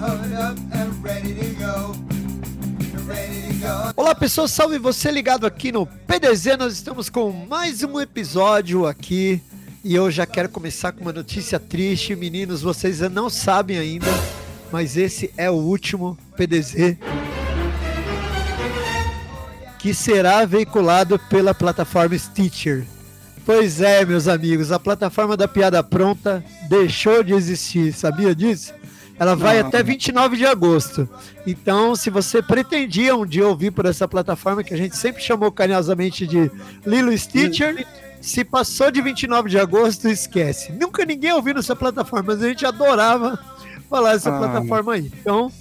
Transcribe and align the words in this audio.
Hold 0.00 0.32
up 0.32 0.58
and 0.72 1.02
ready 1.02 1.34
to 1.34 1.54
go. 1.58 1.94
Olá 3.94 4.14
pessoal, 4.14 4.48
salve 4.48 4.78
você 4.78 5.10
ligado 5.10 5.46
aqui 5.46 5.70
no 5.70 5.86
PDZ. 5.86 6.56
Nós 6.58 6.72
estamos 6.72 7.10
com 7.10 7.30
mais 7.30 7.82
um 7.82 8.00
episódio 8.00 8.86
aqui 8.86 9.42
e 9.84 9.94
eu 9.94 10.10
já 10.10 10.24
quero 10.24 10.48
começar 10.48 10.92
com 10.92 11.02
uma 11.02 11.12
notícia 11.12 11.60
triste, 11.60 12.16
meninos. 12.16 12.62
Vocês 12.62 13.00
não 13.00 13.28
sabem 13.28 13.76
ainda, 13.76 14.06
mas 14.72 14.96
esse 14.96 15.30
é 15.36 15.50
o 15.50 15.54
último 15.54 16.16
PDZ 16.36 16.96
que 19.78 19.92
será 19.92 20.46
veiculado 20.46 21.18
pela 21.18 21.54
plataforma 21.54 22.16
Stitcher. 22.16 22.86
Pois 23.44 23.80
é, 23.80 24.04
meus 24.04 24.26
amigos, 24.26 24.72
a 24.72 24.78
plataforma 24.78 25.36
da 25.36 25.46
piada 25.46 25.82
pronta 25.82 26.42
deixou 26.68 27.22
de 27.22 27.34
existir, 27.34 27.92
sabia 27.92 28.34
disso? 28.34 28.72
Ela 29.18 29.36
vai 29.36 29.60
Não. 29.60 29.68
até 29.68 29.82
29 29.82 30.36
de 30.36 30.46
agosto. 30.46 31.08
Então, 31.46 31.94
se 31.94 32.10
você 32.10 32.42
pretendia 32.42 33.14
um 33.14 33.24
dia 33.24 33.46
ouvir 33.46 33.70
por 33.70 33.86
essa 33.86 34.08
plataforma, 34.08 34.64
que 34.64 34.74
a 34.74 34.76
gente 34.76 34.96
sempre 34.96 35.22
chamou 35.22 35.52
carinhosamente 35.52 36.26
de 36.26 36.50
Lilo 36.84 37.16
Stitcher, 37.16 37.86
se 38.20 38.44
passou 38.44 38.90
de 38.90 39.00
29 39.02 39.50
de 39.50 39.58
agosto, 39.58 40.08
esquece. 40.08 40.72
Nunca 40.72 41.04
ninguém 41.04 41.32
ouviu 41.32 41.54
nessa 41.54 41.76
plataforma, 41.76 42.34
mas 42.34 42.42
a 42.42 42.48
gente 42.48 42.66
adorava 42.66 43.38
falar 43.88 44.14
essa 44.14 44.34
ah. 44.34 44.38
plataforma 44.38 44.94
aí. 44.94 45.12
Então, 45.20 45.52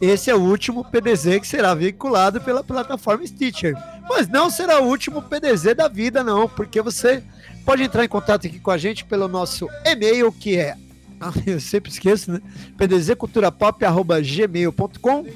esse 0.00 0.30
é 0.30 0.34
o 0.34 0.40
último 0.40 0.84
PDZ 0.84 1.40
que 1.40 1.46
será 1.46 1.74
veiculado 1.74 2.40
pela 2.40 2.62
plataforma 2.62 3.26
Stitcher. 3.26 3.76
Mas 4.08 4.28
não 4.28 4.48
será 4.50 4.80
o 4.80 4.86
último 4.86 5.22
PDZ 5.22 5.74
da 5.74 5.88
vida, 5.88 6.22
não, 6.22 6.48
porque 6.48 6.80
você 6.82 7.24
pode 7.64 7.82
entrar 7.82 8.04
em 8.04 8.08
contato 8.08 8.46
aqui 8.46 8.60
com 8.60 8.70
a 8.70 8.78
gente 8.78 9.04
pelo 9.04 9.26
nosso 9.28 9.68
e-mail, 9.84 10.30
que 10.30 10.56
é. 10.56 10.76
Eu 11.46 11.60
sempre 11.60 11.90
esqueço, 11.90 12.32
né? 12.32 12.40
pdzculturapop.gmail.com 12.76 15.26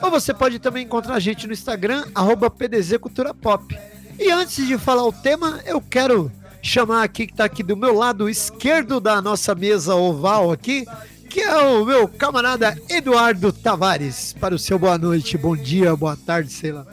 ou 0.00 0.10
você 0.10 0.32
pode 0.32 0.58
também 0.58 0.84
encontrar 0.84 1.14
a 1.14 1.20
gente 1.20 1.46
no 1.46 1.52
Instagram, 1.52 2.04
arroba 2.14 2.48
pdzculturapop. 2.48 3.78
E 4.18 4.30
antes 4.30 4.66
de 4.66 4.78
falar 4.78 5.04
o 5.04 5.12
tema, 5.12 5.60
eu 5.66 5.80
quero 5.80 6.30
chamar 6.62 7.02
aqui 7.02 7.26
que 7.26 7.32
está 7.32 7.44
aqui 7.44 7.62
do 7.62 7.76
meu 7.76 7.94
lado 7.94 8.28
esquerdo 8.28 9.00
da 9.00 9.20
nossa 9.20 9.54
mesa 9.54 9.94
oval 9.94 10.52
aqui, 10.52 10.86
que 11.28 11.40
é 11.40 11.56
o 11.56 11.84
meu 11.84 12.08
camarada 12.08 12.76
Eduardo 12.88 13.52
Tavares, 13.52 14.34
para 14.40 14.54
o 14.54 14.58
seu 14.58 14.78
boa 14.78 14.96
noite, 14.96 15.36
bom 15.36 15.56
dia, 15.56 15.94
boa 15.94 16.16
tarde, 16.16 16.52
sei 16.52 16.72
lá. 16.72 16.86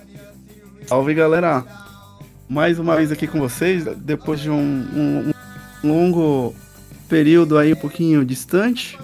Salve 0.88 1.16
galera! 1.16 1.66
Mais 2.48 2.78
uma 2.78 2.96
vez 2.96 3.12
aqui 3.12 3.26
com 3.26 3.40
vocês, 3.40 3.84
depois 3.98 4.40
de 4.40 4.52
um, 4.52 4.54
um, 4.54 5.32
um 5.84 5.88
longo 5.88 6.56
período 7.10 7.58
aí 7.58 7.74
um 7.74 7.78
pouquinho 7.78 8.24
distante. 8.24 8.96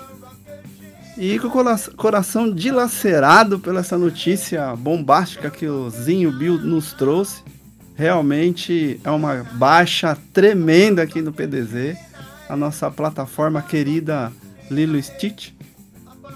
E 1.17 1.39
com 1.39 1.47
o 1.47 1.95
coração 1.95 2.53
dilacerado 2.53 3.59
pela 3.59 3.79
essa 3.79 3.97
notícia 3.97 4.75
bombástica 4.75 5.49
que 5.49 5.65
o 5.65 5.89
Zinho 5.89 6.31
Bill 6.31 6.59
nos 6.59 6.93
trouxe. 6.93 7.41
Realmente 7.95 8.99
é 9.03 9.09
uma 9.09 9.43
baixa 9.53 10.15
tremenda 10.31 11.01
aqui 11.01 11.19
no 11.19 11.33
PDZ. 11.33 11.97
A 12.47 12.55
nossa 12.55 12.91
plataforma 12.91 13.59
querida 13.61 14.31
Lilo 14.69 15.01
Stitch. 15.01 15.49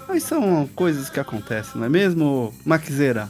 Mas 0.08 0.24
são 0.24 0.68
coisas 0.74 1.08
que 1.08 1.20
acontecem, 1.20 1.76
não 1.76 1.86
é 1.86 1.88
mesmo, 1.88 2.52
Maxeira? 2.64 3.28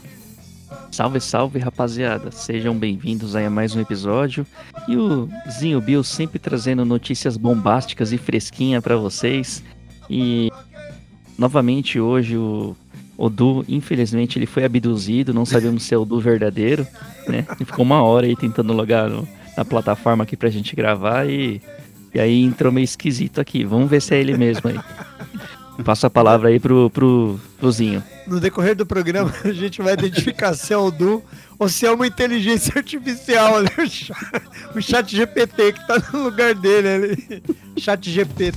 Salve, 0.90 1.20
salve, 1.20 1.58
rapaziada. 1.58 2.30
Sejam 2.30 2.76
bem-vindos 2.76 3.36
a 3.36 3.50
mais 3.50 3.74
um 3.74 3.80
episódio. 3.80 4.46
E 4.88 4.96
o 4.96 5.28
Zinho 5.50 5.80
Bill 5.80 6.02
sempre 6.02 6.38
trazendo 6.38 6.84
notícias 6.84 7.36
bombásticas 7.36 8.12
e 8.12 8.18
fresquinha 8.18 8.80
para 8.80 8.96
vocês. 8.96 9.62
E 10.08 10.50
novamente 11.38 12.00
hoje 12.00 12.36
o 12.36 12.74
Odu, 13.18 13.64
infelizmente, 13.68 14.38
ele 14.38 14.46
foi 14.46 14.64
abduzido, 14.64 15.34
não 15.34 15.44
sabemos 15.44 15.82
se 15.82 15.94
é 15.94 15.98
o 15.98 16.04
Du 16.04 16.20
verdadeiro, 16.20 16.86
né? 17.26 17.46
Ele 17.56 17.64
ficou 17.64 17.84
uma 17.84 18.02
hora 18.02 18.26
aí 18.26 18.36
tentando 18.36 18.72
logar 18.72 19.08
no, 19.08 19.26
na 19.56 19.64
plataforma 19.64 20.25
aqui 20.25 20.36
pra 20.36 20.50
gente 20.50 20.76
gravar 20.76 21.28
e 21.28 21.60
e 22.16 22.19
aí 22.19 22.42
entrou 22.42 22.72
meio 22.72 22.84
esquisito 22.84 23.42
aqui. 23.42 23.62
Vamos 23.62 23.91
ver 23.91 24.00
se 24.00 24.14
é 24.14 24.19
ele 24.19 24.38
mesmo 24.38 24.70
aí. 24.70 24.80
Passo 25.84 26.06
a 26.06 26.10
palavra 26.10 26.48
aí 26.48 26.58
pro, 26.58 26.88
pro, 26.88 27.38
pro 27.58 27.70
Zinho. 27.70 28.02
No 28.26 28.41
decorrer 28.41 28.75
do 28.75 28.84
programa, 28.84 29.32
a 29.44 29.53
gente 29.53 29.81
vai 29.81 29.92
identificar 29.92 30.54
se 30.54 30.72
é 30.72 30.76
o 30.76 30.91
Du 30.91 31.22
ou 31.59 31.69
se 31.69 31.87
é 31.87 31.91
uma 31.91 32.06
inteligência 32.06 32.72
artificial 32.76 33.56
ali, 33.56 33.69
o 34.75 34.82
chat 34.82 35.14
GPT 35.14 35.72
que 35.72 35.87
tá 35.87 36.03
no 36.12 36.25
lugar 36.25 36.54
dele 36.54 36.88
ali. 36.88 37.42
Chat 37.78 38.10
GPT. 38.10 38.53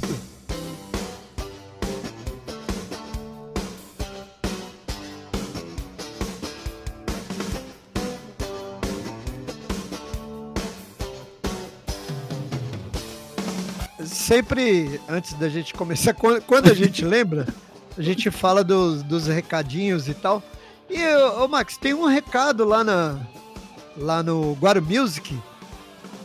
sempre, 14.30 15.02
antes 15.10 15.34
da 15.34 15.50
gente 15.50 15.74
começar, 15.74 16.14
quando 16.14 16.70
a 16.70 16.74
gente 16.76 17.04
lembra, 17.04 17.48
a 18.00 18.02
gente 18.02 18.32
fala 18.32 18.64
dos, 18.64 19.04
dos 19.04 19.28
recadinhos 19.28 20.08
e 20.08 20.14
tal. 20.14 20.42
E, 20.90 21.06
ô 21.38 21.48
Max, 21.50 21.76
tem 21.76 21.94
um 21.94 22.06
recado 22.06 22.64
lá, 22.64 22.82
na, 22.82 23.20
lá 23.98 24.24
no 24.24 24.54
Guaro 24.54 24.82
Music 24.82 25.38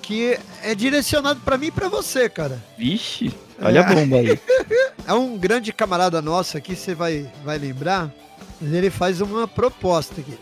que 0.01 0.39
é 0.63 0.75
direcionado 0.75 1.41
para 1.41 1.59
mim 1.59 1.67
e 1.67 1.71
pra 1.71 1.89
você, 1.89 2.29
cara. 2.29 2.63
Vixe, 2.79 3.35
olha 3.61 3.81
a 3.81 3.95
bomba 3.95 4.19
aí. 4.19 4.39
É 5.07 5.13
um 5.13 5.37
grande 5.37 5.73
camarada 5.73 6.23
nosso 6.23 6.57
aqui, 6.57 6.77
você 6.77 6.95
vai, 6.95 7.31
vai 7.45 7.59
lembrar, 7.59 8.11
ele 8.63 8.89
faz 8.89 9.21
uma 9.21 9.47
proposta 9.49 10.21
aqui. 10.21 10.39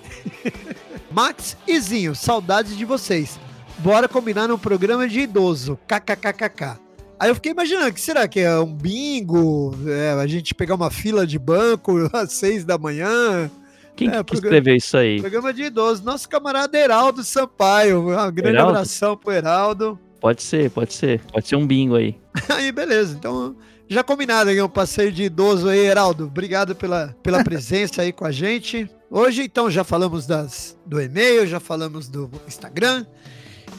Max 1.10 1.56
e 1.66 1.80
Zinho, 1.80 2.14
saudades 2.14 2.76
de 2.76 2.84
vocês. 2.84 3.40
Bora 3.78 4.08
combinar 4.08 4.50
um 4.50 4.58
programa 4.58 5.08
de 5.08 5.20
idoso. 5.20 5.78
KKKKK. 5.88 6.81
Aí 7.22 7.30
eu 7.30 7.36
fiquei 7.36 7.52
imaginando, 7.52 7.86
o 7.86 7.92
que 7.92 8.00
será 8.00 8.26
que 8.26 8.40
é 8.40 8.58
um 8.58 8.74
bingo? 8.74 9.72
É, 9.86 10.10
a 10.10 10.26
gente 10.26 10.56
pegar 10.56 10.74
uma 10.74 10.90
fila 10.90 11.24
de 11.24 11.38
banco 11.38 11.92
às 12.12 12.32
seis 12.32 12.64
da 12.64 12.76
manhã? 12.76 13.48
Quem 13.94 14.08
é, 14.08 14.24
que 14.24 14.34
escreveu 14.34 14.74
isso 14.74 14.96
aí? 14.96 15.20
Programa 15.20 15.52
de 15.52 15.62
idosos. 15.62 16.04
Nosso 16.04 16.28
camarada 16.28 16.76
Heraldo 16.76 17.22
Sampaio. 17.22 18.08
Uma 18.08 18.28
grande 18.28 18.56
Heraldo? 18.56 18.70
abração 18.72 19.16
pro 19.16 19.32
Heraldo. 19.32 19.96
Pode 20.20 20.42
ser, 20.42 20.68
pode 20.72 20.94
ser. 20.94 21.20
Pode 21.32 21.46
ser 21.46 21.54
um 21.54 21.64
bingo 21.64 21.94
aí. 21.94 22.18
aí, 22.50 22.72
beleza. 22.72 23.14
Então, 23.16 23.54
já 23.86 24.02
combinado 24.02 24.50
aí 24.50 24.60
um 24.60 24.68
passeio 24.68 25.12
de 25.12 25.22
idoso 25.22 25.68
aí, 25.68 25.78
Heraldo. 25.78 26.24
Obrigado 26.24 26.74
pela, 26.74 27.14
pela 27.22 27.44
presença 27.46 28.02
aí 28.02 28.12
com 28.12 28.24
a 28.24 28.32
gente. 28.32 28.90
Hoje, 29.08 29.44
então, 29.44 29.70
já 29.70 29.84
falamos 29.84 30.26
das, 30.26 30.76
do 30.84 31.00
e-mail, 31.00 31.46
já 31.46 31.60
falamos 31.60 32.08
do 32.08 32.28
Instagram. 32.48 33.06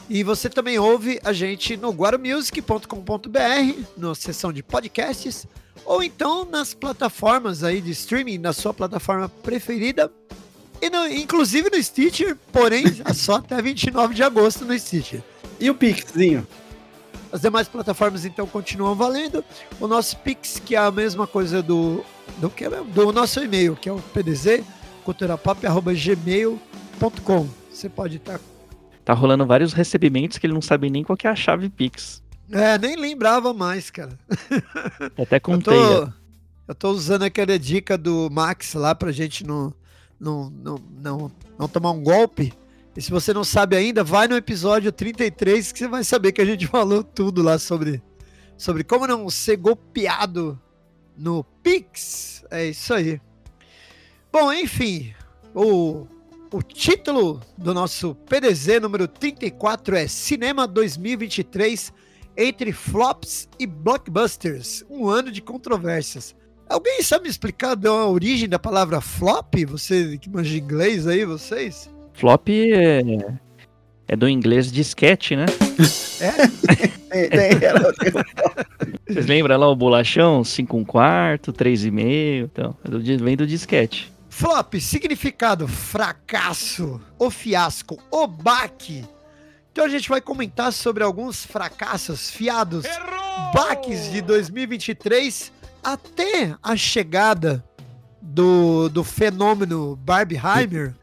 E 0.09 0.23
você 0.23 0.49
também 0.49 0.77
ouve 0.77 1.19
a 1.23 1.31
gente 1.31 1.77
no 1.77 1.91
guaramusic.com.br, 1.91 3.83
na 3.95 4.15
seção 4.15 4.51
de 4.51 4.61
podcasts, 4.61 5.47
ou 5.85 6.03
então 6.03 6.45
nas 6.45 6.73
plataformas 6.73 7.63
aí 7.63 7.81
de 7.81 7.91
streaming, 7.91 8.37
na 8.37 8.53
sua 8.53 8.73
plataforma 8.73 9.29
preferida. 9.29 10.11
E 10.81 10.89
no, 10.89 11.07
inclusive 11.07 11.69
no 11.69 11.81
Stitcher, 11.81 12.37
porém, 12.51 12.83
só 13.15 13.35
até 13.35 13.61
29 13.61 14.13
de 14.13 14.23
agosto 14.23 14.65
no 14.65 14.77
Stitcher. 14.77 15.23
E 15.59 15.69
o 15.69 15.75
Pixzinho? 15.75 16.45
As 17.31 17.41
demais 17.41 17.67
plataformas 17.67 18.25
então 18.25 18.45
continuam 18.45 18.93
valendo. 18.93 19.43
O 19.79 19.87
nosso 19.87 20.17
Pix, 20.17 20.61
que 20.63 20.75
é 20.75 20.79
a 20.79 20.91
mesma 20.91 21.25
coisa 21.25 21.63
do, 21.63 22.05
do, 22.37 22.49
que, 22.49 22.69
do 22.69 23.11
nosso 23.11 23.39
e-mail, 23.39 23.75
que 23.75 23.89
é 23.89 23.91
o 23.91 23.99
pdz 23.99 24.63
culturapop.gmail.com. 25.03 27.47
Você 27.71 27.89
pode 27.89 28.17
estar 28.17 28.39
tá 29.03 29.13
rolando 29.13 29.45
vários 29.45 29.73
recebimentos 29.73 30.37
que 30.37 30.45
ele 30.45 30.53
não 30.53 30.61
sabe 30.61 30.89
nem 30.89 31.03
qual 31.03 31.17
é 31.23 31.27
a 31.27 31.35
chave 31.35 31.69
Pix. 31.69 32.23
É, 32.51 32.77
nem 32.77 32.95
lembrava 32.95 33.53
mais, 33.53 33.89
cara. 33.89 34.17
Até 35.17 35.39
contei. 35.39 35.73
Eu 35.73 36.05
tô, 36.05 36.13
eu 36.67 36.75
tô 36.75 36.89
usando 36.91 37.23
aquela 37.23 37.57
dica 37.57 37.97
do 37.97 38.29
Max 38.31 38.73
lá 38.73 38.93
pra 38.93 39.11
gente 39.11 39.45
não, 39.45 39.73
não, 40.19 40.49
não, 40.49 40.75
não, 41.01 41.31
não 41.57 41.67
tomar 41.67 41.91
um 41.91 42.03
golpe. 42.03 42.53
E 42.95 43.01
se 43.01 43.09
você 43.09 43.33
não 43.33 43.43
sabe 43.43 43.75
ainda, 43.75 44.03
vai 44.03 44.27
no 44.27 44.35
episódio 44.35 44.91
33 44.91 45.71
que 45.71 45.79
você 45.79 45.87
vai 45.87 46.03
saber 46.03 46.31
que 46.31 46.41
a 46.41 46.45
gente 46.45 46.67
falou 46.67 47.03
tudo 47.03 47.41
lá 47.41 47.57
sobre, 47.57 48.01
sobre 48.55 48.83
como 48.83 49.07
não 49.07 49.29
ser 49.29 49.57
golpeado 49.57 50.59
no 51.17 51.43
Pix. 51.63 52.45
É 52.51 52.65
isso 52.67 52.93
aí. 52.93 53.19
Bom, 54.31 54.51
enfim, 54.53 55.13
o 55.55 56.07
o 56.53 56.61
título 56.61 57.41
do 57.57 57.73
nosso 57.73 58.13
PDZ 58.29 58.79
número 58.79 59.07
34 59.07 59.95
é 59.95 60.07
Cinema 60.07 60.67
2023 60.67 61.91
entre 62.37 62.71
flops 62.71 63.49
e 63.59 63.65
blockbusters, 63.65 64.85
um 64.87 65.07
ano 65.07 65.31
de 65.31 65.41
controvérsias. 65.41 66.35
Alguém 66.69 67.01
sabe 67.01 67.23
me 67.23 67.29
explicar 67.29 67.75
a 67.75 68.07
origem 68.07 68.47
da 68.47 68.59
palavra 68.59 69.01
flop? 69.01 69.55
Você 69.67 70.19
que 70.19 70.29
manja 70.29 70.55
inglês 70.55 71.07
aí, 71.07 71.25
vocês? 71.25 71.89
Flop 72.13 72.47
é, 72.47 73.01
é 74.07 74.15
do 74.15 74.29
inglês 74.29 74.71
disquete, 74.71 75.35
né? 75.35 75.45
É? 76.21 77.17
é, 77.17 77.65
é 77.65 77.73
Vocês 79.07 79.25
lembram 79.25 79.57
lá 79.57 79.67
o 79.67 79.75
bolachão? 79.75 80.43
5 80.43 80.77
um 80.77 80.85
quarto, 80.85 81.51
3,5. 81.51 82.43
Então, 82.43 82.75
vem 83.19 83.35
do 83.35 83.47
disquete. 83.47 84.12
Flop, 84.35 84.73
significado 84.81 85.67
fracasso, 85.67 86.99
o 87.19 87.29
fiasco, 87.29 87.99
o 88.09 88.25
baque. 88.25 89.05
Então 89.71 89.85
a 89.85 89.87
gente 89.87 90.09
vai 90.09 90.19
comentar 90.19 90.73
sobre 90.73 91.03
alguns 91.03 91.45
fracassos, 91.45 92.31
fiados, 92.31 92.83
Errou! 92.83 93.53
baques 93.53 94.11
de 94.11 94.21
2023 94.21 95.51
até 95.83 96.57
a 96.63 96.75
chegada 96.75 97.63
do, 98.19 98.89
do 98.89 99.03
fenômeno 99.03 99.95
Barbieheimer. 99.97 100.95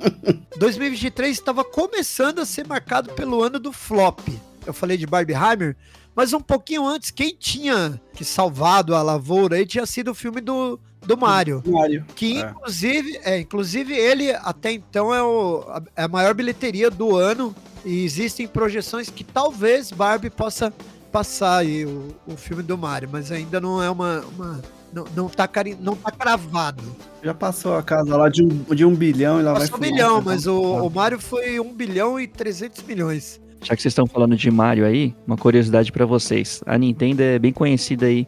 2023 0.56 1.30
estava 1.30 1.62
começando 1.62 2.40
a 2.40 2.46
ser 2.46 2.66
marcado 2.66 3.12
pelo 3.12 3.42
ano 3.42 3.60
do 3.60 3.70
flop. 3.70 4.20
Eu 4.64 4.72
falei 4.72 4.96
de 4.96 5.06
Barbieheimer, 5.06 5.76
mas 6.16 6.32
um 6.32 6.40
pouquinho 6.40 6.86
antes, 6.86 7.10
quem 7.10 7.36
tinha 7.38 8.00
que 8.14 8.24
salvado 8.24 8.96
a 8.96 9.02
lavoura 9.02 9.56
aí 9.56 9.66
tinha 9.66 9.84
sido 9.84 10.12
o 10.12 10.14
filme 10.14 10.40
do, 10.40 10.80
do 11.08 11.16
Mario. 11.16 11.62
Mario. 11.66 12.04
Que 12.14 12.36
é. 12.36 12.50
inclusive, 12.50 13.20
é, 13.24 13.38
inclusive 13.40 13.94
ele 13.94 14.30
até 14.30 14.72
então 14.72 15.14
é, 15.14 15.22
o, 15.22 15.64
é 15.96 16.02
a 16.02 16.08
maior 16.08 16.34
bilheteria 16.34 16.90
do 16.90 17.16
ano. 17.16 17.54
E 17.84 18.04
existem 18.04 18.46
projeções 18.46 19.08
que 19.08 19.24
talvez 19.24 19.90
Barbie 19.90 20.28
possa 20.28 20.70
passar 21.10 21.58
aí 21.58 21.86
o, 21.86 22.14
o 22.26 22.36
filme 22.36 22.62
do 22.62 22.76
Mario, 22.76 23.08
mas 23.10 23.32
ainda 23.32 23.58
não 23.58 23.82
é 23.82 23.88
uma. 23.88 24.20
uma 24.36 24.60
não, 24.92 25.04
não, 25.16 25.28
tá 25.28 25.48
cari, 25.48 25.76
não 25.80 25.96
tá 25.96 26.10
cravado. 26.10 26.82
Já 27.22 27.32
passou 27.32 27.76
a 27.76 27.82
casa 27.82 28.14
lá 28.14 28.28
de 28.28 28.42
um, 28.42 28.74
de 28.74 28.84
um 28.84 28.94
bilhão 28.94 29.40
e 29.40 29.42
lá 29.42 29.54
passou 29.54 29.78
vai. 29.78 29.88
um 29.88 29.92
bilhão, 29.92 30.20
mas 30.20 30.46
o, 30.46 30.60
o 30.60 30.90
Mario 30.90 31.18
foi 31.18 31.58
um 31.58 31.72
bilhão 31.72 32.20
e 32.20 32.26
300 32.26 32.82
milhões. 32.82 33.40
Já 33.62 33.74
que 33.74 33.82
vocês 33.82 33.92
estão 33.92 34.06
falando 34.06 34.36
de 34.36 34.50
Mario 34.50 34.84
aí, 34.84 35.14
uma 35.26 35.36
curiosidade 35.36 35.90
para 35.90 36.04
vocês. 36.04 36.62
A 36.66 36.76
Nintendo 36.76 37.22
é 37.22 37.38
bem 37.38 37.52
conhecida 37.52 38.06
aí 38.06 38.26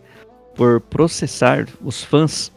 por 0.54 0.80
processar 0.80 1.66
os 1.82 2.02
fãs 2.02 2.50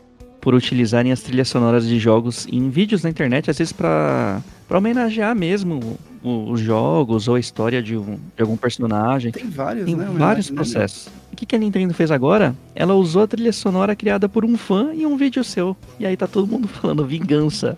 por 0.43 0.53
utilizarem 0.53 1.09
as 1.13 1.21
trilhas 1.21 1.47
sonoras 1.47 1.87
de 1.87 1.97
jogos 1.97 2.45
em 2.51 2.69
vídeos 2.69 3.01
na 3.01 3.09
internet, 3.09 3.49
às 3.49 3.57
vezes 3.57 3.71
para 3.71 4.41
homenagear 4.69 5.33
mesmo 5.33 5.97
os 6.21 6.59
jogos 6.59 7.29
ou 7.29 7.35
a 7.35 7.39
história 7.39 7.81
de, 7.81 7.95
um, 7.95 8.19
de 8.35 8.41
algum 8.41 8.57
personagem. 8.57 9.31
Tem 9.31 9.49
vários, 9.49 9.85
Tem 9.85 9.95
né? 9.95 10.05
vários 10.11 10.49
né? 10.49 10.55
processos. 10.55 11.07
O 11.31 11.35
que, 11.37 11.45
que 11.45 11.55
a 11.55 11.59
Nintendo 11.59 11.93
fez 11.93 12.11
agora? 12.11 12.53
Ela 12.75 12.93
usou 12.93 13.23
a 13.23 13.27
trilha 13.27 13.53
sonora 13.53 13.95
criada 13.95 14.27
por 14.27 14.43
um 14.43 14.57
fã 14.57 14.93
em 14.93 15.05
um 15.05 15.15
vídeo 15.15 15.45
seu. 15.45 15.77
E 15.97 16.05
aí 16.05 16.17
tá 16.17 16.27
todo 16.27 16.45
mundo 16.45 16.67
falando 16.81 17.05
vingança. 17.05 17.77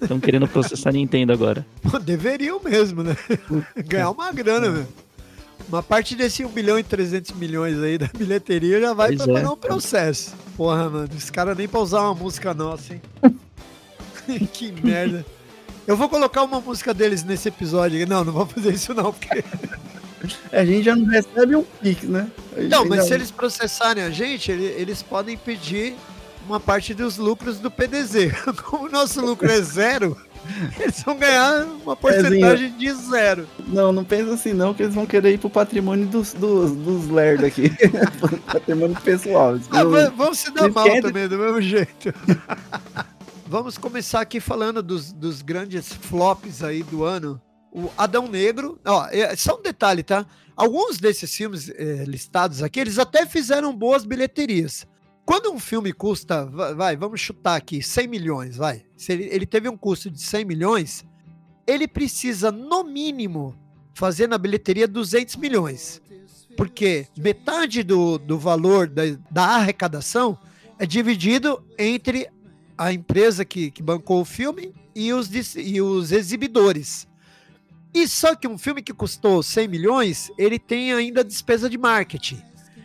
Estão 0.00 0.20
querendo 0.20 0.46
processar 0.46 0.90
a 0.90 0.92
Nintendo 0.92 1.32
agora. 1.32 1.64
Pô, 1.80 1.98
deveriam 1.98 2.60
mesmo, 2.62 3.02
né? 3.02 3.16
Ganhar 3.86 4.10
uma 4.10 4.30
grana, 4.32 4.70
velho. 4.70 4.88
Uma 5.68 5.82
parte 5.82 6.14
desse 6.14 6.44
1 6.44 6.48
bilhão 6.48 6.78
e 6.78 6.82
300 6.82 7.32
milhões 7.32 7.78
aí 7.78 7.96
da 7.96 8.06
bilheteria 8.06 8.80
já 8.80 8.92
vai 8.92 9.16
pois 9.16 9.22
pra 9.22 9.40
é. 9.40 9.48
um 9.48 9.56
processo. 9.56 10.34
Porra, 10.56 10.88
mano, 10.88 11.08
esse 11.16 11.32
cara 11.32 11.54
nem 11.54 11.66
pra 11.66 11.80
usar 11.80 12.02
uma 12.02 12.14
música 12.14 12.52
nossa, 12.52 12.94
hein? 12.94 13.02
que 14.52 14.72
merda. 14.82 15.24
Eu 15.86 15.96
vou 15.96 16.08
colocar 16.08 16.42
uma 16.42 16.60
música 16.60 16.92
deles 16.94 17.24
nesse 17.24 17.48
episódio. 17.48 18.06
Não, 18.06 18.22
não 18.24 18.32
vou 18.32 18.46
fazer 18.46 18.72
isso 18.72 18.94
não, 18.94 19.12
porque... 19.12 19.42
A 20.52 20.64
gente 20.64 20.84
já 20.84 20.94
não 20.94 21.06
recebe 21.06 21.56
um 21.56 21.64
pix, 21.64 22.04
né? 22.04 22.30
Não, 22.70 22.84
mas 22.84 23.06
se 23.06 23.14
eles 23.14 23.30
processarem 23.30 24.04
a 24.04 24.10
gente, 24.10 24.52
eles 24.52 25.02
podem 25.02 25.36
pedir 25.36 25.96
uma 26.46 26.60
parte 26.60 26.94
dos 26.94 27.16
lucros 27.16 27.58
do 27.58 27.70
PDZ. 27.70 28.32
Como 28.64 28.86
o 28.86 28.90
nosso 28.90 29.20
lucro 29.20 29.50
é 29.50 29.60
zero, 29.60 30.16
eles 30.78 31.02
vão 31.02 31.16
ganhar 31.16 31.64
uma 31.84 31.96
porcentagem 31.96 32.72
de 32.76 32.92
zero. 32.92 33.46
Não, 33.68 33.92
não 33.92 34.04
pensa 34.04 34.34
assim 34.34 34.52
não, 34.52 34.74
que 34.74 34.82
eles 34.82 34.94
vão 34.94 35.06
querer 35.06 35.34
ir 35.34 35.38
pro 35.38 35.50
patrimônio 35.50 36.06
dos, 36.06 36.32
dos, 36.34 36.72
dos 36.72 37.08
lerdos 37.08 37.46
aqui. 37.46 37.70
patrimônio 38.46 39.00
pessoal. 39.00 39.58
Ah, 39.70 39.84
vamos 40.14 40.38
se 40.38 40.50
dar 40.52 40.70
mal 40.70 40.88
também, 41.00 41.28
do 41.28 41.38
mesmo 41.38 41.60
jeito. 41.60 42.12
vamos 43.46 43.78
começar 43.78 44.20
aqui 44.20 44.40
falando 44.40 44.82
dos, 44.82 45.12
dos 45.12 45.42
grandes 45.42 45.92
flops 45.92 46.62
aí 46.62 46.82
do 46.82 47.04
ano. 47.04 47.40
O 47.72 47.90
Adão 47.96 48.28
Negro, 48.28 48.78
ó, 48.84 49.06
é, 49.10 49.34
só 49.34 49.56
um 49.58 49.62
detalhe, 49.62 50.02
tá? 50.02 50.26
Alguns 50.54 50.98
desses 50.98 51.34
filmes 51.34 51.70
é, 51.70 52.04
listados 52.04 52.62
aqui, 52.62 52.78
eles 52.78 52.98
até 52.98 53.24
fizeram 53.24 53.74
boas 53.74 54.04
bilheterias. 54.04 54.86
Quando 55.24 55.52
um 55.52 55.58
filme 55.58 55.92
custa, 55.92 56.44
vai, 56.44 56.96
vamos 56.96 57.20
chutar 57.20 57.56
aqui, 57.56 57.82
100 57.82 58.08
milhões, 58.08 58.56
vai. 58.56 58.84
Se 58.96 59.12
ele, 59.12 59.24
ele 59.24 59.46
teve 59.46 59.68
um 59.68 59.76
custo 59.76 60.10
de 60.10 60.20
100 60.20 60.44
milhões, 60.44 61.04
ele 61.66 61.86
precisa, 61.86 62.50
no 62.50 62.82
mínimo, 62.82 63.56
fazer 63.94 64.26
na 64.26 64.36
bilheteria 64.36 64.88
200 64.88 65.36
milhões. 65.36 66.02
Porque 66.56 67.06
metade 67.16 67.82
do, 67.82 68.18
do 68.18 68.38
valor 68.38 68.88
da, 68.88 69.02
da 69.30 69.44
arrecadação 69.44 70.36
é 70.78 70.84
dividido 70.84 71.64
entre 71.78 72.28
a 72.76 72.92
empresa 72.92 73.44
que, 73.44 73.70
que 73.70 73.82
bancou 73.82 74.20
o 74.20 74.24
filme 74.24 74.74
e 74.94 75.12
os, 75.12 75.30
e 75.56 75.80
os 75.80 76.10
exibidores. 76.10 77.06
E 77.94 78.08
só 78.08 78.34
que 78.34 78.48
um 78.48 78.58
filme 78.58 78.82
que 78.82 78.92
custou 78.92 79.42
100 79.42 79.68
milhões, 79.68 80.30
ele 80.36 80.58
tem 80.58 80.92
ainda 80.92 81.22
despesa 81.22 81.70
de 81.70 81.78
marketing. 81.78 82.42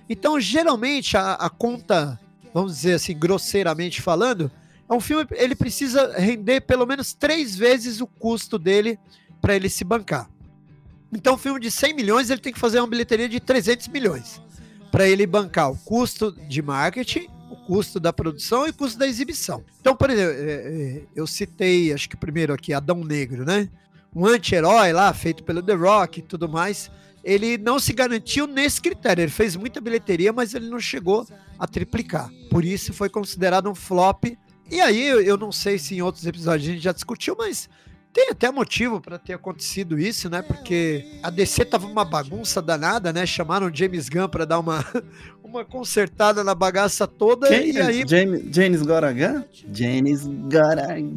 Então, 0.10 0.40
geralmente, 0.40 1.18
a, 1.18 1.34
a 1.34 1.50
conta 1.50 2.20
vamos 2.54 2.76
dizer 2.76 2.94
assim, 2.94 3.18
grosseiramente 3.18 4.02
falando, 4.02 4.52
é 4.90 4.94
um 4.94 5.00
filme, 5.00 5.26
ele 5.32 5.56
precisa 5.56 6.18
render 6.18 6.62
pelo 6.62 6.86
menos 6.86 7.14
três 7.14 7.56
vezes 7.56 8.02
o 8.02 8.08
custo 8.08 8.58
dele 8.58 8.98
para 9.42 9.56
ele 9.56 9.70
se 9.70 9.84
bancar. 9.84 10.30
Então, 11.12 11.36
um 11.36 11.38
filme 11.38 11.60
de 11.60 11.72
100 11.72 11.94
milhões, 11.94 12.30
ele 12.30 12.42
tem 12.42 12.54
que 12.54 12.60
fazer 12.60 12.80
uma 12.80 12.88
bilheteria 12.88 13.30
de 13.30 13.40
300 13.40 13.88
milhões 13.88 14.42
para 14.92 15.08
ele 15.08 15.26
bancar 15.26 15.72
o 15.72 15.78
custo 15.78 16.32
de 16.32 16.62
marketing, 16.62 17.28
o 17.50 17.56
custo 17.56 18.00
da 18.00 18.12
produção 18.12 18.66
e 18.66 18.72
o 18.72 18.74
custo 18.74 18.98
da 18.98 19.08
exibição. 19.08 19.64
Então, 19.80 19.96
por 19.96 20.10
exemplo, 20.10 20.34
é, 20.34 20.54
é, 20.54 21.02
eu 21.16 21.28
citei, 21.28 21.94
acho 21.94 22.10
que 22.10 22.18
primeiro 22.18 22.54
aqui, 22.54 22.74
Adão 22.74 23.04
Negro, 23.04 23.46
né? 23.46 23.70
Um 24.16 24.26
anti-herói 24.26 24.92
lá, 24.94 25.14
feito 25.14 25.44
pelo 25.44 25.62
The 25.62 25.74
Rock 25.74 26.20
e 26.20 26.24
tudo 26.24 26.50
mais 26.50 26.90
ele 27.28 27.58
não 27.58 27.78
se 27.78 27.92
garantiu 27.92 28.48
nesse 28.48 28.80
critério. 28.80 29.22
Ele 29.22 29.32
fez 29.32 29.58
muita 29.58 29.82
bilheteria, 29.82 30.32
mas 30.32 30.54
ele 30.54 30.70
não 30.70 30.80
chegou 30.80 31.28
a 31.60 31.68
triplicar. 31.68 32.30
Por 32.50 32.64
isso 32.64 32.94
foi 32.94 33.10
considerado 33.10 33.70
um 33.70 33.76
flop. 33.76 34.26
E 34.70 34.82
aí, 34.82 35.08
eu 35.08 35.38
não 35.38 35.52
sei 35.52 35.78
se 35.78 35.96
em 35.96 36.02
outros 36.02 36.26
episódios 36.26 36.68
a 36.68 36.72
gente 36.74 36.84
já 36.84 36.92
discutiu, 36.92 37.36
mas 37.38 37.70
tem 38.18 38.30
até 38.32 38.50
motivo 38.52 39.00
para 39.00 39.20
ter 39.20 39.34
acontecido 39.34 40.00
isso, 40.00 40.30
né? 40.30 40.42
Porque 40.42 41.20
a 41.22 41.30
DC 41.30 41.66
tava 41.66 41.86
uma 41.86 42.04
bagunça 42.04 42.62
danada, 42.62 43.14
né? 43.14 43.26
Chamaram 43.26 43.72
James 43.72 44.10
Gunn 44.10 44.28
para 44.28 44.44
dar 44.44 44.60
uma, 44.60 44.84
uma 45.44 45.64
consertada 45.64 46.44
na 46.44 46.56
bagaça 46.56 47.06
toda. 47.06 47.48
Quem 47.48 47.72
e 47.72 47.78
é? 47.78 47.82
aí. 47.84 48.04
James, 48.08 48.56
James 48.56 48.82
Goragan? 48.82 49.46
James 49.72 50.26
Goragan. 50.26 51.16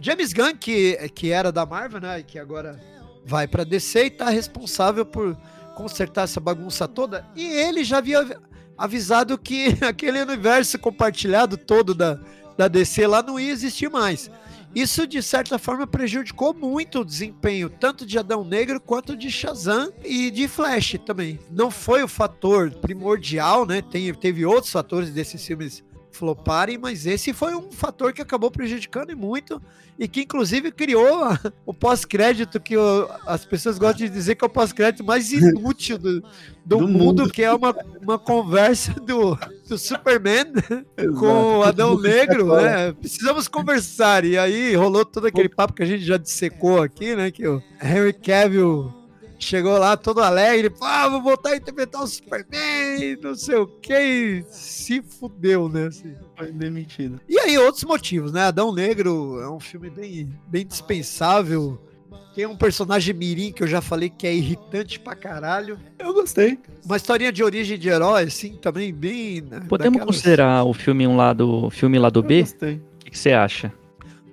James 0.00 0.32
Gunn, 0.32 0.56
que, 0.56 0.96
que 1.14 1.30
era 1.30 1.50
da 1.50 1.66
Marvel, 1.66 2.00
né? 2.00 2.20
E 2.20 2.22
que 2.22 2.38
agora 2.38 2.80
vai 3.24 3.48
para 3.48 3.64
DC 3.64 4.04
e 4.04 4.10
tá 4.10 4.30
responsável 4.30 5.04
por 5.04 5.36
consertar 5.74 6.22
essa 6.22 6.38
bagunça 6.38 6.86
toda. 6.86 7.26
E 7.34 7.44
ele 7.44 7.82
já 7.82 7.98
havia 7.98 8.24
avisado 8.80 9.36
que 9.36 9.76
aquele 9.84 10.22
universo 10.22 10.78
compartilhado 10.78 11.58
todo 11.58 11.94
da, 11.94 12.18
da 12.56 12.66
DC 12.66 13.06
lá 13.06 13.22
não 13.22 13.38
ia 13.38 13.52
existir 13.52 13.90
mais. 13.90 14.30
Isso, 14.74 15.06
de 15.06 15.20
certa 15.20 15.58
forma, 15.58 15.86
prejudicou 15.86 16.54
muito 16.54 17.00
o 17.00 17.04
desempenho, 17.04 17.68
tanto 17.68 18.06
de 18.06 18.18
Adão 18.18 18.44
Negro 18.44 18.80
quanto 18.80 19.16
de 19.16 19.30
Shazam 19.30 19.92
e 20.04 20.30
de 20.30 20.46
Flash 20.46 20.96
também. 21.04 21.40
Não 21.50 21.70
foi 21.70 22.02
o 22.04 22.08
fator 22.08 22.70
primordial, 22.76 23.66
né? 23.66 23.82
Tem, 23.82 24.14
teve 24.14 24.46
outros 24.46 24.72
fatores 24.72 25.10
desses 25.10 25.44
filmes 25.44 25.82
floparem, 26.10 26.78
mas 26.78 27.06
esse 27.06 27.32
foi 27.32 27.54
um 27.54 27.70
fator 27.70 28.12
que 28.12 28.22
acabou 28.22 28.50
prejudicando 28.50 29.16
muito 29.16 29.60
e 29.98 30.08
que 30.08 30.22
inclusive 30.22 30.72
criou 30.72 31.28
o 31.66 31.74
pós-crédito 31.74 32.58
que 32.58 32.76
o, 32.76 33.08
as 33.26 33.44
pessoas 33.44 33.78
gostam 33.78 34.06
de 34.06 34.12
dizer 34.12 34.34
que 34.34 34.44
é 34.44 34.46
o 34.46 34.50
pós-crédito 34.50 35.04
mais 35.04 35.30
inútil 35.32 35.98
do, 35.98 36.20
do, 36.20 36.26
do 36.64 36.80
mundo, 36.80 37.22
mundo, 37.22 37.30
que 37.30 37.42
é 37.42 37.52
uma, 37.52 37.74
uma 38.00 38.18
conversa 38.18 38.92
do, 38.94 39.38
do 39.68 39.76
Superman 39.76 40.46
com 41.18 41.58
o 41.58 41.62
Adão 41.62 42.00
Negro, 42.00 42.54
né? 42.56 42.92
Precisamos 42.92 43.46
conversar. 43.46 44.24
E 44.24 44.38
aí 44.38 44.74
rolou 44.74 45.04
todo 45.04 45.26
aquele 45.26 45.48
papo 45.48 45.74
que 45.74 45.82
a 45.82 45.86
gente 45.86 46.04
já 46.04 46.16
dissecou 46.16 46.82
aqui, 46.82 47.14
né? 47.14 47.30
Que 47.30 47.46
o 47.46 47.62
Henry 47.82 48.12
Cavill 48.12 48.99
chegou 49.40 49.78
lá 49.78 49.96
todo 49.96 50.20
alegre, 50.20 50.72
ah, 50.80 51.08
vou 51.08 51.22
voltar 51.22 51.50
a 51.50 51.56
interpretar 51.56 52.02
o 52.02 52.06
Superman, 52.06 53.18
não 53.22 53.34
sei 53.34 53.56
o 53.56 53.66
que, 53.66 54.44
se 54.50 55.02
fudeu, 55.02 55.68
né? 55.68 55.86
Assim. 55.86 56.14
Foi 56.36 56.52
demitido. 56.52 57.20
E 57.28 57.38
aí, 57.38 57.58
outros 57.58 57.84
motivos, 57.84 58.32
né? 58.32 58.42
Adão 58.44 58.72
Negro 58.72 59.40
é 59.40 59.50
um 59.50 59.60
filme 59.60 59.90
bem, 59.90 60.30
bem 60.46 60.66
dispensável. 60.66 61.80
Tem 62.34 62.46
um 62.46 62.56
personagem 62.56 63.12
mirim 63.12 63.52
que 63.52 63.62
eu 63.62 63.66
já 63.66 63.80
falei 63.80 64.08
que 64.08 64.26
é 64.26 64.32
irritante 64.32 65.00
pra 65.00 65.16
caralho. 65.16 65.78
Eu 65.98 66.14
gostei. 66.14 66.58
Uma 66.84 66.96
historinha 66.96 67.32
de 67.32 67.42
origem 67.42 67.76
de 67.76 67.88
herói, 67.88 68.24
assim, 68.24 68.56
também 68.56 68.94
bem. 68.94 69.40
Né, 69.40 69.60
Podemos 69.68 69.98
daquelas... 69.98 70.16
considerar 70.16 70.64
o 70.64 70.72
filme 70.72 71.06
um 71.06 71.16
lado, 71.16 71.68
filme 71.70 71.98
lado 71.98 72.22
B? 72.22 72.38
Eu 72.38 72.42
gostei. 72.42 72.74
O 72.74 73.10
que 73.10 73.18
você 73.18 73.32
acha? 73.32 73.72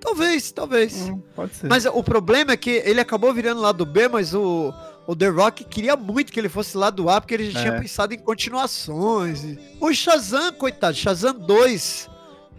Talvez, 0.00 0.52
talvez. 0.52 1.08
Hum, 1.08 1.20
pode 1.34 1.54
ser. 1.56 1.68
Mas 1.68 1.84
o 1.86 2.02
problema 2.02 2.52
é 2.52 2.56
que 2.56 2.70
ele 2.70 3.00
acabou 3.00 3.34
virando 3.34 3.60
lado 3.60 3.84
B, 3.84 4.08
mas 4.08 4.32
o, 4.32 4.72
o 5.08 5.16
The 5.16 5.28
Rock 5.28 5.64
queria 5.64 5.96
muito 5.96 6.30
que 6.30 6.38
ele 6.38 6.48
fosse 6.48 6.76
lá 6.76 6.90
do 6.90 7.08
A, 7.10 7.20
porque 7.20 7.32
ele 7.34 7.50
já 7.50 7.58
É. 7.60 7.62
tinha 7.62 7.80
pensado 7.80 8.12
em 8.14 8.18
continuações. 8.18 9.42
O 9.80 9.92
Shazam, 9.92 10.52
coitado, 10.52 10.94
Shazam 10.96 11.34
2, 11.34 12.08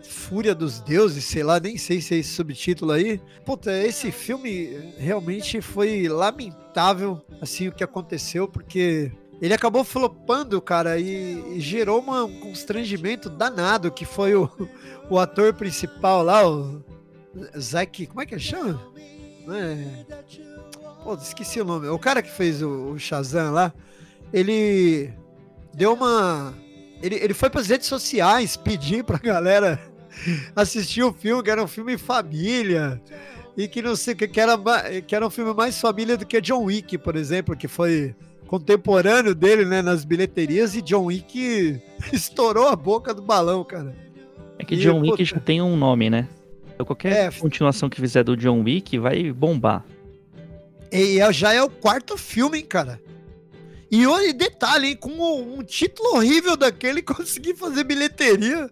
Fúria 0.03 0.56
dos 0.56 0.79
Deuses, 0.79 1.24
sei 1.25 1.44
lá, 1.44 1.60
nem 1.60 1.77
sei 1.77 2.01
se 2.01 2.15
é 2.15 2.18
esse 2.18 2.32
subtítulo 2.34 2.91
aí. 2.91 3.22
Puta, 3.46 3.72
esse 3.86 4.12
filme 4.12 4.91
realmente 4.98 5.62
foi 5.62 6.08
lamentável, 6.08 7.22
assim, 7.39 7.68
o 7.68 7.72
que 7.72 7.84
aconteceu, 7.84 8.48
porque 8.48 9.12
ele 9.41 9.53
acabou 9.53 9.84
flopando, 9.84 10.60
cara, 10.62 10.98
e, 11.00 11.60
gerou 11.60 12.00
uma- 12.00 12.24
um 12.25 12.39
constrangimento 12.39 13.29
danado, 13.29 13.91
que 13.91 14.06
foi 14.06 14.34
o, 14.36 14.50
o 15.10 15.20
ator 15.20 15.53
principal 15.53 16.24
lá, 16.24 16.50
o 16.50 16.82
Zack, 17.60 18.08
como 18.08 18.22
é 18.22 18.25
que 18.25 18.34
ele 18.34 18.41
chama? 18.41 18.82
É... 19.50 20.06
Pô, 21.03 21.13
esqueci 21.15 21.60
o 21.62 21.65
nome. 21.65 21.88
O 21.88 21.98
cara 22.00 22.22
que 22.22 22.29
fez 22.32 22.62
o, 22.62 22.91
o 22.91 23.00
Shazam 23.00 23.51
lá, 23.53 23.74
ele 24.34 25.10
deu 25.74 25.94
uma. 25.94 26.53
Ele, 27.01 27.15
ele 27.15 27.34
foi 27.34 27.50
para 27.50 27.62
as 27.62 27.68
redes 27.68 27.88
sociais 27.88 28.58
pedir 28.58 29.03
pra 29.03 29.18
galera 29.18 29.79
assistir 30.56 31.03
o 31.03 31.13
filme, 31.13 31.41
que 31.44 31.50
era 31.50 31.63
um 31.63 31.68
filme 31.68 31.94
em 31.94 31.98
família. 31.98 33.01
E 33.58 33.68
que 33.68 33.82
não 33.82 33.96
sei, 33.96 34.15
que, 34.15 34.39
era, 34.39 34.58
que 35.06 35.13
era 35.15 35.25
um 35.25 35.29
filme 35.29 35.53
mais 35.53 35.79
família 35.82 36.15
do 36.15 36.25
que 36.25 36.39
John 36.39 36.63
Wick, 36.65 36.98
por 36.98 37.15
exemplo, 37.18 37.58
que 37.58 37.68
foi 37.68 38.15
contemporâneo 38.48 39.36
dele, 39.36 39.65
né, 39.65 39.82
nas 39.82 40.06
bilheterias, 40.06 40.75
e 40.75 40.82
John 40.82 41.06
Wick 41.06 41.82
estourou 42.13 42.68
a 42.70 42.75
boca 42.75 43.13
do 43.13 43.22
balão, 43.22 43.63
cara. 43.65 43.94
É 44.58 44.63
que 44.63 44.75
E, 44.75 44.77
John 44.77 45.00
Wick 45.01 45.12
puta- 45.12 45.25
já 45.25 45.39
tem 45.39 45.62
um 45.62 45.75
nome, 45.75 46.10
né? 46.10 46.27
Então 46.74 46.86
qualquer 46.86 47.27
É. 47.27 47.32
continuação 47.32 47.89
que 47.89 48.00
fizer 48.00 48.24
do 48.24 48.38
John 48.38 48.62
Wick 48.63 48.98
vai 48.98 49.32
bombar. 49.34 49.84
E 50.91 51.19
é- 51.19 51.34
já 51.34 51.53
é 51.53 51.62
o 51.62 51.69
quarto 51.69 52.17
filme, 52.17 52.60
hein, 52.60 52.65
cara. 52.65 53.00
E 53.91 54.05
olha, 54.05 54.34
detalhe, 54.34 54.89
hein, 54.89 54.96
com 54.96 55.10
um, 55.12 55.63
título 55.63 56.15
horrível 56.17 56.55
daquele 56.55 57.01
conseguir 57.03 57.55
fazer 57.55 57.84
bilheteria. 57.84 58.69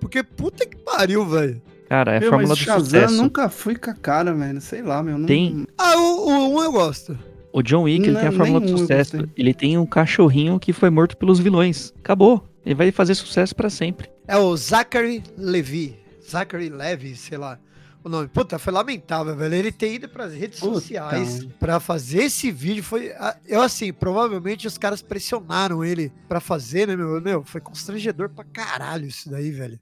Porque 0.00 0.22
puta 0.22 0.64
que 0.66 0.76
pariu, 0.76 1.26
velho. 1.26 1.60
Cara, 1.88 2.14
é 2.14 2.20
Meu, 2.20 2.30
fórmula 2.30 2.50
mas 2.50 2.58
do 2.58 2.64
Shazam 2.64 2.84
sucesso. 2.84 3.14
nunca 3.16 3.48
fui 3.48 3.74
com 3.76 3.90
a 3.90 3.94
cara, 3.94 4.32
velho. 4.32 4.60
Sei 4.60 4.80
lá, 4.80 5.02
meu. 5.02 5.18
Não... 5.18 5.26
Tem- 5.26 5.66
Ah, 5.76 5.96
o, 5.96 6.28
o 6.28 6.54
um 6.56 6.62
eu 6.62 6.72
gosto. 6.72 7.18
O 7.52 7.62
John 7.62 7.82
Wick 7.82 8.04
ele 8.04 8.12
Não, 8.12 8.20
tem 8.20 8.28
a 8.28 8.32
fórmula 8.32 8.60
do 8.60 8.78
sucesso. 8.78 9.28
Ele 9.36 9.52
tem 9.52 9.76
um 9.76 9.84
cachorrinho 9.84 10.58
que 10.60 10.72
foi 10.72 10.88
morto 10.88 11.16
pelos 11.16 11.40
vilões. 11.40 11.92
Acabou. 11.98 12.48
Ele 12.64 12.76
vai 12.76 12.92
fazer 12.92 13.16
sucesso 13.16 13.54
pra 13.56 13.68
sempre. 13.68 14.08
É 14.28 14.36
o 14.36 14.56
Zachary 14.56 15.22
Levi. 15.36 15.96
Zachary 16.30 16.68
Levy, 16.68 17.16
sei 17.16 17.36
lá 17.36 17.58
o 18.02 18.08
nome. 18.08 18.28
Puta, 18.28 18.58
foi 18.58 18.72
lamentável, 18.72 19.34
velho. 19.36 19.54
Ele 19.54 19.70
ter 19.72 19.92
ido 19.94 20.08
pras 20.08 20.32
redes 20.34 20.60
Puta, 20.60 20.74
sociais 20.74 21.44
pra 21.58 21.78
fazer 21.80 22.24
esse 22.24 22.50
vídeo 22.50 22.82
foi. 22.82 23.12
ah, 23.12 23.36
Eu, 23.46 23.60
assim, 23.62 23.92
provavelmente 23.92 24.66
os 24.66 24.78
caras 24.78 25.02
pressionaram 25.02 25.84
ele 25.84 26.12
pra 26.28 26.40
fazer, 26.40 26.86
né, 26.88 26.96
meu? 26.96 27.20
Meu, 27.20 27.44
foi 27.44 27.60
constrangedor 27.60 28.28
pra 28.30 28.44
caralho 28.44 29.06
isso 29.06 29.28
daí, 29.30 29.50
velho. 29.50 29.78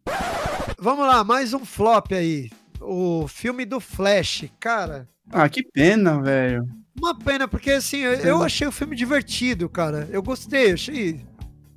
Vamos 0.79 1.07
lá, 1.07 1.23
mais 1.25 1.53
um 1.55 1.65
flop 1.65 2.13
aí. 2.13 2.51
O 2.81 3.27
filme 3.29 3.65
do 3.65 3.81
Flash. 3.81 4.45
Cara, 4.61 5.09
Ah, 5.33 5.49
que 5.49 5.63
pena, 5.63 6.21
velho. 6.23 6.65
uma 6.97 7.17
pena, 7.19 7.47
porque 7.49 7.71
assim, 7.73 7.99
eu, 7.99 8.13
eu 8.15 8.43
achei 8.43 8.67
o 8.67 8.73
filme 8.73 8.95
divertido, 8.97 9.69
cara. 9.69 10.09
Eu 10.13 10.23
gostei, 10.23 10.73
achei. 10.73 11.25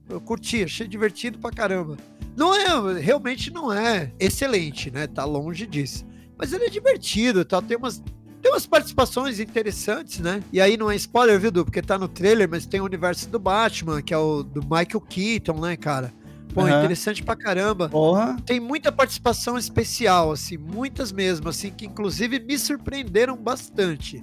Eu 0.10 0.20
curti, 0.22 0.64
achei 0.64 0.88
divertido 0.88 1.40
pra 1.40 1.52
caramba. 1.52 1.98
Não 2.36 2.54
é, 2.56 3.00
realmente 3.00 3.52
não 3.52 3.72
é 3.74 4.12
excelente, 4.20 4.90
né? 4.92 5.08
Tá 5.08 5.24
longe 5.26 5.66
disso. 5.66 6.06
Mas 6.42 6.52
ele 6.52 6.66
é 6.66 6.70
divertido, 6.70 7.46
tal. 7.46 7.62
Tem 7.62 7.78
umas, 7.78 8.02
tem 8.42 8.52
umas 8.52 8.66
participações 8.66 9.40
interessantes, 9.40 10.20
né? 10.20 10.44
E 10.52 10.60
aí 10.60 10.76
não 10.76 10.90
é 10.90 10.96
spoiler, 10.96 11.40
viu, 11.40 11.52
Du? 11.52 11.64
Porque 11.64 11.84
tá 11.84 12.00
no 12.00 12.08
trailer, 12.08 12.50
mas 12.50 12.66
tem 12.66 12.82
o 12.82 12.86
universo 12.86 13.30
do 13.30 13.38
Batman, 13.38 14.02
que 14.02 14.12
é 14.12 14.18
o 14.18 14.42
do 14.42 14.60
Michael 14.64 15.02
Keaton, 15.08 15.60
né, 15.62 15.78
cara? 15.78 16.12
Pô, 16.52 16.62
Aham. 16.62 16.80
interessante 16.80 17.24
pra 17.24 17.36
caramba 17.36 17.88
Porra. 17.88 18.36
tem 18.46 18.60
muita 18.60 18.92
participação 18.92 19.56
especial, 19.58 20.32
assim, 20.32 20.58
muitas 20.58 21.12
mesmo, 21.12 21.48
assim, 21.48 21.70
que 21.72 21.86
inclusive 21.86 22.40
me 22.40 22.58
surpreenderam 22.58 23.38
bastante. 23.38 24.22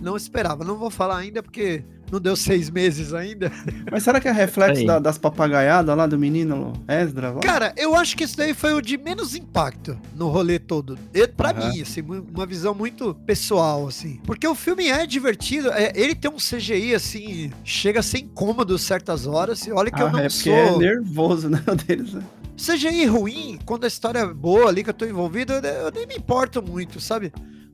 Não 0.00 0.16
esperava, 0.16 0.64
não 0.64 0.76
vou 0.76 0.90
falar 0.90 1.18
ainda 1.18 1.40
porque 1.42 1.84
não 2.10 2.20
deu 2.20 2.34
seis 2.36 2.70
meses 2.70 3.12
ainda. 3.14 3.50
Mas 3.90 4.02
será 4.02 4.20
que 4.20 4.28
é 4.28 4.32
reflexo 4.32 4.84
da- 4.86 4.98
das 4.98 5.18
papagaiadas 5.18 5.96
lá 5.96 6.06
do 6.06 6.18
menino 6.18 6.72
Esdra? 6.88 7.30
Lá? 7.32 7.40
Cara, 7.40 7.72
eu 7.76 7.94
acho 7.94 8.16
que 8.16 8.24
isso 8.24 8.36
daí 8.36 8.54
foi 8.54 8.72
o 8.74 8.80
de 8.80 8.96
menos 8.96 9.34
impacto 9.34 9.98
no 10.14 10.28
rolê 10.28 10.58
todo. 10.58 10.98
E, 11.14 11.26
pra 11.28 11.50
Aham. 11.50 11.70
mim, 11.70 11.80
assim, 11.82 12.02
uma 12.02 12.46
visão 12.46 12.74
muito 12.74 13.14
pessoal, 13.26 13.86
assim. 13.86 14.20
Porque 14.24 14.46
o 14.46 14.54
filme 14.54 14.88
é 14.88 15.06
divertido, 15.06 15.70
é- 15.72 15.92
ele 15.94 16.14
tem 16.14 16.30
um 16.30 16.38
CGI, 16.38 16.94
assim, 16.94 17.50
chega 17.64 18.00
a 18.00 18.02
ser 18.02 18.18
incômodo 18.18 18.78
certas 18.78 19.26
horas. 19.26 19.66
E 19.66 19.72
olha 19.72 19.90
que 19.90 20.02
eu 20.02 20.06
Ah, 20.06 20.12
não 20.12 20.18
é 20.20 20.28
porque 20.28 20.50
sou. 20.50 20.52
é 20.54 20.78
nervoso, 20.78 21.48
né? 21.48 21.62
o 21.66 21.74
Deles, 21.74 22.12
né? 22.14 22.22
CGI 22.56 23.06
ruim, 23.06 23.58
quando 23.64 23.84
a 23.84 23.86
história 23.86 24.18
é 24.18 24.26
boa 24.26 24.68
ali 24.68 24.82
que 24.82 24.90
eu 24.90 24.94
tô 24.94 25.04
envolvido, 25.06 25.52
eu, 25.52 25.60
eu 25.62 25.92
nem 25.94 26.06
me 26.08 26.16
importo 26.16 26.60
muito, 26.60 27.00
sabe? 27.00 27.32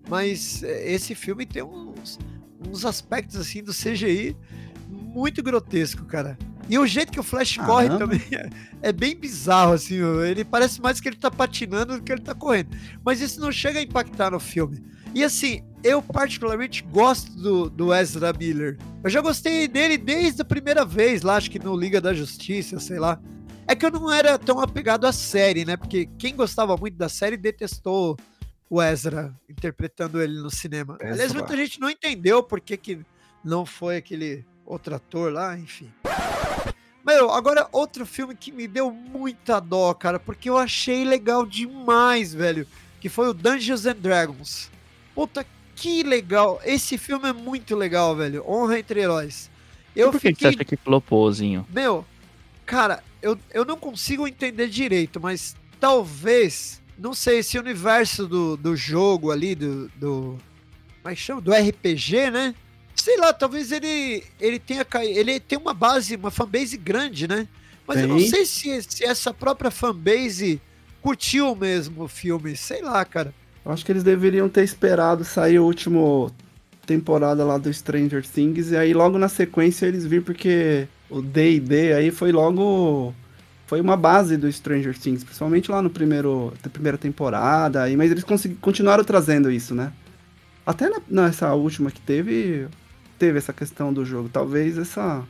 Mas 0.08 0.62
é, 0.62 0.92
esse 0.92 1.14
filme 1.14 1.46
tem 1.46 1.62
uns, 1.62 2.18
uns 2.68 2.84
aspectos 2.84 3.36
assim 3.36 3.62
do 3.62 3.72
CGI 3.72 4.36
muito 4.88 5.42
grotesco, 5.42 6.04
cara. 6.04 6.36
E 6.68 6.78
o 6.78 6.86
jeito 6.86 7.12
que 7.12 7.20
o 7.20 7.22
Flash 7.22 7.58
corre 7.58 7.88
também 7.98 8.22
é, 8.32 8.48
é 8.88 8.92
bem 8.92 9.14
bizarro, 9.14 9.72
assim. 9.74 9.96
Ele 10.22 10.44
parece 10.44 10.80
mais 10.80 11.00
que 11.00 11.08
ele 11.08 11.16
tá 11.16 11.30
patinando 11.30 11.96
do 11.96 12.02
que 12.02 12.10
ele 12.10 12.22
tá 12.22 12.34
correndo. 12.34 12.70
Mas 13.04 13.20
isso 13.20 13.40
não 13.40 13.52
chega 13.52 13.78
a 13.78 13.82
impactar 13.82 14.30
no 14.30 14.40
filme. 14.40 14.82
E 15.14 15.22
assim, 15.22 15.62
eu 15.82 16.02
particularmente 16.02 16.82
gosto 16.82 17.30
do, 17.32 17.70
do 17.70 17.94
Ezra 17.94 18.32
Miller. 18.32 18.78
Eu 19.02 19.10
já 19.10 19.20
gostei 19.20 19.68
dele 19.68 19.96
desde 19.96 20.42
a 20.42 20.44
primeira 20.44 20.84
vez, 20.84 21.22
lá, 21.22 21.36
acho 21.36 21.50
que 21.50 21.58
no 21.58 21.76
Liga 21.76 22.00
da 22.00 22.12
Justiça, 22.12 22.80
sei 22.80 22.98
lá. 22.98 23.20
É 23.66 23.74
que 23.74 23.86
eu 23.86 23.90
não 23.90 24.12
era 24.12 24.38
tão 24.38 24.60
apegado 24.60 25.06
à 25.06 25.12
série, 25.12 25.64
né? 25.64 25.76
Porque 25.76 26.06
quem 26.18 26.34
gostava 26.34 26.76
muito 26.76 26.96
da 26.96 27.08
série 27.08 27.36
detestou 27.36 28.16
o 28.68 28.82
Ezra 28.82 29.34
interpretando 29.48 30.20
ele 30.20 30.38
no 30.38 30.50
cinema. 30.50 30.96
Ezra. 31.00 31.12
Aliás, 31.12 31.32
muita 31.32 31.56
gente 31.56 31.80
não 31.80 31.90
entendeu 31.90 32.42
por 32.42 32.60
que, 32.60 32.76
que 32.76 33.00
não 33.44 33.64
foi 33.66 33.96
aquele 33.98 34.44
outro 34.64 34.94
ator 34.94 35.32
lá, 35.32 35.56
enfim. 35.58 35.90
Meu, 37.04 37.30
agora 37.30 37.68
outro 37.70 38.06
filme 38.06 38.34
que 38.34 38.50
me 38.50 38.66
deu 38.66 38.90
muita 38.90 39.60
dó, 39.60 39.92
cara, 39.92 40.18
porque 40.18 40.48
eu 40.48 40.56
achei 40.56 41.04
legal 41.04 41.44
demais, 41.44 42.32
velho. 42.32 42.66
Que 42.98 43.10
foi 43.10 43.28
o 43.28 43.34
Dungeons 43.34 43.84
and 43.84 43.96
Dragons. 43.96 44.70
Puta, 45.14 45.44
que 45.76 46.02
legal. 46.02 46.60
Esse 46.64 46.96
filme 46.96 47.28
é 47.28 47.32
muito 47.32 47.76
legal, 47.76 48.16
velho. 48.16 48.42
Honra 48.48 48.78
entre 48.78 49.00
heróis. 49.00 49.50
Eu 49.94 50.10
Por 50.10 50.20
que, 50.20 50.32
que 50.32 50.40
você 50.40 50.48
fiquei 50.48 50.48
acha 50.48 50.64
que 50.64 50.76
flopôzinho? 50.76 51.66
meu, 51.70 52.04
cara, 52.64 53.04
eu, 53.20 53.38
eu 53.52 53.64
não 53.64 53.76
consigo 53.76 54.26
entender 54.26 54.68
direito, 54.68 55.20
mas 55.20 55.54
talvez, 55.78 56.82
não 56.98 57.14
sei, 57.14 57.38
esse 57.38 57.58
universo 57.58 58.26
do, 58.26 58.56
do 58.56 58.76
jogo 58.76 59.30
ali, 59.30 59.54
do, 59.54 59.88
do. 59.96 60.38
Como 61.02 61.12
é 61.12 61.14
chama? 61.14 61.40
Do 61.40 61.52
RPG, 61.52 62.30
né? 62.30 62.54
Sei 62.94 63.16
lá, 63.18 63.32
talvez 63.32 63.72
ele, 63.72 64.22
ele 64.40 64.58
tenha 64.58 64.84
caído. 64.84 65.18
Ele 65.18 65.40
tem 65.40 65.58
uma 65.58 65.74
base, 65.74 66.16
uma 66.16 66.30
fanbase 66.30 66.76
grande, 66.76 67.26
né? 67.28 67.48
Mas 67.86 68.00
eu 68.00 68.08
não 68.08 68.20
sei 68.20 68.46
se, 68.46 68.82
se 68.82 69.04
essa 69.04 69.34
própria 69.34 69.70
fanbase 69.70 70.60
curtiu 71.02 71.54
mesmo 71.54 72.04
o 72.04 72.08
filme. 72.08 72.56
Sei 72.56 72.80
lá, 72.80 73.04
cara. 73.04 73.34
Eu 73.64 73.72
acho 73.72 73.84
que 73.84 73.92
eles 73.92 74.02
deveriam 74.02 74.48
ter 74.48 74.62
esperado 74.62 75.24
sair 75.24 75.58
o 75.58 75.64
último 75.64 76.30
temporada 76.86 77.44
lá 77.44 77.58
do 77.58 77.72
Stranger 77.72 78.26
Things 78.26 78.70
e 78.70 78.76
aí 78.76 78.92
logo 78.92 79.18
na 79.18 79.28
sequência 79.28 79.86
eles 79.86 80.04
viram 80.04 80.22
porque 80.22 80.86
o 81.08 81.22
D&D 81.22 81.94
aí 81.94 82.10
foi 82.10 82.30
logo 82.30 83.14
foi 83.74 83.80
uma 83.80 83.96
base 83.96 84.36
do 84.36 84.50
Stranger 84.50 84.96
Things, 84.96 85.24
principalmente 85.24 85.68
lá 85.68 85.82
no 85.82 85.90
primeiro 85.90 86.52
na 86.62 86.70
primeira 86.70 86.96
temporada, 86.96 87.82
aí 87.82 87.96
mas 87.96 88.08
eles 88.08 88.24
continuaram 88.60 89.02
trazendo 89.02 89.50
isso, 89.50 89.74
né? 89.74 89.92
Até 90.64 90.88
na, 90.88 91.00
nessa 91.08 91.52
última 91.54 91.90
que 91.90 92.00
teve 92.00 92.68
teve 93.18 93.36
essa 93.36 93.52
questão 93.52 93.92
do 93.92 94.04
jogo, 94.04 94.28
talvez 94.32 94.78
essa 94.78 95.24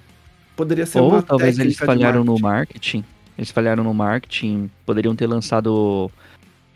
poderia 0.55 0.85
ser 0.85 1.01
Ou 1.01 1.09
uma 1.09 1.23
talvez 1.23 1.59
eles 1.59 1.79
falharam 1.79 2.23
no 2.23 2.39
marketing. 2.39 2.99
marketing. 2.99 3.05
Eles 3.39 3.51
falharam 3.51 3.83
no 3.83 3.95
marketing. 3.95 4.71
Poderiam 4.85 5.17
ter 5.17 5.27
lançado 5.27 6.11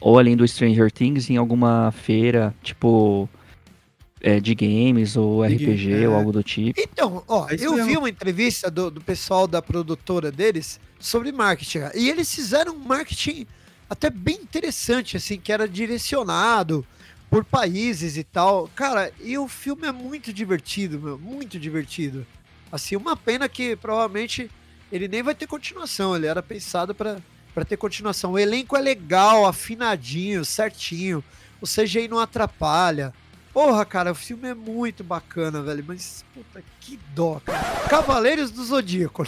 ou 0.00 0.18
além 0.18 0.34
do 0.34 0.48
Stranger 0.48 0.90
Things 0.90 1.28
em 1.28 1.36
alguma 1.36 1.92
feira, 1.92 2.54
tipo 2.62 3.28
é, 4.20 4.40
de 4.40 4.54
games 4.54 5.16
ou 5.16 5.46
De 5.46 5.54
RPG 5.54 5.86
game, 5.88 6.06
ou 6.06 6.12
é. 6.14 6.16
algo 6.16 6.32
do 6.32 6.42
tipo. 6.42 6.80
Então, 6.80 7.22
ó, 7.28 7.48
É 7.48 7.54
eu 7.58 7.74
vi 7.76 7.82
mesmo. 7.84 8.00
uma 8.00 8.08
entrevista 8.10 8.70
do, 8.70 8.90
do 8.90 9.00
pessoal 9.00 9.46
da 9.46 9.62
produtora 9.62 10.30
deles 10.32 10.80
sobre 10.98 11.30
marketing. 11.32 11.80
E 11.94 12.08
eles 12.10 12.32
fizeram 12.34 12.74
um 12.74 12.78
marketing 12.78 13.46
até 13.88 14.10
bem 14.10 14.36
interessante, 14.36 15.16
assim, 15.16 15.38
que 15.38 15.52
era 15.52 15.68
direcionado 15.68 16.84
por 17.30 17.44
países 17.44 18.16
e 18.16 18.24
tal. 18.24 18.68
Cara, 18.74 19.12
e 19.22 19.36
o 19.38 19.46
filme 19.48 19.86
é 19.86 19.92
muito 19.92 20.32
divertido, 20.32 20.98
meu, 20.98 21.18
muito 21.18 21.58
divertido. 21.58 22.26
Assim, 22.70 22.96
uma 22.96 23.16
pena 23.16 23.48
que 23.48 23.76
provavelmente 23.76 24.50
ele 24.90 25.08
nem 25.08 25.22
vai 25.22 25.34
ter 25.34 25.46
continuação. 25.46 26.16
Ele 26.16 26.26
era 26.26 26.42
pensado 26.42 26.94
pra 26.94 27.18
pra 27.54 27.64
ter 27.64 27.76
continuação. 27.76 28.32
O 28.32 28.38
elenco 28.38 28.76
é 28.76 28.80
legal, 28.80 29.44
afinadinho, 29.44 30.44
certinho. 30.44 31.24
O 31.60 31.66
CGI 31.66 32.06
não 32.06 32.20
atrapalha. 32.20 33.12
Porra, 33.58 33.84
cara, 33.84 34.12
o 34.12 34.14
filme 34.14 34.46
é 34.46 34.54
muito 34.54 35.02
bacana, 35.02 35.60
velho. 35.60 35.84
Mas, 35.84 36.24
puta, 36.32 36.62
que 36.80 36.96
dó, 37.12 37.40
cara. 37.44 37.88
Cavaleiros 37.88 38.52
do 38.52 38.64
Zodíaco. 38.64 39.24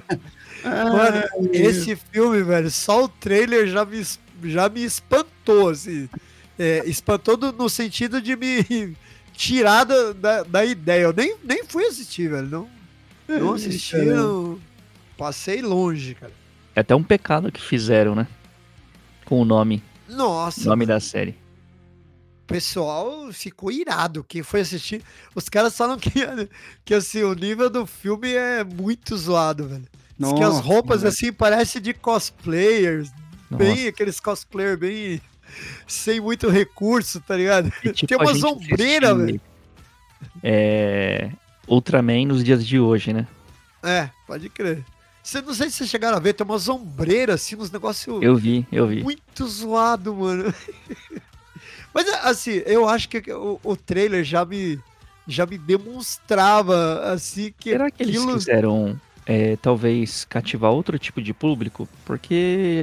Mano, 0.64 1.22
esse 1.52 1.94
filme, 1.96 2.42
velho, 2.42 2.70
só 2.70 3.04
o 3.04 3.08
trailer 3.08 3.66
já 3.66 3.84
me, 3.84 4.02
já 4.44 4.70
me 4.70 4.82
espantou, 4.82 5.68
assim. 5.68 6.08
É, 6.58 6.82
espantou 6.86 7.36
do- 7.36 7.52
no 7.52 7.68
sentido 7.68 8.22
de 8.22 8.34
me 8.36 8.96
tirar 9.36 9.84
da, 9.84 10.14
da, 10.14 10.42
da 10.42 10.64
ideia. 10.64 11.02
Eu 11.02 11.12
nem, 11.12 11.36
nem 11.44 11.62
fui 11.62 11.84
assistir, 11.84 12.30
velho. 12.30 12.48
Não, 12.48 12.70
não 13.28 13.52
assisti, 13.52 13.96
eu 13.96 14.58
passei 15.18 15.60
longe, 15.60 16.14
cara. 16.14 16.32
É 16.74 16.80
até 16.80 16.94
um 16.96 17.02
pecado 17.02 17.52
que 17.52 17.60
fizeram, 17.60 18.14
né? 18.14 18.26
Com 19.26 19.42
o 19.42 19.44
nome, 19.44 19.84
Nossa, 20.08 20.66
nome 20.70 20.86
da 20.86 20.98
série. 21.00 21.36
O 22.46 22.54
pessoal 22.54 23.32
ficou 23.32 23.72
irado. 23.72 24.22
Quem 24.22 24.40
foi 24.40 24.60
assistir, 24.60 25.02
os 25.34 25.48
caras 25.48 25.76
falam 25.76 25.98
que, 25.98 26.10
que 26.84 26.94
assim, 26.94 27.24
o 27.24 27.34
nível 27.34 27.68
do 27.68 27.84
filme 27.84 28.32
é 28.32 28.62
muito 28.62 29.16
zoado, 29.16 29.66
velho. 29.68 29.84
Diz 30.18 30.32
que 30.32 30.42
as 30.42 30.54
Nossa, 30.54 30.60
roupas 30.62 31.04
assim 31.04 31.32
parecem 31.32 31.82
de 31.82 31.92
cosplayers, 31.92 33.10
Nossa. 33.50 33.64
bem 33.64 33.88
aqueles 33.88 34.18
cosplayers 34.20 34.78
bem 34.78 35.20
sem 35.86 36.20
muito 36.20 36.48
recurso, 36.48 37.20
tá 37.20 37.36
ligado? 37.36 37.70
E, 37.84 37.92
tipo, 37.92 38.06
Tem 38.06 38.16
uma 38.16 38.34
sombreira, 38.34 39.14
velho. 39.14 39.40
É. 40.42 41.30
Ultraman 41.68 42.26
nos 42.26 42.44
dias 42.44 42.64
de 42.64 42.78
hoje, 42.78 43.12
né? 43.12 43.26
É, 43.82 44.08
pode 44.26 44.48
crer. 44.48 44.84
Você 45.22 45.42
não 45.42 45.52
sei 45.52 45.68
se 45.68 45.78
vocês 45.78 45.90
chegaram 45.90 46.16
a 46.16 46.20
ver, 46.20 46.32
tem 46.34 46.46
uma 46.46 46.58
sombreira 46.58 47.34
assim, 47.34 47.56
uns 47.56 47.70
negócios 47.70 48.22
Eu 48.22 48.36
vi, 48.36 48.64
eu 48.70 48.86
vi. 48.86 49.02
muito 49.02 49.46
zoado, 49.48 50.14
mano. 50.14 50.54
Mas 51.96 52.06
assim, 52.22 52.60
eu 52.66 52.86
acho 52.86 53.08
que 53.08 53.32
o, 53.32 53.58
o 53.64 53.74
trailer 53.74 54.22
já 54.22 54.44
me 54.44 54.78
já 55.26 55.46
me 55.46 55.56
demonstrava 55.56 57.00
assim 57.10 57.54
que 57.58 57.70
Será 57.70 57.90
que 57.90 58.02
eles 58.02 58.16
aquilo 58.16 58.34
quiseram 58.34 59.00
é, 59.24 59.56
talvez 59.56 60.26
cativar 60.26 60.72
outro 60.72 60.98
tipo 60.98 61.22
de 61.22 61.32
público? 61.32 61.88
Porque 62.04 62.34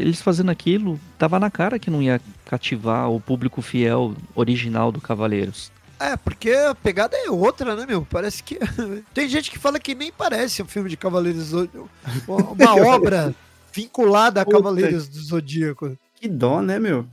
eles 0.01 0.19
fazendo 0.19 0.49
aquilo, 0.49 0.99
tava 1.15 1.39
na 1.39 1.51
cara 1.51 1.77
que 1.77 1.91
não 1.91 2.01
ia 2.01 2.19
cativar 2.43 3.11
o 3.11 3.21
público 3.21 3.61
fiel 3.61 4.15
original 4.33 4.91
do 4.91 4.99
Cavaleiros. 4.99 5.71
É, 5.99 6.17
porque 6.17 6.49
a 6.49 6.73
pegada 6.73 7.15
é 7.15 7.29
outra, 7.29 7.75
né, 7.75 7.85
meu? 7.85 8.07
Parece 8.09 8.41
que. 8.41 8.57
Tem 9.13 9.29
gente 9.29 9.51
que 9.51 9.59
fala 9.59 9.79
que 9.79 9.93
nem 9.93 10.11
parece 10.11 10.63
um 10.63 10.67
filme 10.67 10.89
de 10.89 10.97
Cavaleiros 10.97 11.49
do 11.49 11.67
Zodíaco. 11.67 11.89
Uma 12.27 12.75
obra 12.89 13.35
vinculada 13.71 14.41
a 14.41 14.43
Puta. 14.43 14.57
Cavaleiros 14.57 15.07
do 15.07 15.19
Zodíaco. 15.19 15.95
Que 16.15 16.27
dó, 16.27 16.63
né, 16.63 16.79
meu? 16.79 17.07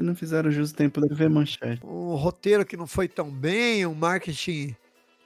Não 0.00 0.14
fizeram 0.14 0.50
justo 0.50 0.76
tempo 0.76 1.00
de 1.00 1.14
ver 1.14 1.28
manchete. 1.28 1.84
Um 1.84 2.14
roteiro 2.14 2.64
que 2.64 2.76
não 2.76 2.86
foi 2.86 3.08
tão 3.08 3.30
bem, 3.30 3.84
um 3.84 3.94
marketing 3.94 4.76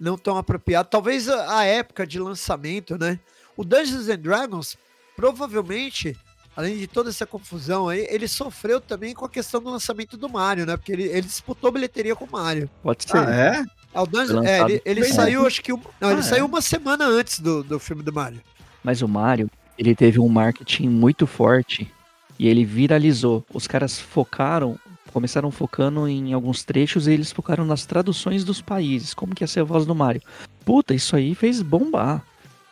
não 0.00 0.16
tão 0.16 0.36
apropriado. 0.36 0.88
Talvez 0.90 1.28
a, 1.28 1.64
época 1.64 2.06
de 2.06 2.18
lançamento, 2.18 2.98
né? 2.98 3.18
O 3.56 3.64
Dungeons 3.64 4.08
and 4.08 4.18
Dragons, 4.18 4.76
provavelmente, 5.14 6.16
além 6.56 6.76
de 6.78 6.86
toda 6.86 7.10
essa 7.10 7.26
confusão 7.26 7.88
aí, 7.88 8.06
ele 8.10 8.28
sofreu 8.28 8.80
também 8.80 9.14
com 9.14 9.25
a 9.25 9.28
questão 9.28 9.62
do 9.62 9.70
lançamento 9.70 10.16
do 10.16 10.28
Mario, 10.28 10.64
né? 10.66 10.76
Porque 10.76 10.92
ele, 10.92 11.04
ele 11.04 11.22
disputou 11.22 11.70
bilheteria 11.72 12.14
com 12.14 12.25
o 12.25 12.30
Mario. 12.30 12.70
Pode 12.82 13.04
ser. 13.04 13.16
Ah, 13.16 13.34
é? 13.34 13.64
Ah, 13.92 14.02
o 14.02 14.06
Dungeons, 14.06 14.44
é, 14.44 14.60
ele, 14.62 14.82
ele 14.84 15.04
saiu, 15.04 15.46
acho 15.46 15.62
que. 15.62 15.72
um- 15.72 15.80
Não, 16.00 16.10
ele 16.10 16.20
Ah, 16.20 16.25
saiu 16.25 16.42
é? 16.44 16.48
uma 16.48 16.60
semana 16.60 17.06
antes 17.06 17.40
do, 17.40 17.62
do 17.62 17.78
filme 17.78 18.02
do 18.02 18.12
Mario. 18.12 18.40
Mas 18.84 19.00
o 19.02 19.08
Mario, 19.08 19.50
ele 19.78 19.94
teve 19.94 20.20
um 20.20 20.28
marketing 20.28 20.88
muito 20.88 21.26
forte 21.26 21.90
e 22.38 22.49
ele 22.49 22.64
viralizou. 22.64 23.45
Os 23.52 23.66
caras 23.66 23.99
focaram, 23.99 24.78
começaram 25.12 25.50
focando 25.50 26.07
em 26.09 26.33
alguns 26.33 26.64
trechos 26.64 27.07
e 27.07 27.12
eles 27.12 27.33
focaram 27.33 27.64
nas 27.64 27.87
traduções 27.87 28.45
dos 28.45 28.61
países. 28.61 29.14
Como 29.14 29.35
que 29.35 29.43
ia 29.43 29.49
ser 29.49 29.61
a 29.61 29.64
voz 29.64 29.87
do 29.87 29.95
Mario? 29.95 30.23
Puta, 30.64 30.95
isso 30.95 31.16
aí 31.16 31.35
fez 31.35 31.62
bombar. 31.62 32.25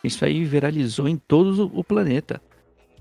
Isso 0.03 0.23
aí 0.23 0.43
viralizou 0.45 1.07
em 1.07 1.17
todo 1.17 1.71
o 1.73 1.83
planeta. 1.83 2.41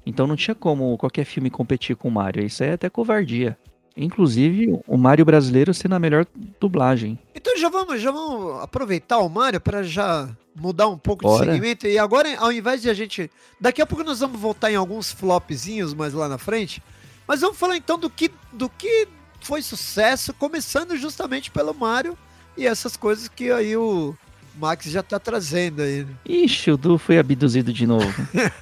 Então 0.06 0.26
não 0.26 0.36
tinha 0.36 0.54
como 0.54 0.96
qualquer 0.96 1.24
filme 1.24 1.50
competir 1.50 1.96
com 1.96 2.08
o 2.08 2.12
Mario. 2.12 2.44
Isso 2.44 2.62
é 2.62 2.72
até 2.72 2.88
covardia. 2.88 3.58
Inclusive, 3.96 4.80
o 4.86 4.96
Mario 4.96 5.24
brasileiro 5.24 5.72
sendo 5.72 5.94
a 5.94 5.98
melhor 5.98 6.26
dublagem. 6.60 7.18
Então 7.34 7.56
já 7.56 7.68
vamos, 7.68 8.00
já 8.00 8.10
vamos 8.10 8.62
aproveitar 8.62 9.18
o 9.18 9.28
Mario 9.28 9.60
para 9.60 9.82
já 9.82 10.28
mudar 10.54 10.88
um 10.88 10.98
pouco 10.98 11.22
Bora. 11.22 11.46
de 11.46 11.52
segmento. 11.52 11.86
E 11.86 11.98
agora, 11.98 12.28
ao 12.38 12.52
invés 12.52 12.82
de 12.82 12.90
a 12.90 12.94
gente. 12.94 13.30
Daqui 13.60 13.80
a 13.80 13.86
pouco 13.86 14.04
nós 14.04 14.20
vamos 14.20 14.40
voltar 14.40 14.70
em 14.70 14.76
alguns 14.76 15.12
flopzinhos 15.12 15.94
mais 15.94 16.12
lá 16.12 16.28
na 16.28 16.38
frente. 16.38 16.82
Mas 17.26 17.40
vamos 17.40 17.56
falar 17.56 17.76
então 17.76 17.98
do 17.98 18.10
que, 18.10 18.30
do 18.52 18.68
que 18.68 19.08
foi 19.40 19.62
sucesso, 19.62 20.34
começando 20.34 20.96
justamente 20.96 21.50
pelo 21.50 21.74
Mario 21.74 22.16
e 22.56 22.66
essas 22.66 22.96
coisas 22.96 23.28
que 23.28 23.50
aí 23.50 23.76
o 23.76 24.14
Max 24.56 24.86
já 24.86 25.02
tá 25.02 25.18
trazendo 25.18 25.82
aí. 25.82 26.04
né? 26.04 26.14
Ixi, 26.26 26.70
o 26.70 26.76
Du 26.76 26.98
foi 26.98 27.18
abduzido 27.18 27.72
de 27.72 27.86
novo. 27.86 28.06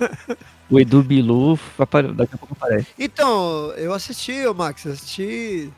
o 0.73 0.81
Edu 0.81 1.03
Bilu, 1.03 1.59
daqui 2.17 2.35
a 2.35 2.39
pouco 2.39 2.55
aparece. 2.55 2.87
Então, 2.99 3.73
eu 3.77 3.93
assisti, 3.93 4.47
ô 4.47 4.55
Max, 4.55 4.87
assisti 4.87 5.71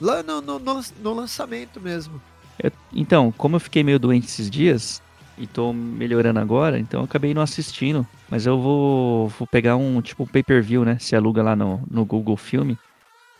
lá 0.00 0.22
no, 0.22 0.40
no, 0.40 0.58
no- 0.58 1.14
lançamento 1.14 1.80
mesmo. 1.80 2.20
Eu- 2.62 2.70
então, 2.92 3.32
como 3.32 3.56
eu 3.56 3.60
fiquei 3.60 3.82
meio 3.82 3.98
doente 3.98 4.26
esses 4.26 4.50
dias 4.50 5.00
e 5.38 5.46
tô 5.46 5.72
melhorando 5.72 6.38
agora, 6.38 6.78
então 6.78 7.00
eu 7.00 7.04
acabei 7.04 7.32
não 7.34 7.42
assistindo. 7.42 8.06
Mas 8.28 8.46
eu 8.46 8.60
vou, 8.60 9.28
vou 9.28 9.46
pegar 9.46 9.76
um 9.76 10.00
tipo 10.02 10.26
pay-per-view, 10.26 10.84
né? 10.84 10.98
Se 11.00 11.16
aluga 11.16 11.42
lá 11.42 11.56
no, 11.56 11.82
no 11.90 12.04
Google 12.04 12.36
Filme. 12.36 12.78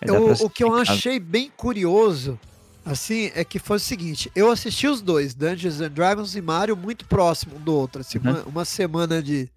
Dá 0.00 0.12
Eu- 0.14 0.32
o 0.40 0.50
que 0.50 0.64
eu 0.64 0.74
achei 0.74 1.18
bem 1.20 1.50
curioso, 1.56 2.38
assim, 2.84 3.30
é 3.34 3.44
que 3.44 3.58
foi 3.58 3.76
o 3.76 3.80
seguinte: 3.80 4.30
eu 4.34 4.50
assisti 4.50 4.86
os 4.86 5.00
dois, 5.00 5.34
Dungeons 5.34 5.80
and 5.80 5.90
Dragons 5.90 6.34
e 6.36 6.40
Mario, 6.42 6.76
muito 6.76 7.06
próximo 7.06 7.56
um 7.56 7.60
do 7.60 7.74
outro, 7.74 8.00
assim, 8.02 8.18
Uhum. 8.18 8.30
uma, 8.30 8.42
uma 8.42 8.64
semana 8.64 9.22
de, 9.22 9.48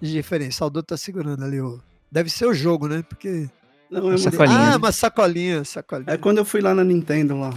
de 0.00 0.12
diferença. 0.12 0.62
O 0.62 0.66
Aldo 0.66 0.82
tá 0.82 0.96
segurando 0.96 1.44
ali 1.44 1.60
o. 1.60 1.80
Deve 2.10 2.30
ser 2.30 2.46
o 2.46 2.54
jogo, 2.54 2.88
né? 2.88 3.02
Porque. 3.02 3.48
Não, 3.90 4.12
é, 4.12 4.18
Sacolinha, 4.18 4.58
ah, 4.58 4.70
né? 4.70 4.76
uma 4.76 4.92
sacolinha, 4.92 5.64
sacolinha. 5.64 6.12
é 6.12 6.16
quando 6.16 6.38
eu 6.38 6.44
fui 6.44 6.60
lá 6.60 6.74
na 6.74 6.82
Nintendo, 6.82 7.38
lá. 7.38 7.54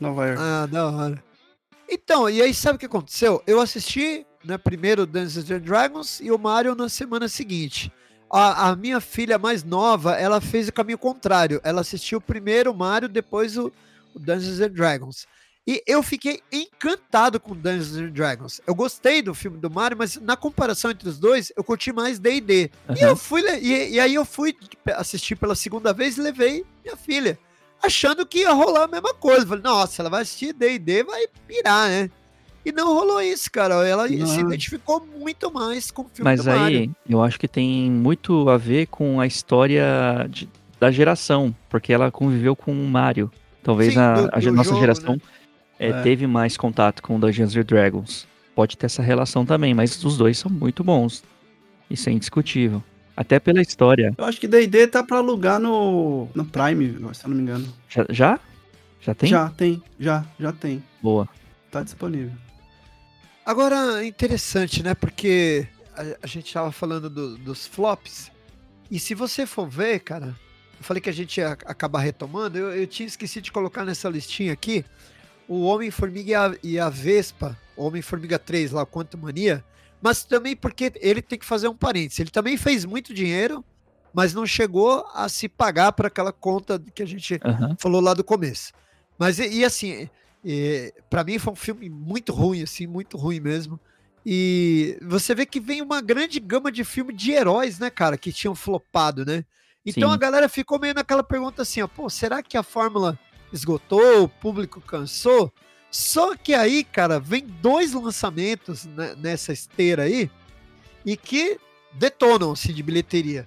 Nova 0.00 0.26
York. 0.26 0.40
Ah, 0.40 0.66
da 0.66 0.88
hora. 0.88 1.24
Então, 1.88 2.28
e 2.28 2.40
aí 2.40 2.54
sabe 2.54 2.76
o 2.76 2.78
que 2.78 2.86
aconteceu? 2.86 3.42
Eu 3.46 3.60
assisti, 3.60 4.24
né, 4.44 4.58
primeiro 4.58 5.06
Dungeons 5.06 5.50
and 5.50 5.60
Dragons 5.60 6.20
e 6.20 6.30
o 6.30 6.38
Mario 6.38 6.74
na 6.74 6.88
semana 6.88 7.28
seguinte. 7.28 7.92
A, 8.30 8.68
a 8.68 8.76
minha 8.76 9.00
filha 9.00 9.38
mais 9.38 9.64
nova, 9.64 10.14
ela 10.14 10.40
fez 10.40 10.68
o 10.68 10.72
caminho 10.72 10.98
contrário. 10.98 11.60
Ela 11.64 11.80
assistiu 11.80 12.20
primeiro 12.20 12.70
o 12.70 12.76
Mario, 12.76 13.08
depois 13.08 13.56
o, 13.56 13.72
o 14.14 14.18
Dungeons 14.18 14.60
and 14.60 14.70
Dragons. 14.70 15.26
E 15.70 15.82
eu 15.86 16.02
fiquei 16.02 16.40
encantado 16.50 17.38
com 17.38 17.54
Dungeons 17.54 17.94
and 17.96 18.08
Dragons. 18.08 18.58
Eu 18.66 18.74
gostei 18.74 19.20
do 19.20 19.34
filme 19.34 19.58
do 19.58 19.70
Mario, 19.70 19.98
mas 19.98 20.16
na 20.16 20.34
comparação 20.34 20.90
entre 20.90 21.06
os 21.06 21.18
dois, 21.18 21.52
eu 21.54 21.62
curti 21.62 21.92
mais 21.92 22.18
D&D. 22.18 22.70
E 22.98 23.02
eu 23.02 23.14
fui 23.14 23.42
e, 23.60 23.90
e 23.96 24.00
aí 24.00 24.14
eu 24.14 24.24
fui 24.24 24.56
assistir 24.96 25.36
pela 25.36 25.54
segunda 25.54 25.92
vez 25.92 26.16
e 26.16 26.22
levei 26.22 26.64
minha 26.82 26.96
filha, 26.96 27.38
achando 27.82 28.24
que 28.24 28.38
ia 28.38 28.52
rolar 28.54 28.84
a 28.84 28.88
mesma 28.88 29.12
coisa. 29.12 29.46
Falei, 29.46 29.62
nossa, 29.62 30.00
ela 30.00 30.08
vai 30.08 30.22
assistir 30.22 30.54
D&D, 30.54 31.04
vai 31.04 31.26
pirar, 31.46 31.88
né? 31.90 32.10
E 32.64 32.72
não 32.72 32.94
rolou 32.94 33.20
isso, 33.20 33.50
cara. 33.50 33.86
Ela 33.86 34.08
Não. 34.08 34.26
se 34.26 34.40
identificou 34.40 35.06
muito 35.18 35.52
mais 35.52 35.90
com 35.90 36.02
o 36.02 36.08
filme 36.12 36.24
Mas 36.30 36.42
do 36.44 36.50
Mario. 36.50 36.78
aí, 36.80 36.90
eu 37.08 37.22
acho 37.22 37.38
que 37.38 37.46
tem 37.46 37.90
muito 37.90 38.48
a 38.48 38.56
ver 38.56 38.86
com 38.86 39.20
a 39.20 39.26
história 39.26 40.26
de- 40.30 40.48
da 40.80 40.90
geração, 40.90 41.54
porque 41.68 41.92
ela 41.92 42.10
conviveu 42.10 42.56
com 42.56 42.72
o 42.72 42.88
Mario. 42.88 43.30
Talvez 43.62 43.92
Sim, 43.92 44.00
a, 44.00 44.14
do- 44.14 44.30
a 44.32 44.38
do 44.38 44.52
nossa 44.52 44.70
jogo, 44.70 44.80
geração 44.80 45.14
né? 45.14 45.20
É, 45.78 45.88
É. 45.88 46.02
teve 46.02 46.26
mais 46.26 46.56
contato 46.56 47.02
com 47.02 47.18
Dungeons 47.18 47.54
and 47.56 47.62
Dragons. 47.64 48.26
Pode 48.54 48.76
ter 48.76 48.86
essa 48.86 49.02
relação 49.02 49.46
também, 49.46 49.72
mas 49.74 50.02
os 50.04 50.16
dois 50.16 50.36
são 50.38 50.50
muito 50.50 50.82
bons. 50.82 51.22
Isso 51.88 52.08
é 52.08 52.12
indiscutível. 52.12 52.82
Até 53.16 53.38
pela 53.40 53.60
história. 53.60 54.12
Eu 54.16 54.24
acho 54.24 54.38
que 54.40 54.46
D&D 54.46 54.86
tá 54.88 55.02
pra 55.02 55.18
alugar 55.18 55.58
no, 55.58 56.28
no 56.34 56.44
Prime, 56.44 56.96
se 57.14 57.24
eu 57.24 57.28
não 57.30 57.36
me 57.36 57.42
engano. 57.42 57.72
Já? 57.88 58.06
Já, 58.10 58.40
Já 59.00 59.14
tem? 59.14 59.28
Já, 59.30 59.48
tem. 59.50 59.82
Já, 59.98 60.24
já 60.38 60.52
tem. 60.52 60.82
Boa. 61.02 61.28
Tá 61.70 61.82
disponível. 61.82 62.32
Agora, 63.44 64.04
interessante, 64.04 64.82
né? 64.82 64.94
Porque 64.94 65.66
a, 65.96 66.02
a 66.22 66.26
gente 66.26 66.52
tava 66.52 66.70
falando 66.70 67.08
do- 67.08 67.38
dos 67.38 67.66
flops. 67.66 68.30
E 68.90 68.98
se 68.98 69.14
você 69.14 69.46
for 69.46 69.68
ver, 69.68 70.00
cara, 70.00 70.26
eu 70.78 70.82
falei 70.84 71.00
que 71.00 71.08
a 71.10 71.12
gente 71.12 71.38
ia 71.38 71.52
acabar 71.64 72.00
retomando. 72.00 72.58
Eu, 72.58 72.74
eu 72.74 72.86
tinha 72.86 73.06
esquecido 73.06 73.44
de 73.44 73.52
colocar 73.52 73.84
nessa 73.84 74.08
listinha 74.08 74.52
aqui 74.52 74.84
o 75.48 75.62
Homem-Formiga 75.62 76.30
e 76.30 76.34
a, 76.34 76.56
e 76.62 76.78
a 76.78 76.88
Vespa, 76.88 77.56
Homem-Formiga 77.76 78.38
3 78.38 78.72
lá, 78.72 78.84
Quanto 78.84 79.16
Mania. 79.16 79.64
Mas 80.00 80.22
também 80.22 80.54
porque 80.54 80.92
ele 80.96 81.22
tem 81.22 81.38
que 81.38 81.46
fazer 81.46 81.68
um 81.68 81.74
parênteses. 81.74 82.20
Ele 82.20 82.30
também 82.30 82.56
fez 82.56 82.84
muito 82.84 83.12
dinheiro, 83.14 83.64
mas 84.12 84.34
não 84.34 84.46
chegou 84.46 85.04
a 85.14 85.28
se 85.28 85.48
pagar 85.48 85.92
para 85.92 86.08
aquela 86.08 86.32
conta 86.32 86.80
que 86.94 87.02
a 87.02 87.06
gente 87.06 87.40
Aham. 87.44 87.76
falou 87.78 88.00
lá 88.00 88.14
do 88.14 88.22
começo. 88.22 88.72
Mas 89.18 89.38
e, 89.38 89.48
e 89.48 89.64
assim, 89.64 90.08
para 91.10 91.24
mim 91.24 91.38
foi 91.38 91.52
um 91.52 91.56
filme 91.56 91.88
muito 91.88 92.32
ruim, 92.32 92.62
assim, 92.62 92.86
muito 92.86 93.16
ruim 93.16 93.40
mesmo. 93.40 93.80
E 94.24 94.98
você 95.02 95.34
vê 95.34 95.46
que 95.46 95.58
vem 95.58 95.80
uma 95.80 96.00
grande 96.00 96.38
gama 96.38 96.70
de 96.70 96.84
filme 96.84 97.12
de 97.12 97.32
heróis, 97.32 97.78
né, 97.78 97.90
cara, 97.90 98.18
que 98.18 98.32
tinham 98.32 98.54
flopado, 98.54 99.24
né? 99.24 99.44
Então 99.84 100.10
Sim. 100.10 100.14
a 100.14 100.18
galera 100.18 100.48
ficou 100.48 100.78
meio 100.78 100.94
naquela 100.94 101.22
pergunta 101.22 101.62
assim, 101.62 101.80
ó, 101.80 101.88
pô, 101.88 102.10
será 102.10 102.42
que 102.42 102.56
a 102.56 102.62
fórmula 102.62 103.18
esgotou, 103.52 104.24
o 104.24 104.28
público 104.28 104.80
cansou. 104.80 105.52
Só 105.90 106.36
que 106.36 106.54
aí, 106.54 106.84
cara, 106.84 107.18
vem 107.18 107.46
dois 107.46 107.92
lançamentos 107.92 108.86
nessa 109.16 109.52
esteira 109.52 110.02
aí 110.02 110.30
e 111.04 111.16
que 111.16 111.58
detonam-se 111.92 112.72
de 112.72 112.82
bilheteria, 112.82 113.46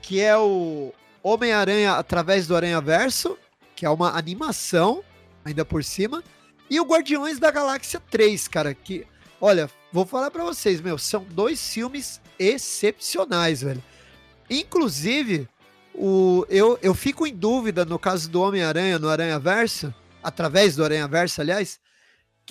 que 0.00 0.20
é 0.20 0.36
o 0.36 0.92
Homem-Aranha 1.22 1.94
através 1.94 2.46
do 2.46 2.54
Aranha 2.54 2.80
Verso, 2.80 3.36
que 3.74 3.84
é 3.84 3.90
uma 3.90 4.16
animação, 4.16 5.02
ainda 5.44 5.64
por 5.64 5.82
cima, 5.82 6.22
e 6.68 6.78
o 6.78 6.84
Guardiões 6.84 7.38
da 7.40 7.50
Galáxia 7.50 8.00
3, 8.10 8.46
cara, 8.46 8.72
que, 8.72 9.04
olha, 9.40 9.68
vou 9.92 10.06
falar 10.06 10.30
para 10.30 10.44
vocês, 10.44 10.80
meu, 10.80 10.96
são 10.96 11.24
dois 11.24 11.72
filmes 11.72 12.20
excepcionais, 12.38 13.62
velho. 13.62 13.82
Inclusive, 14.48 15.48
o, 16.02 16.46
eu, 16.48 16.78
eu 16.80 16.94
fico 16.94 17.26
em 17.26 17.34
dúvida 17.34 17.84
no 17.84 17.98
caso 17.98 18.30
do 18.30 18.40
Homem-Aranha 18.40 18.98
no 18.98 19.08
Aranha 19.08 19.38
Verso, 19.38 19.94
através 20.22 20.74
do 20.74 20.82
Aranha 20.82 21.06
Verso, 21.06 21.42
aliás, 21.42 21.78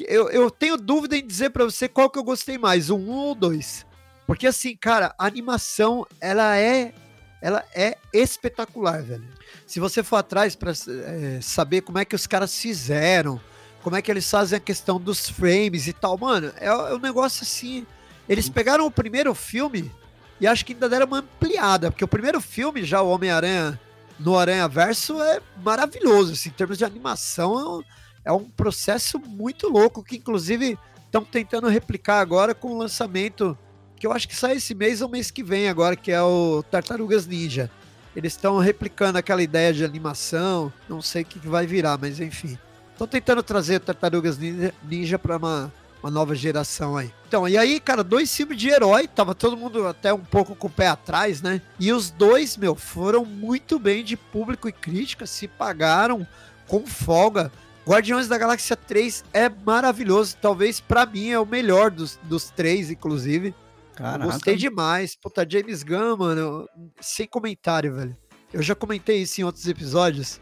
eu, 0.01 0.29
eu 0.29 0.51
tenho 0.51 0.77
dúvida 0.77 1.17
em 1.17 1.25
dizer 1.25 1.49
para 1.49 1.65
você 1.65 1.87
qual 1.87 2.11
que 2.11 2.19
eu 2.19 2.23
gostei 2.23 2.59
mais, 2.59 2.91
o 2.91 2.95
1 2.95 3.09
ou 3.09 3.31
o 3.31 3.35
2. 3.35 3.87
Porque 4.27 4.45
assim, 4.45 4.77
cara, 4.77 5.15
a 5.17 5.25
animação, 5.25 6.05
ela 6.21 6.55
é 6.57 6.93
ela 7.41 7.63
é 7.73 7.97
espetacular, 8.13 9.01
velho. 9.01 9.27
Se 9.65 9.79
você 9.79 10.03
for 10.03 10.17
atrás 10.17 10.55
para 10.55 10.71
é, 10.71 11.39
saber 11.41 11.81
como 11.81 11.97
é 11.97 12.05
que 12.05 12.15
os 12.15 12.27
caras 12.27 12.55
fizeram, 12.55 13.41
como 13.81 13.95
é 13.95 14.01
que 14.01 14.11
eles 14.11 14.29
fazem 14.29 14.57
a 14.57 14.59
questão 14.59 14.99
dos 14.99 15.27
frames 15.27 15.87
e 15.87 15.93
tal, 15.93 16.17
mano, 16.17 16.53
é, 16.57 16.67
é 16.67 16.93
um 16.93 16.99
negócio 16.99 17.43
assim. 17.43 17.87
Eles 18.27 18.47
pegaram 18.49 18.85
o 18.85 18.91
primeiro 18.91 19.33
filme 19.33 19.91
e 20.39 20.47
acho 20.47 20.65
que 20.65 20.73
ainda 20.73 20.87
deram 20.87 21.05
uma 21.05 21.19
ampliada, 21.19 21.91
porque 21.91 22.03
o 22.03 22.07
primeiro 22.07 22.39
filme, 22.39 22.83
já 22.83 23.01
o 23.01 23.09
Homem-Aranha 23.09 23.79
no 24.19 24.37
Aranha 24.37 24.67
Verso, 24.67 25.21
é 25.21 25.41
maravilhoso, 25.63 26.33
assim, 26.33 26.49
em 26.49 26.53
termos 26.53 26.77
de 26.77 26.85
animação, 26.85 27.59
é 27.59 27.65
um, 27.65 27.83
é 28.25 28.31
um 28.31 28.49
processo 28.49 29.19
muito 29.19 29.69
louco, 29.69 30.03
que 30.03 30.17
inclusive 30.17 30.77
estão 31.05 31.23
tentando 31.23 31.67
replicar 31.67 32.19
agora 32.19 32.53
com 32.53 32.69
o 32.69 32.77
lançamento 32.77 33.57
que 33.99 34.07
eu 34.07 34.13
acho 34.13 34.27
que 34.27 34.35
sai 34.35 34.55
esse 34.55 34.73
mês 34.73 35.01
ou 35.01 35.09
mês 35.09 35.29
que 35.29 35.43
vem 35.43 35.67
agora, 35.67 35.95
que 35.95 36.11
é 36.11 36.21
o 36.21 36.63
Tartarugas 36.63 37.27
Ninja. 37.27 37.69
Eles 38.15 38.33
estão 38.33 38.57
replicando 38.57 39.17
aquela 39.17 39.43
ideia 39.43 39.73
de 39.73 39.83
animação, 39.83 40.71
não 40.87 41.01
sei 41.01 41.23
o 41.23 41.25
que 41.25 41.47
vai 41.47 41.67
virar, 41.67 41.97
mas 41.97 42.19
enfim. 42.19 42.57
Estão 42.93 43.05
tentando 43.05 43.43
trazer 43.43 43.79
Tartarugas 43.81 44.37
Ninja, 44.37 44.73
ninja 44.83 45.19
para 45.19 45.37
uma, 45.37 45.73
uma 46.01 46.09
nova 46.11 46.33
geração 46.33 46.97
aí. 46.97 47.13
Então, 47.27 47.47
e 47.47 47.57
aí, 47.57 47.79
cara, 47.79 48.03
dois 48.03 48.35
filmes 48.35 48.57
de 48.57 48.69
herói, 48.69 49.07
tava 49.07 49.35
todo 49.35 49.57
mundo 49.57 49.85
até 49.87 50.13
um 50.13 50.23
pouco 50.23 50.55
com 50.55 50.67
o 50.67 50.71
pé 50.71 50.87
atrás, 50.87 51.41
né? 51.41 51.61
E 51.79 51.91
os 51.91 52.09
dois, 52.09 52.57
meu, 52.57 52.75
foram 52.75 53.25
muito 53.25 53.77
bem 53.77 54.03
de 54.03 54.17
público 54.17 54.67
e 54.67 54.71
crítica, 54.71 55.25
se 55.25 55.47
pagaram 55.47 56.25
com 56.67 56.85
folga. 56.85 57.51
Guardiões 57.85 58.27
da 58.27 58.37
Galáxia 58.37 58.75
3 58.75 59.23
é 59.33 59.49
maravilhoso, 59.49 60.37
talvez 60.41 60.79
para 60.79 61.05
mim 61.05 61.29
é 61.29 61.39
o 61.39 61.45
melhor 61.45 61.91
dos, 61.91 62.19
dos 62.23 62.49
três, 62.49 62.89
inclusive. 62.89 63.53
Caraca. 63.95 64.31
Gostei 64.31 64.55
demais. 64.55 65.15
Puta, 65.15 65.45
James 65.47 65.83
Gunn, 65.83 66.15
mano, 66.17 66.69
sem 67.01 67.27
comentário, 67.27 67.95
velho. 67.95 68.17
Eu 68.53 68.61
já 68.61 68.73
comentei 68.73 69.21
isso 69.21 69.41
em 69.41 69.43
outros 69.43 69.67
episódios 69.67 70.39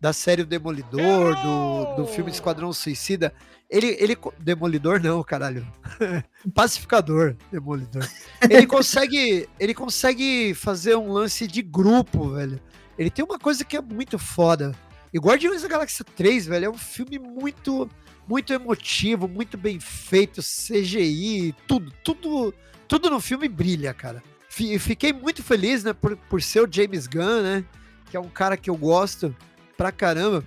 da 0.00 0.12
série 0.12 0.42
O 0.42 0.46
Demolidor, 0.46 1.34
do, 1.42 1.96
do 1.96 2.06
filme 2.06 2.30
Esquadrão 2.30 2.72
Suicida. 2.72 3.32
Ele, 3.68 3.96
ele. 4.00 4.16
Demolidor 4.38 5.00
não, 5.02 5.22
caralho. 5.22 5.66
Pacificador, 6.54 7.36
Demolidor. 7.50 8.08
Ele 8.48 8.66
consegue. 8.68 9.48
Ele 9.58 9.74
consegue 9.74 10.54
fazer 10.54 10.96
um 10.96 11.12
lance 11.12 11.46
de 11.46 11.62
grupo, 11.62 12.30
velho. 12.30 12.60
Ele 12.98 13.10
tem 13.10 13.24
uma 13.24 13.38
coisa 13.38 13.64
que 13.64 13.76
é 13.76 13.80
muito 13.80 14.18
foda. 14.18 14.74
E 15.12 15.18
Guardiões 15.18 15.62
da 15.62 15.68
Galáxia 15.68 16.04
3, 16.04 16.46
velho, 16.46 16.66
é 16.66 16.70
um 16.70 16.78
filme 16.78 17.18
muito. 17.18 17.88
Muito 18.26 18.52
emotivo, 18.52 19.26
muito 19.26 19.56
bem 19.56 19.80
feito, 19.80 20.42
CGI, 20.42 21.54
tudo, 21.66 21.90
tudo 22.04 22.52
tudo 22.88 23.10
no 23.10 23.20
filme 23.20 23.48
brilha, 23.48 23.92
cara. 23.92 24.22
Fiquei 24.48 25.12
muito 25.12 25.42
feliz, 25.42 25.84
né, 25.84 25.92
por, 25.92 26.16
por 26.16 26.42
ser 26.42 26.60
o 26.60 26.68
James 26.70 27.06
Gunn, 27.06 27.42
né, 27.42 27.64
que 28.10 28.16
é 28.16 28.20
um 28.20 28.28
cara 28.28 28.56
que 28.56 28.68
eu 28.68 28.76
gosto 28.76 29.34
pra 29.78 29.90
caramba. 29.90 30.44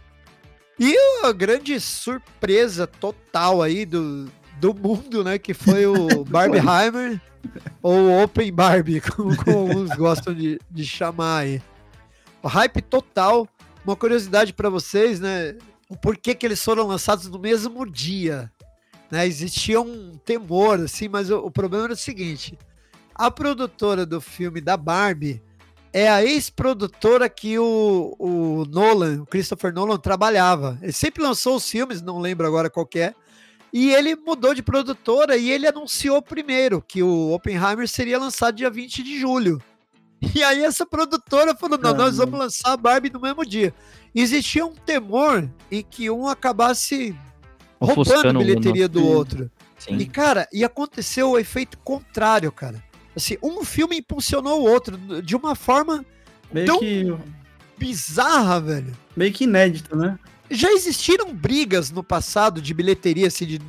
E 0.80 0.96
a 1.24 1.32
grande 1.32 1.80
surpresa 1.80 2.86
total 2.86 3.64
aí 3.64 3.84
do, 3.84 4.30
do 4.60 4.74
mundo, 4.76 5.24
né, 5.24 5.40
que 5.40 5.56
foi 5.56 5.88
o 5.88 6.24
Barbieheimer, 6.30 7.20
ou 7.82 8.24
Open 8.24 8.52
Barbie, 8.52 9.02
como, 9.10 9.36
como 9.36 9.58
alguns 9.58 9.90
gostam 9.96 10.36
de, 10.36 10.60
de 10.70 10.86
chamar 10.86 11.40
aí. 11.40 11.62
O 12.44 12.48
hype 12.48 12.82
total. 12.84 13.48
Uma 13.84 13.96
curiosidade 13.96 14.54
para 14.54 14.70
vocês, 14.70 15.20
né, 15.20 15.56
o 15.90 15.98
porquê 15.98 16.36
que 16.36 16.46
eles 16.46 16.64
foram 16.64 16.86
lançados 16.86 17.26
no 17.26 17.40
mesmo 17.40 17.84
dia 17.90 18.52
né? 19.12 19.28
Existia 19.28 19.82
um 19.82 20.18
temor, 20.26 20.80
assim, 20.80 21.10
mas 21.10 21.30
o, 21.30 21.38
o 21.40 21.52
problema 21.52 21.84
era 21.84 21.94
o 21.94 21.98
seguinte: 21.98 22.58
a 23.14 23.30
produtora 23.30 24.06
do 24.06 24.22
filme 24.22 24.62
da 24.62 24.78
Barbie 24.78 25.44
é 25.94 26.10
a 26.10 26.24
ex-produtora 26.24 27.30
que 27.30 27.60
o, 27.60 28.16
o 28.18 28.66
Nolan, 28.70 29.22
o 29.22 29.26
Christopher 29.26 29.74
Nolan, 29.74 29.98
trabalhava. 29.98 30.78
Ele 30.82 30.92
sempre 30.92 31.22
lançou 31.22 31.56
os 31.58 31.70
filmes, 31.70 32.02
não 32.02 32.20
lembro 32.20 32.48
agora 32.48 32.70
qual 32.70 32.88
é. 32.96 33.14
E 33.74 33.94
ele 33.94 34.16
mudou 34.16 34.54
de 34.54 34.62
produtora 34.62 35.38
e 35.38 35.50
ele 35.50 35.68
anunciou 35.68 36.22
primeiro 36.22 36.82
que 36.82 37.02
o 37.02 37.32
Oppenheimer 37.32 37.88
seria 37.88 38.20
lançado 38.20 38.56
dia 38.56 38.70
20 38.70 39.04
de 39.04 39.20
julho. 39.20 39.62
E 40.36 40.44
aí 40.44 40.64
essa 40.64 40.86
produtora 40.86 41.56
falou: 41.56 41.78
não, 41.78 41.94
nós 41.94 42.18
vamos 42.18 42.40
lançar 42.40 42.74
a 42.74 42.78
Barbie 42.78 43.10
no 43.10 43.20
mesmo 43.20 43.46
dia. 43.46 43.74
Existia 44.14 44.66
um 44.66 44.74
temor 44.74 45.50
em 45.72 45.82
que 45.82 46.10
um 46.10 46.28
acabasse 46.28 47.16
roubando 47.80 48.30
a 48.30 48.34
bilheteria 48.34 48.88
do 48.88 49.06
outro. 49.06 49.50
Sim. 49.80 49.98
E, 49.98 50.06
cara, 50.06 50.48
e 50.54 50.64
aconteceu 50.64 51.32
o 51.32 51.40
efeito 51.40 51.78
contrário, 51.80 52.52
cara. 52.52 52.84
Assim, 53.16 53.38
um 53.42 53.64
filme 53.64 53.98
impulsionou 53.98 54.62
o 54.62 54.70
outro 54.70 54.98
de 55.22 55.36
uma 55.36 55.56
forma 55.56 56.06
Meio 56.52 56.66
tão 56.66 56.80
que... 56.80 57.14
bizarra, 57.78 58.60
velho. 58.60 58.98
Meio 59.16 59.34
que 59.34 59.44
inédito, 59.44 59.96
né? 59.96 60.18
Já 60.50 60.72
existiram 60.72 61.34
brigas 61.34 61.92
no 61.92 62.04
passado 62.04 62.62
de 62.62 62.74
bilheteria, 62.74 63.28
assim, 63.28 63.46
de, 63.46 63.62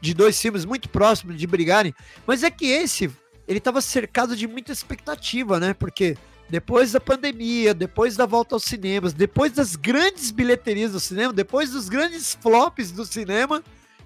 de 0.00 0.14
dois 0.14 0.40
filmes 0.40 0.64
muito 0.64 0.88
próximos 0.88 1.36
de 1.36 1.46
brigarem, 1.46 1.94
mas 2.26 2.42
é 2.42 2.50
que 2.50 2.66
esse, 2.66 3.10
ele 3.46 3.60
tava 3.60 3.80
cercado 3.80 4.34
de 4.34 4.46
muita 4.46 4.72
expectativa, 4.72 5.60
né? 5.60 5.74
Porque 5.74 6.16
depois 6.48 6.92
da 6.92 7.00
pandemia, 7.00 7.72
depois 7.72 8.16
da 8.16 8.26
volta 8.26 8.54
aos 8.54 8.64
cinemas, 8.64 9.12
depois 9.12 9.52
das 9.52 9.76
grandes 9.76 10.30
bilheterias 10.30 10.92
do 10.92 11.00
cinema, 11.00 11.32
depois 11.32 11.70
dos 11.70 11.88
grandes 11.88 12.34
flops 12.40 12.90
do 12.90 13.04
cinema, 13.04 13.62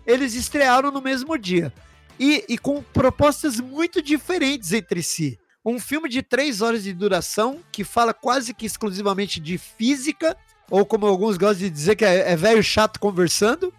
eles 0.07 0.35
estrearam 0.35 0.91
no 0.91 1.01
mesmo 1.01 1.39
dia. 1.39 1.73
E, 2.19 2.45
e 2.49 2.59
com 2.59 2.83
propostas 2.83 3.59
muito 3.61 4.01
diferentes 4.01 4.73
entre 4.73 5.03
si. 5.03 5.39
Um 5.65 5.81
filme 5.81 6.09
de 6.09 6.23
três 6.23 6.61
horas 6.61 6.85
de 6.85 6.93
duração, 6.93 7.59
que 7.73 7.85
fala 7.85 8.13
quase 8.13 8.53
que 8.53 8.67
exclusivamente 8.67 9.41
de 9.41 9.57
física, 9.57 10.37
ou 10.71 10.85
como 10.85 11.07
alguns 11.07 11.37
gostam 11.37 11.67
de 11.67 11.71
dizer, 11.71 11.97
que 11.97 12.05
é, 12.05 12.33
é 12.33 12.37
velho 12.37 12.63
chato 12.63 13.01
conversando. 13.01 13.73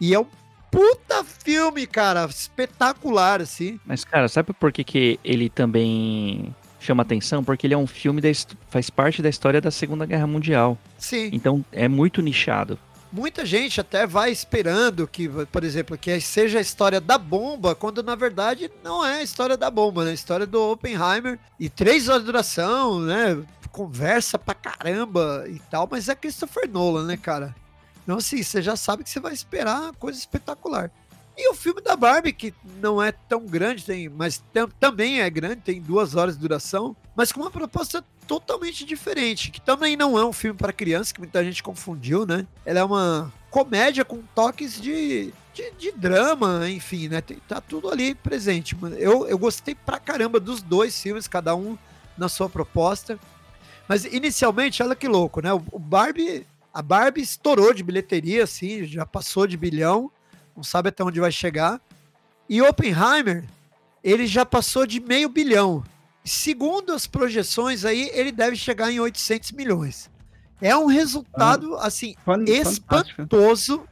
E 0.00 0.14
é 0.14 0.18
um 0.18 0.26
puta 0.70 1.24
filme, 1.24 1.86
cara, 1.86 2.24
espetacular, 2.26 3.40
assim. 3.40 3.78
Mas, 3.84 4.04
cara, 4.04 4.28
sabe 4.28 4.52
por 4.52 4.72
que, 4.72 4.82
que 4.84 5.20
ele 5.24 5.48
também 5.48 6.54
chama 6.84 7.02
atenção 7.02 7.42
porque 7.42 7.66
ele 7.66 7.74
é 7.74 7.78
um 7.78 7.86
filme 7.86 8.20
da 8.20 8.28
faz 8.68 8.90
parte 8.90 9.22
da 9.22 9.28
história 9.28 9.60
da 9.60 9.70
Segunda 9.70 10.04
Guerra 10.04 10.26
Mundial. 10.26 10.78
Sim. 10.98 11.30
Então 11.32 11.64
é 11.72 11.88
muito 11.88 12.20
nichado. 12.20 12.78
Muita 13.16 13.46
gente 13.46 13.80
até 13.80 14.08
vai 14.08 14.32
esperando 14.32 15.06
que, 15.06 15.28
por 15.28 15.62
exemplo, 15.62 15.96
que 15.96 16.20
seja 16.20 16.58
a 16.58 16.60
história 16.60 17.00
da 17.00 17.16
bomba, 17.16 17.72
quando 17.72 18.02
na 18.02 18.16
verdade 18.16 18.68
não 18.82 19.06
é 19.06 19.18
a 19.18 19.22
história 19.22 19.56
da 19.56 19.70
bomba, 19.70 20.04
né? 20.04 20.10
A 20.10 20.14
história 20.14 20.44
do 20.44 20.72
Oppenheimer. 20.72 21.38
E 21.56 21.68
três 21.68 22.08
horas 22.08 22.22
de 22.22 22.26
duração, 22.26 22.98
né? 22.98 23.40
Conversa 23.70 24.36
pra 24.36 24.52
caramba 24.52 25.44
e 25.46 25.60
tal, 25.70 25.86
mas 25.88 26.08
é 26.08 26.16
Christopher 26.16 26.68
Nolan, 26.68 27.06
né, 27.06 27.16
cara? 27.16 27.54
Então, 28.02 28.18
assim, 28.18 28.42
você 28.42 28.60
já 28.60 28.74
sabe 28.74 29.04
que 29.04 29.10
você 29.10 29.20
vai 29.20 29.32
esperar 29.32 29.92
coisa 29.92 30.18
espetacular. 30.18 30.90
E 31.36 31.50
o 31.50 31.54
filme 31.54 31.80
da 31.80 31.96
Barbie, 31.96 32.32
que 32.32 32.54
não 32.80 33.02
é 33.02 33.10
tão 33.10 33.44
grande, 33.44 33.84
tem, 33.84 34.08
mas 34.08 34.42
tem, 34.52 34.66
também 34.78 35.20
é 35.20 35.28
grande, 35.28 35.62
tem 35.62 35.80
duas 35.80 36.14
horas 36.14 36.34
de 36.34 36.40
duração, 36.40 36.96
mas 37.16 37.32
com 37.32 37.40
uma 37.40 37.50
proposta 37.50 38.04
totalmente 38.26 38.84
diferente, 38.84 39.50
que 39.50 39.60
também 39.60 39.96
não 39.96 40.18
é 40.18 40.24
um 40.24 40.32
filme 40.32 40.56
para 40.56 40.72
criança, 40.72 41.12
que 41.12 41.20
muita 41.20 41.44
gente 41.44 41.62
confundiu, 41.62 42.24
né? 42.24 42.46
Ela 42.64 42.80
é 42.80 42.84
uma 42.84 43.32
comédia 43.50 44.04
com 44.04 44.22
toques 44.34 44.80
de, 44.80 45.32
de, 45.52 45.70
de 45.72 45.92
drama, 45.92 46.68
enfim, 46.70 47.08
né? 47.08 47.20
Tem, 47.20 47.36
tá 47.48 47.60
tudo 47.60 47.90
ali 47.90 48.14
presente. 48.14 48.76
Eu, 48.96 49.26
eu 49.26 49.36
gostei 49.36 49.74
pra 49.74 49.98
caramba 49.98 50.38
dos 50.38 50.62
dois 50.62 51.00
filmes, 51.00 51.28
cada 51.28 51.54
um 51.54 51.76
na 52.16 52.28
sua 52.28 52.48
proposta. 52.48 53.18
Mas 53.88 54.04
inicialmente, 54.04 54.82
olha 54.82 54.94
que 54.94 55.08
louco, 55.08 55.42
né? 55.42 55.52
O 55.52 55.78
Barbie, 55.78 56.46
a 56.72 56.80
Barbie 56.80 57.20
estourou 57.20 57.74
de 57.74 57.82
bilheteria, 57.82 58.44
assim, 58.44 58.84
já 58.84 59.04
passou 59.04 59.46
de 59.46 59.56
bilhão 59.56 60.10
não 60.56 60.62
sabe 60.64 60.88
até 60.88 61.02
onde 61.04 61.20
vai 61.20 61.32
chegar. 61.32 61.80
E 62.48 62.60
Oppenheimer, 62.62 63.44
ele 64.02 64.26
já 64.26 64.44
passou 64.44 64.86
de 64.86 65.00
meio 65.00 65.28
bilhão. 65.28 65.82
Segundo 66.24 66.92
as 66.92 67.06
projeções 67.06 67.84
aí, 67.84 68.10
ele 68.12 68.32
deve 68.32 68.56
chegar 68.56 68.90
em 68.90 69.00
800 69.00 69.52
milhões. 69.52 70.10
É 70.60 70.74
um 70.76 70.86
resultado, 70.86 71.76
assim, 71.76 72.14
Fan- 72.24 72.38
fantástico. 72.46 72.94
espantoso, 73.22 73.82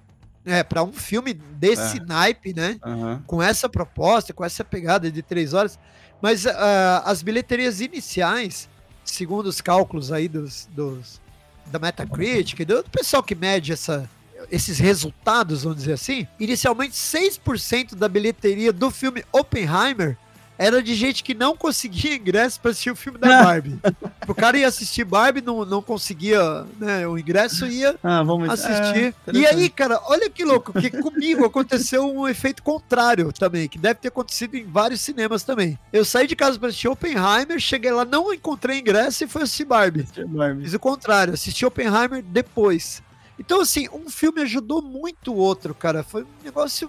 é, 0.44 0.62
para 0.62 0.82
um 0.82 0.92
filme 0.92 1.34
desse 1.34 1.98
É. 1.98 2.04
naipe, 2.04 2.54
né? 2.54 2.78
Aham. 2.82 3.22
com 3.26 3.42
essa 3.42 3.68
proposta, 3.68 4.32
com 4.32 4.44
essa 4.44 4.64
pegada 4.64 5.10
de 5.10 5.22
três 5.22 5.52
horas. 5.54 5.78
Mas 6.20 6.46
ah, 6.46 7.02
as 7.04 7.20
bilheterias 7.22 7.80
iniciais, 7.80 8.68
segundo 9.04 9.46
os 9.46 9.60
cálculos 9.60 10.10
aí 10.12 10.28
dos, 10.28 10.68
dos- 10.72 11.20
da 11.66 11.78
Metacritic, 11.78 12.64
do 12.64 12.82
pessoal 12.90 13.22
que 13.22 13.34
mede 13.34 13.72
essa, 13.72 14.08
esses 14.50 14.78
resultados, 14.78 15.62
vamos 15.62 15.78
dizer 15.78 15.94
assim, 15.94 16.26
inicialmente 16.38 16.94
6% 16.94 17.94
da 17.94 18.08
bilheteria 18.08 18.72
do 18.72 18.90
filme 18.90 19.24
Oppenheimer 19.32 20.16
era 20.58 20.82
de 20.82 20.94
gente 20.94 21.24
que 21.24 21.34
não 21.34 21.56
conseguia 21.56 22.14
ingresso 22.14 22.60
para 22.60 22.70
assistir 22.70 22.90
o 22.90 22.96
filme 22.96 23.18
da 23.18 23.26
Barbie. 23.42 23.80
o 24.28 24.34
cara 24.34 24.58
ia 24.58 24.68
assistir 24.68 25.04
Barbie, 25.04 25.40
não, 25.40 25.64
não 25.64 25.82
conseguia 25.82 26.64
né, 26.78 27.06
o 27.06 27.18
ingresso, 27.18 27.66
ia 27.66 27.96
Ah, 28.02 28.22
vamos 28.22 28.48
assistir. 28.48 29.14
É, 29.26 29.32
e 29.32 29.46
aí, 29.46 29.68
cara, 29.68 30.00
olha 30.04 30.30
que 30.30 30.44
louco, 30.44 30.72
que 30.72 30.90
comigo 30.90 31.44
aconteceu 31.44 32.08
um 32.08 32.28
efeito 32.28 32.62
contrário 32.62 33.32
também, 33.32 33.68
que 33.68 33.78
deve 33.78 33.96
ter 33.96 34.08
acontecido 34.08 34.54
em 34.54 34.64
vários 34.64 35.00
cinemas 35.00 35.42
também. 35.42 35.78
Eu 35.92 36.04
saí 36.04 36.26
de 36.26 36.36
casa 36.36 36.58
para 36.58 36.68
assistir 36.68 36.88
Oppenheimer, 36.88 37.58
cheguei 37.58 37.90
lá, 37.90 38.04
não 38.04 38.32
encontrei 38.32 38.78
ingresso 38.78 39.24
e 39.24 39.26
fui 39.26 39.42
assistir 39.42 39.64
Barbie. 39.64 40.06
Barbie. 40.28 40.62
Fiz 40.62 40.74
o 40.74 40.78
contrário, 40.78 41.34
assisti 41.34 41.66
Oppenheimer 41.66 42.22
depois. 42.22 43.02
Então, 43.44 43.60
assim, 43.60 43.88
um 43.92 44.08
filme 44.08 44.40
ajudou 44.42 44.80
muito 44.80 45.32
o 45.32 45.36
outro, 45.36 45.74
cara. 45.74 46.04
Foi 46.04 46.22
um 46.22 46.44
negócio 46.44 46.88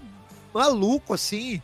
maluco, 0.53 1.15
assim, 1.15 1.59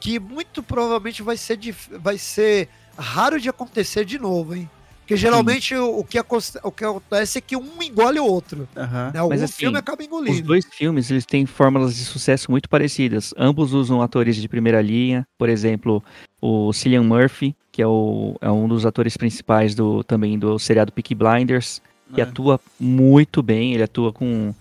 que 0.00 0.18
muito 0.18 0.64
provavelmente 0.64 1.22
vai 1.22 1.36
ser, 1.36 1.58
vai 1.92 2.18
ser 2.18 2.68
raro 2.98 3.40
de 3.40 3.48
acontecer 3.48 4.04
de 4.04 4.18
novo, 4.18 4.56
hein? 4.56 4.68
Porque 4.98 5.16
geralmente 5.16 5.76
o, 5.76 5.98
o 5.98 6.04
que 6.04 6.18
o 6.18 6.72
que 6.72 6.84
acontece 6.84 7.38
é 7.38 7.40
que 7.40 7.56
um 7.56 7.80
engole 7.80 8.18
o 8.18 8.24
outro. 8.24 8.68
Aham. 8.76 9.12
Né? 9.14 9.22
Mas, 9.28 9.42
assim, 9.42 9.52
filme 9.52 9.78
acaba 9.78 10.00
Os 10.00 10.06
engolindo. 10.08 10.42
dois 10.42 10.64
filmes, 10.64 11.08
eles 11.10 11.24
têm 11.24 11.46
fórmulas 11.46 11.94
de 11.94 12.04
sucesso 12.04 12.50
muito 12.50 12.68
parecidas. 12.68 13.32
Ambos 13.36 13.72
usam 13.72 14.02
atores 14.02 14.34
de 14.34 14.48
primeira 14.48 14.82
linha. 14.82 15.24
Por 15.38 15.48
exemplo, 15.48 16.02
o 16.40 16.72
Cillian 16.72 17.04
Murphy, 17.04 17.54
que 17.70 17.80
é, 17.80 17.86
o, 17.86 18.36
é 18.40 18.50
um 18.50 18.66
dos 18.66 18.84
atores 18.84 19.16
principais 19.16 19.74
do 19.74 20.02
também 20.02 20.36
do 20.36 20.58
seriado 20.58 20.92
Peaky 20.92 21.14
Blinders, 21.14 21.80
que 22.14 22.20
É. 22.20 22.24
atua 22.24 22.60
muito 22.78 23.42
bem. 23.42 23.74
Ele 23.74 23.82
atua 23.82 24.12
com 24.12 24.54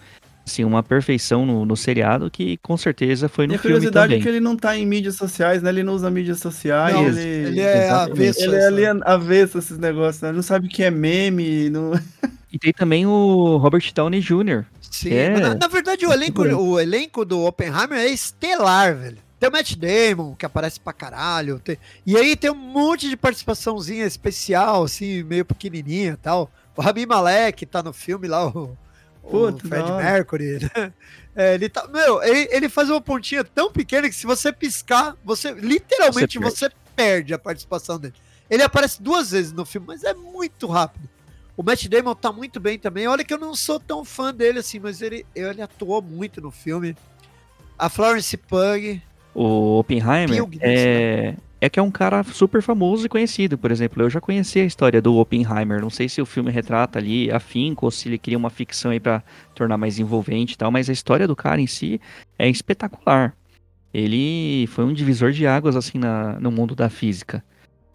assim, 0.46 0.64
uma 0.64 0.82
perfeição 0.82 1.46
no, 1.46 1.66
no 1.66 1.78
seriado 1.78 2.30
que 2.30 2.58
com 2.58 2.76
certeza 2.76 3.30
foi 3.30 3.46
no 3.48 3.54
E 3.54 3.56
a 3.56 3.60
filme 3.60 3.76
curiosidade 3.78 4.08
também. 4.08 4.20
é 4.20 4.24
que 4.24 4.28
ele 4.30 4.40
não 4.40 4.56
tá 4.58 4.76
em 4.78 4.86
mídias 4.86 5.16
sociais, 5.16 5.62
né? 5.62 5.70
Ele 5.70 5.84
não 5.84 5.94
usa 5.94 6.10
mídias 6.10 6.40
sociais. 6.40 6.94
Não, 6.96 7.06
ele... 7.08 7.20
ele 7.22 7.60
é 7.62 7.90
avesso. 7.90 8.44
Ele 8.44 8.56
é 8.56 8.66
ali 8.68 8.84
avesso 9.04 9.58
a 9.58 9.60
esses 9.60 9.78
negócios, 9.78 10.22
né? 10.22 10.30
Ele 10.30 10.36
não 10.38 10.44
sabe 10.44 10.68
o 10.68 10.70
que 10.70 10.84
é 10.84 10.92
meme. 10.92 11.70
Não... 11.70 11.92
E 12.54 12.60
tem 12.60 12.74
também 12.74 13.06
o 13.06 13.56
Robert 13.56 13.82
Downey 13.96 14.20
Jr. 14.20 14.66
Sim, 14.82 15.14
É. 15.14 15.30
mas 15.30 15.40
na, 15.40 15.56
na 15.56 15.68
verdade 15.70 16.06
o 16.06 16.12
elenco, 16.12 16.42
o 16.42 16.78
elenco 16.78 17.24
do 17.24 17.46
Oppenheimer 17.46 17.98
é 17.98 18.10
estelar, 18.10 18.94
velho. 18.94 19.18
Tem 19.40 19.48
o 19.48 19.52
Matt 19.54 19.76
Damon, 19.78 20.36
que 20.36 20.46
aparece 20.46 20.78
pra 20.78 20.92
caralho. 20.92 21.60
tem- 21.64 21.78
E 22.06 22.18
aí 22.18 22.36
tem 22.36 22.52
um 22.52 22.56
monte 22.56 23.10
de 23.10 23.16
participaçãozinha 23.16 24.06
especial, 24.06 24.84
assim, 24.84 25.24
meio 25.24 25.46
pequenininha 25.46 26.12
e 26.12 26.18
tal. 26.18 26.52
O 26.76 26.82
Rami 26.82 27.06
Malek 27.06 27.66
tá 27.66 27.84
no 27.84 27.94
filme 27.94 28.28
lá, 28.28 28.48
o, 28.48 28.78
o 29.24 29.30
Puta, 29.30 29.68
Fred 29.68 29.86
da 29.86 29.94
hora. 29.94 30.04
Mercury. 30.04 30.60
né? 30.76 30.94
É, 31.34 31.54
ele 31.54 31.70
tá, 31.70 31.88
meu, 31.88 32.22
ele, 32.22 32.50
ele 32.52 32.68
faz 32.68 32.90
uma 32.90 33.00
pontinha 33.00 33.42
tão 33.42 33.72
pequena 33.72 34.10
que 34.10 34.16
se 34.16 34.28
você 34.28 34.52
piscar, 34.52 35.16
você 35.24 35.54
literalmente 35.54 36.38
Você 36.38 36.68
você 36.68 36.76
perde 36.94 37.34
a 37.34 37.40
participação 37.40 37.98
dele. 37.98 38.14
Ele 38.50 38.62
aparece 38.64 39.02
duas 39.02 39.32
vezes 39.32 39.54
no 39.54 39.66
filme, 39.66 39.88
mas 39.88 40.04
é 40.04 40.14
muito 40.14 40.68
rápido. 40.68 41.08
O 41.56 41.64
Matt 41.64 41.88
Damon 41.88 42.16
tá 42.16 42.34
muito 42.34 42.60
bem 42.60 42.78
também. 42.78 43.08
Olha 43.08 43.24
que 43.24 43.34
eu 43.34 43.38
não 43.38 43.56
sou 43.56 43.80
tão 43.80 44.04
fã 44.04 44.34
dele 44.34 44.60
assim, 44.60 44.78
mas 44.78 45.02
ele, 45.02 45.26
ele 45.34 45.62
atuou 45.62 46.02
muito 46.02 46.42
no 46.42 46.52
filme. 46.52 46.98
A 47.80 47.88
Florence 47.88 48.36
Pugh. 48.36 49.02
O 49.34 49.80
Oppenheimer 49.80 50.28
Pilgrim, 50.28 50.60
é, 50.62 51.36
é 51.62 51.70
que 51.70 51.80
é 51.80 51.84
um 51.84 51.92
cara 51.92 52.24
super 52.24 52.62
famoso 52.64 53.06
e 53.06 53.10
conhecido. 53.10 53.56
Por 53.56 53.72
exemplo, 53.72 54.02
eu 54.02 54.10
já 54.10 54.20
conheci 54.20 54.60
a 54.60 54.66
história 54.66 55.00
do 55.00 55.16
Oppenheimer. 55.18 55.80
Não 55.80 55.92
sei 55.92 56.10
se 56.10 56.20
o 56.20 56.26
filme 56.26 56.52
retrata 56.52 56.98
ali 56.98 57.32
afinco 57.32 57.86
ou 57.86 57.92
se 57.92 58.10
ele 58.10 58.18
cria 58.18 58.38
uma 58.38 58.50
ficção 58.50 58.90
aí 58.90 59.00
pra 59.00 59.22
tornar 59.54 59.78
mais 59.78 60.00
envolvente 60.00 60.56
e 60.56 60.58
tal, 60.58 60.72
mas 60.72 60.90
a 60.90 60.94
história 60.94 61.28
do 61.28 61.36
cara 61.36 61.62
em 61.62 61.68
si 61.68 62.02
é 62.38 62.50
espetacular. 62.50 63.38
Ele 63.94 64.66
foi 64.68 64.86
um 64.86 64.94
divisor 64.94 65.32
de 65.32 65.46
águas 65.46 65.76
assim 65.76 66.00
na, 66.00 66.40
no 66.40 66.52
mundo 66.52 66.76
da 66.76 66.90
física. 66.90 67.44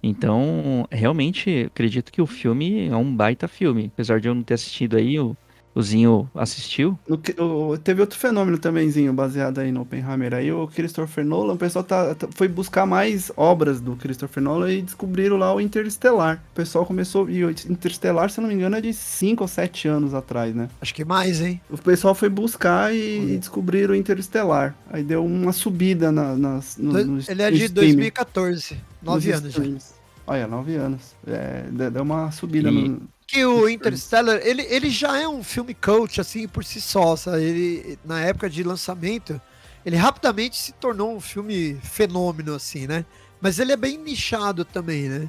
Então, 0.00 0.86
realmente, 0.88 1.64
acredito 1.66 2.12
que 2.12 2.22
o 2.22 2.26
filme 2.26 2.86
é 2.86 2.96
um 2.96 3.14
baita 3.14 3.48
filme. 3.48 3.90
Apesar 3.92 4.20
de 4.20 4.28
eu 4.28 4.34
não 4.34 4.44
ter 4.44 4.54
assistido 4.54 4.96
aí, 4.96 5.18
o, 5.18 5.36
o 5.76 5.82
Zinho 5.82 6.28
assistiu. 6.34 6.98
Que- 7.22 7.40
o- 7.40 7.76
teve 7.78 8.00
outro 8.00 8.18
fenômeno 8.18 8.56
tambémzinho 8.58 9.12
baseado 9.12 9.58
aí 9.58 9.70
no 9.70 9.82
Oppenheimer. 9.82 10.32
Aí 10.34 10.50
o 10.50 10.66
Christopher 10.66 11.24
Nolan, 11.24 11.52
o 11.52 11.56
pessoal 11.58 11.84
tá, 11.84 12.14
tá- 12.14 12.28
foi 12.34 12.48
buscar 12.48 12.86
mais 12.86 13.30
obras 13.36 13.80
do 13.80 13.94
Christopher 13.94 14.42
Nolan 14.42 14.72
e 14.72 14.80
descobriram 14.82 15.36
lá 15.36 15.54
o 15.54 15.60
Interestelar. 15.60 16.42
O 16.52 16.54
pessoal 16.54 16.86
começou. 16.86 17.28
E 17.28 17.44
o 17.44 17.50
Interestelar, 17.50 18.30
se 18.30 18.40
eu 18.40 18.42
não 18.42 18.48
me 18.48 18.54
engano, 18.54 18.74
é 18.76 18.80
de 18.80 18.92
5 18.94 19.44
ou 19.44 19.48
7 19.48 19.86
anos 19.86 20.14
atrás, 20.14 20.54
né? 20.54 20.68
Acho 20.80 20.94
que 20.94 21.04
mais, 21.04 21.40
hein? 21.42 21.60
O 21.70 21.76
pessoal 21.76 22.14
foi 22.14 22.28
buscar 22.30 22.94
e, 22.94 23.34
e 23.34 23.38
descobriram 23.38 23.92
o 23.92 23.96
Interestelar. 23.96 24.74
Aí 24.90 25.02
deu 25.02 25.24
uma 25.24 25.52
subida 25.52 26.10
na, 26.10 26.34
nas. 26.36 26.78
No, 26.78 26.92
no 26.92 27.20
ele 27.28 27.42
é 27.42 27.50
de 27.50 27.64
streaming, 27.64 27.72
2014. 27.96 28.76
Nove 29.02 29.28
nos 29.28 29.38
anos 29.40 29.52
já. 29.52 29.58
streams. 29.60 29.94
Olha, 30.26 30.46
9 30.46 30.74
anos. 30.74 31.14
É, 31.26 31.64
de- 31.70 31.90
deu 31.90 32.02
uma 32.02 32.32
subida 32.32 32.68
E- 32.70 32.88
no. 32.88 33.02
Que 33.26 33.44
o 33.44 33.68
Interstellar, 33.68 34.40
ele, 34.42 34.62
ele 34.62 34.88
já 34.88 35.18
é 35.20 35.26
um 35.26 35.42
filme 35.42 35.74
cult, 35.74 36.20
assim, 36.20 36.46
por 36.46 36.64
si 36.64 36.80
só. 36.80 37.16
Sabe? 37.16 37.42
Ele, 37.42 37.98
na 38.04 38.20
época 38.20 38.48
de 38.48 38.62
lançamento, 38.62 39.40
ele 39.84 39.96
rapidamente 39.96 40.56
se 40.56 40.72
tornou 40.72 41.14
um 41.14 41.20
filme 41.20 41.74
fenômeno, 41.82 42.54
assim, 42.54 42.86
né? 42.86 43.04
Mas 43.40 43.58
ele 43.58 43.72
é 43.72 43.76
bem 43.76 43.98
nichado 43.98 44.64
também, 44.64 45.08
né? 45.08 45.28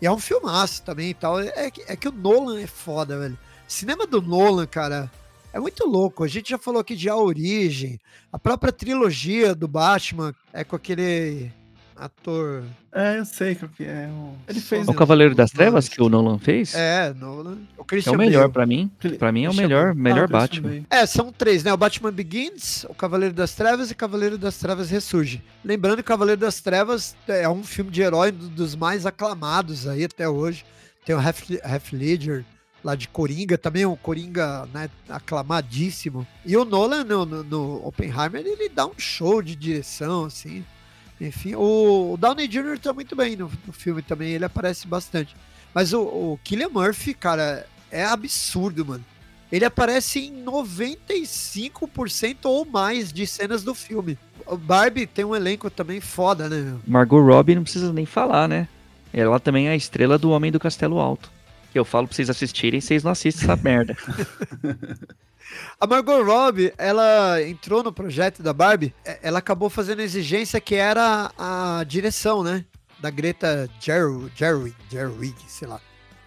E 0.00 0.06
é 0.06 0.10
um 0.12 0.18
filmaço 0.18 0.82
também 0.82 1.10
e 1.10 1.14
tal. 1.14 1.40
É, 1.40 1.70
que- 1.70 1.84
é 1.86 1.96
que 1.96 2.08
o 2.08 2.12
Nolan 2.12 2.60
é 2.60 2.66
foda, 2.66 3.18
velho. 3.18 3.38
Cinema 3.66 4.06
do 4.06 4.20
Nolan, 4.20 4.66
cara, 4.66 5.10
é 5.52 5.60
muito 5.60 5.86
louco. 5.86 6.24
A 6.24 6.28
gente 6.28 6.50
já 6.50 6.58
falou 6.58 6.80
aqui 6.80 6.96
de 6.96 7.08
A 7.08 7.16
Origem, 7.16 7.98
a 8.32 8.38
própria 8.38 8.72
trilogia 8.72 9.54
do 9.54 9.66
Batman 9.68 10.34
é 10.52 10.64
com 10.64 10.74
aquele 10.76 11.52
ator. 11.98 12.62
É, 12.92 13.18
eu 13.18 13.24
sei 13.24 13.54
qual 13.54 13.70
que 13.70 13.84
é. 13.84 14.08
o- 14.10 14.34
Ele 14.48 14.60
fez. 14.60 14.82
O 14.82 14.86
Deus, 14.86 14.96
Cavaleiro 14.98 15.34
das 15.34 15.50
Trevas 15.50 15.88
que 15.88 16.00
o 16.00 16.08
Nolan 16.08 16.38
fez. 16.38 16.74
É, 16.74 17.12
Nolan. 17.14 17.58
O 17.76 17.82
É 17.82 17.84
Christian 17.84 18.12
o 18.12 18.16
melhor 18.16 18.48
pra 18.48 18.64
mim. 18.66 18.90
Pra 19.18 19.30
mim 19.32 19.44
é 19.44 19.50
o 19.50 19.54
melhor, 19.54 19.94
melhor 19.94 20.24
Ah, 20.24 20.28
Batman. 20.28 20.82
É, 20.90 21.04
são 21.06 21.32
três, 21.32 21.62
né? 21.64 21.72
O 21.72 21.76
Batman 21.76 22.10
Begins, 22.12 22.84
o 22.88 22.94
Cavaleiro 22.94 23.34
das 23.34 23.54
Trevas 23.54 23.90
e 23.90 23.94
Cavaleiro 23.94 24.38
das 24.38 24.56
Trevas 24.58 24.90
Ressurge. 24.90 25.42
Lembrando 25.64 25.96
que 25.96 26.00
o 26.02 26.04
Cavaleiro 26.04 26.40
das 26.40 26.60
Trevas 26.60 27.16
é 27.26 27.48
um 27.48 27.62
filme 27.64 27.90
de 27.90 28.00
herói 28.02 28.30
do- 28.32 28.48
dos 28.48 28.74
mais 28.74 29.04
aclamados 29.06 29.86
aí 29.86 30.04
até 30.04 30.28
hoje. 30.28 30.64
Tem 31.04 31.14
o 31.14 31.18
Half, 31.18 31.42
Half 31.64 31.92
Ledger 31.92 32.44
lá 32.84 32.94
de 32.94 33.08
Coringa, 33.08 33.58
também 33.58 33.82
é 33.82 33.88
um 33.88 33.96
Coringa 33.96 34.66
né, 34.72 34.88
aclamadíssimo. 35.08 36.26
E 36.44 36.56
o 36.56 36.64
Nolan 36.64 37.04
no, 37.04 37.24
no, 37.26 37.42
no 37.42 37.86
Oppenheimer, 37.86 38.40
ele 38.46 38.68
dá 38.68 38.86
um 38.86 38.92
show 38.98 39.42
de 39.42 39.56
direção, 39.56 40.24
assim. 40.26 40.64
Enfim, 41.20 41.54
o, 41.56 42.16
Downey 42.18 42.46
Jr. 42.46 42.78
tá 42.80 42.92
muito 42.92 43.16
bem 43.16 43.34
no, 43.36 43.50
no 43.66 43.72
filme 43.72 44.02
também, 44.02 44.30
ele 44.30 44.44
aparece 44.44 44.86
bastante. 44.86 45.34
Mas 45.74 45.92
o, 45.92 46.00
o 46.00 46.40
Killian 46.44 46.68
Murphy, 46.68 47.12
cara, 47.14 47.66
é 47.90 48.04
absurdo, 48.04 48.86
mano. 48.86 49.04
Ele 49.50 49.64
aparece 49.64 50.20
em 50.20 50.44
95% 50.44 52.36
ou 52.44 52.64
mais 52.66 53.12
de 53.12 53.26
cenas 53.26 53.64
do 53.64 53.74
filme. 53.74 54.18
O 54.46 54.56
Barbie 54.56 55.06
tem 55.06 55.24
um 55.24 55.34
elenco 55.34 55.70
também 55.70 56.00
foda, 56.00 56.48
né? 56.48 56.76
Margot 56.86 57.20
Robbie 57.20 57.54
não 57.54 57.62
precisa 57.62 57.92
nem 57.92 58.04
falar, 58.06 58.46
né? 58.46 58.68
Ela 59.12 59.40
também 59.40 59.68
é 59.68 59.70
a 59.70 59.76
estrela 59.76 60.18
do 60.18 60.30
Homem 60.30 60.52
do 60.52 60.60
Castelo 60.60 60.98
Alto. 60.98 61.32
Que 61.72 61.78
eu 61.78 61.84
falo 61.84 62.06
pra 62.06 62.16
vocês 62.16 62.30
assistirem, 62.30 62.80
vocês 62.80 63.02
não 63.02 63.12
assistem 63.12 63.44
essa 63.44 63.56
merda. 63.62 63.96
A 65.80 65.86
Margot 65.86 66.22
Robbie, 66.22 66.72
ela 66.76 67.42
entrou 67.42 67.82
no 67.82 67.92
projeto 67.92 68.42
da 68.42 68.52
Barbie, 68.52 68.94
é, 69.04 69.18
ela 69.22 69.38
acabou 69.38 69.70
fazendo 69.70 70.00
a 70.00 70.04
exigência 70.04 70.60
que 70.60 70.74
era 70.74 71.32
a 71.38 71.84
direção, 71.84 72.42
né? 72.42 72.64
Da 72.98 73.10
Greta 73.10 73.68
Gerwig, 73.80 74.30
Gerwig, 74.36 74.76
Gerwig, 74.90 75.36
sei 75.46 75.68
lá. 75.68 75.80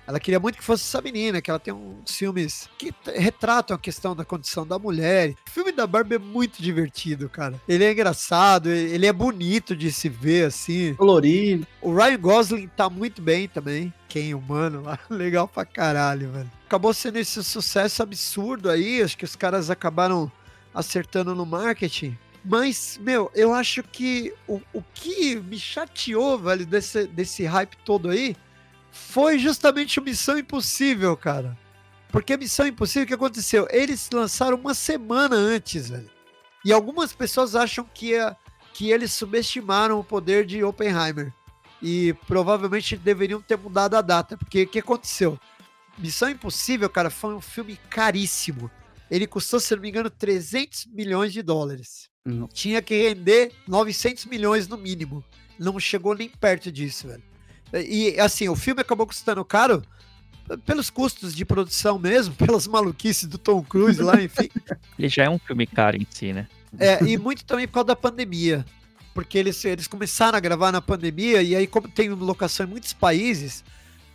Ela 0.08 0.20
queria 0.20 0.40
muito 0.40 0.58
que 0.58 0.64
fosse 0.64 0.84
essa 0.84 1.02
menina, 1.02 1.42
que 1.42 1.50
ela 1.50 1.60
tem 1.60 1.74
uns 1.74 2.16
filmes 2.16 2.70
que 2.78 2.94
retratam 3.16 3.76
a 3.76 3.80
questão 3.80 4.16
da 4.16 4.26
condição 4.26 4.66
da 4.66 4.78
mulher. 4.78 5.36
O 5.48 5.52
filme 5.52 5.72
da 5.72 5.86
Barbie 5.88 6.16
é 6.16 6.20
muito 6.20 6.62
divertido, 6.62 7.30
cara. 7.30 7.60
Ele 7.68 7.84
é 7.84 7.92
engraçado, 7.92 8.70
ele 8.70 9.06
é 9.06 9.14
bonito 9.14 9.76
de 9.76 9.92
se 9.92 10.10
ver, 10.10 10.48
assim. 10.48 10.94
Colorido. 10.96 11.66
O 11.82 11.94
Ryan 11.94 12.20
Gosling 12.20 12.68
tá 12.68 12.90
muito 12.90 13.22
bem 13.22 13.48
também. 13.48 13.94
Quem 14.08 14.34
humano 14.34 14.82
lá, 14.82 15.00
legal 15.10 15.48
pra 15.48 15.66
caralho, 15.66 16.32
velho. 16.32 16.52
Acabou 16.66 16.94
sendo 16.94 17.18
esse 17.18 17.44
sucesso 17.44 18.04
absurdo 18.04 18.70
aí, 18.70 19.02
acho 19.02 19.18
que 19.18 19.26
os 19.26 19.36
caras 19.36 19.70
acabaram 19.70 20.32
acertando 20.74 21.36
no 21.36 21.46
marketing. 21.46 22.18
Mas, 22.44 23.00
meu, 23.02 23.32
eu 23.36 23.54
acho 23.54 23.84
que 23.84 24.34
o, 24.48 24.60
o 24.74 24.82
que 24.94 25.36
me 25.36 25.60
chateou, 25.60 26.40
velho, 26.40 26.66
desse, 26.66 27.06
desse 27.06 27.46
hype 27.46 27.78
todo 27.86 28.10
aí, 28.10 28.36
foi 28.92 29.40
justamente 29.40 30.00
o 30.00 30.04
Missão 30.04 30.38
Impossível, 30.38 31.16
cara. 31.16 31.58
Porque 32.12 32.36
Missão 32.36 32.68
Impossível, 32.68 33.04
o 33.04 33.08
que 33.08 33.14
aconteceu? 33.14 33.68
Eles 33.72 34.10
lançaram 34.12 34.58
uma 34.58 34.74
semana 34.74 35.36
antes, 35.36 35.90
velho. 35.90 36.10
E 36.64 36.72
algumas 36.72 37.14
pessoas 37.14 37.56
acham 37.56 37.88
que, 37.94 38.16
a, 38.16 38.36
que 38.74 38.92
eles 38.92 39.12
subestimaram 39.14 40.00
o 40.00 40.04
poder 40.04 40.46
de 40.46 40.64
Oppenheimer. 40.64 41.34
E 41.82 42.14
provavelmente 42.28 42.98
deveriam 42.98 43.42
ter 43.42 43.58
mudado 43.58 43.96
a 43.96 44.02
data. 44.02 44.38
Porque 44.38 44.64
o 44.64 44.68
que 44.68 44.80
aconteceu? 44.80 45.40
Missão 45.98 46.30
Impossível, 46.30 46.90
cara, 46.90 47.10
foi 47.10 47.34
um 47.34 47.42
filme 47.42 47.80
caríssimo. 47.90 48.70
Ele 49.10 49.26
custou, 49.26 49.60
se 49.60 49.76
não 49.76 49.82
me 49.82 49.90
engano, 49.90 50.10
300 50.10 50.88
milhões 50.88 51.34
de 51.34 51.42
dólares. 51.42 52.10
Tinha 52.54 52.82
que 52.82 52.96
render 52.96 53.52
900 53.68 54.26
milhões 54.26 54.68
no 54.68 54.78
mínimo. 54.78 55.24
Não 55.58 55.80
chegou 55.80 56.14
nem 56.14 56.30
perto 56.30 56.72
disso, 56.72 57.08
velho. 57.08 57.31
E 57.74 58.20
assim, 58.20 58.50
o 58.50 58.56
filme 58.56 58.82
acabou 58.82 59.08
custando 59.08 59.44
caro 59.46 59.84
pelos 60.66 60.90
custos 60.90 61.34
de 61.34 61.46
produção 61.46 61.98
mesmo, 61.98 62.34
pelas 62.36 62.68
maluquices 62.68 63.28
do 63.28 63.38
Tom 63.38 63.64
Cruise 63.64 64.02
lá, 64.02 64.22
enfim. 64.22 64.50
Ele 64.98 65.10
já 65.10 65.26
é 65.26 65.30
um 65.30 65.40
filme 65.40 65.66
caro 65.66 65.98
em 65.98 66.08
si, 66.10 66.34
né? 66.34 66.48
É, 66.80 67.04
e 67.04 67.18
muito 67.18 67.44
também 67.46 67.68
por 67.68 67.76
causa 67.76 67.88
da 67.88 67.96
pandemia. 67.96 68.66
Porque 69.14 69.38
eles, 69.38 69.64
eles 69.66 69.88
começaram 69.88 70.38
a 70.38 70.40
gravar 70.40 70.72
na 70.72 70.82
pandemia, 70.82 71.42
e 71.42 71.54
aí, 71.54 71.68
como 71.68 71.88
tem 71.88 72.10
locação 72.10 72.66
em 72.66 72.70
muitos 72.70 72.94
países, 72.94 73.62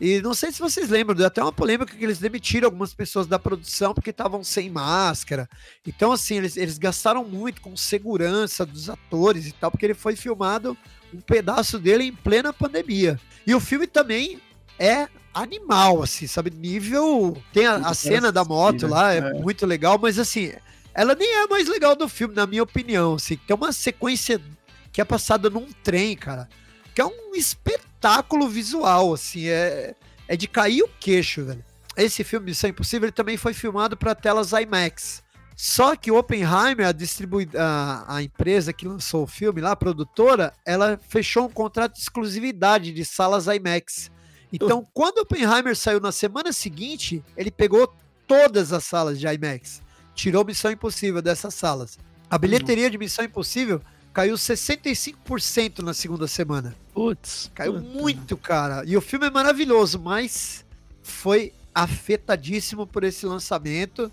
e 0.01 0.21
não 0.21 0.35
sei 0.35 0.53
se 0.53 0.59
vocês 0.59 0.91
lembram, 0.91 1.17
deu 1.17 1.27
até 1.27 1.43
uma 1.43 1.53
polêmica 1.53 1.95
que 1.95 2.05
eles 2.05 2.19
demitiram 2.19 2.67
algumas 2.67 2.93
pessoas 2.93 3.27
da 3.27 3.39
produção 3.39 3.95
porque 3.95 4.11
estavam 4.11 4.45
sem 4.45 4.69
máscara. 4.69 5.49
Então, 5.87 6.13
assim, 6.13 6.37
eles, 6.37 6.57
eles 6.57 6.77
gastaram 6.77 7.25
muito 7.25 7.63
com 7.63 7.75
segurança 7.77 8.67
dos 8.67 8.91
atores 8.91 9.47
e 9.47 9.53
tal, 9.53 9.71
porque 9.71 9.87
ele 9.87 9.95
foi 9.95 10.15
filmado 10.15 10.77
um 11.17 11.21
pedaço 11.21 11.79
dele 11.79 12.05
em 12.05 12.13
plena 12.13 12.53
pandemia. 12.53 13.19
E 13.47 13.55
o 13.55 13.61
filme 13.61 13.87
também 13.87 14.41
é 14.79 15.09
animal, 15.33 16.03
assim, 16.03 16.27
sabe? 16.27 16.51
Nível. 16.51 17.37
Tem 17.53 17.67
a, 17.67 17.77
a 17.77 17.95
cena 17.95 18.33
da 18.33 18.45
moto 18.45 18.87
lá, 18.87 19.15
é, 19.15 19.19
é, 19.19 19.33
muito 19.35 19.67
legal, 19.67 19.99
mas 20.01 20.19
assim, 20.19 20.53
ela 20.95 21.15
nem 21.15 21.29
é 21.29 21.45
a 21.45 21.49
mais 21.49 21.69
legal 21.69 21.95
do 21.95 22.09
filme, 22.09 22.35
na 22.35 22.47
minha 22.47 22.63
opinião. 22.63 23.15
Assim, 23.15 23.37
tem 23.37 23.55
uma 23.55 23.73
sequência 23.73 24.41
que 24.93 25.01
é 25.01 25.05
passada 25.05 25.51
num 25.51 25.67
trem, 25.83 26.17
cara. 26.17 26.49
Que 26.95 27.01
é 27.01 27.05
um 27.05 27.35
espetáculo 27.35 28.49
visual, 28.49 29.13
assim, 29.13 29.49
é, 29.49 29.95
é 30.27 30.37
de 30.37 30.49
cair 30.49 30.83
o 30.83 30.89
queixo, 31.01 31.45
velho. 31.45 31.65
Esse 31.97 32.25
filme 32.25 32.47
Missão 32.47 32.69
Impossível 32.69 33.07
ele 33.07 33.13
também 33.13 33.37
foi 33.37 33.55
filmado 33.55 33.97
para 33.97 34.15
telas 34.15 34.53
IMAX. 34.53 35.23
Só 35.57 35.97
que 35.97 36.11
o 36.11 36.19
Oppenheimer, 36.19 36.87
a, 36.87 36.93
distribui 36.93 37.49
a, 37.57 38.17
a, 38.17 38.23
empresa 38.23 38.75
que 38.75 38.87
lançou 38.87 39.23
o 39.23 39.27
filme 39.27 39.63
lá, 39.63 39.71
a 39.71 39.77
produtora, 39.77 40.53
ela 40.67 41.01
fechou 41.09 41.47
um 41.47 41.51
contrato 41.51 41.95
de 41.95 42.01
exclusividade 42.01 42.93
de 42.93 43.05
salas 43.07 43.47
IMAX. 43.47 44.11
Então, 44.53 44.81
uh. 44.81 44.89
quando 44.93 45.19
o 45.19 45.23
Oppenheimer 45.23 45.75
saiu 45.75 45.99
na 45.99 46.13
semana 46.13 46.53
seguinte, 46.53 47.25
ele 47.35 47.51
pegou 47.51 47.91
todas 48.27 48.71
as 48.71 48.85
salas 48.85 49.19
de 49.19 49.27
IMAX. 49.27 49.81
Tirou 50.15 50.45
Missão 50.45 50.71
Impossível 50.71 51.23
dessas 51.23 51.55
salas. 51.55 51.99
A 52.29 52.37
bilheteria 52.37 52.91
de 52.91 52.99
Missão 52.99 53.25
Impossível 53.25 53.81
caiu 54.13 54.35
65% 54.35 55.79
na 55.79 55.95
segunda 55.95 56.27
semana. 56.27 56.77
Putz. 56.93 57.51
Caiu 57.55 57.75
puta. 57.75 57.85
muito, 57.87 58.37
cara. 58.37 58.83
E 58.85 58.95
o 58.97 59.01
filme 59.01 59.27
é 59.27 59.31
maravilhoso, 59.31 59.99
mas 59.99 60.67
foi 61.03 61.53
afetadíssimo 61.75 62.87
por 62.87 63.05
esse 63.05 63.25
lançamento. 63.27 64.11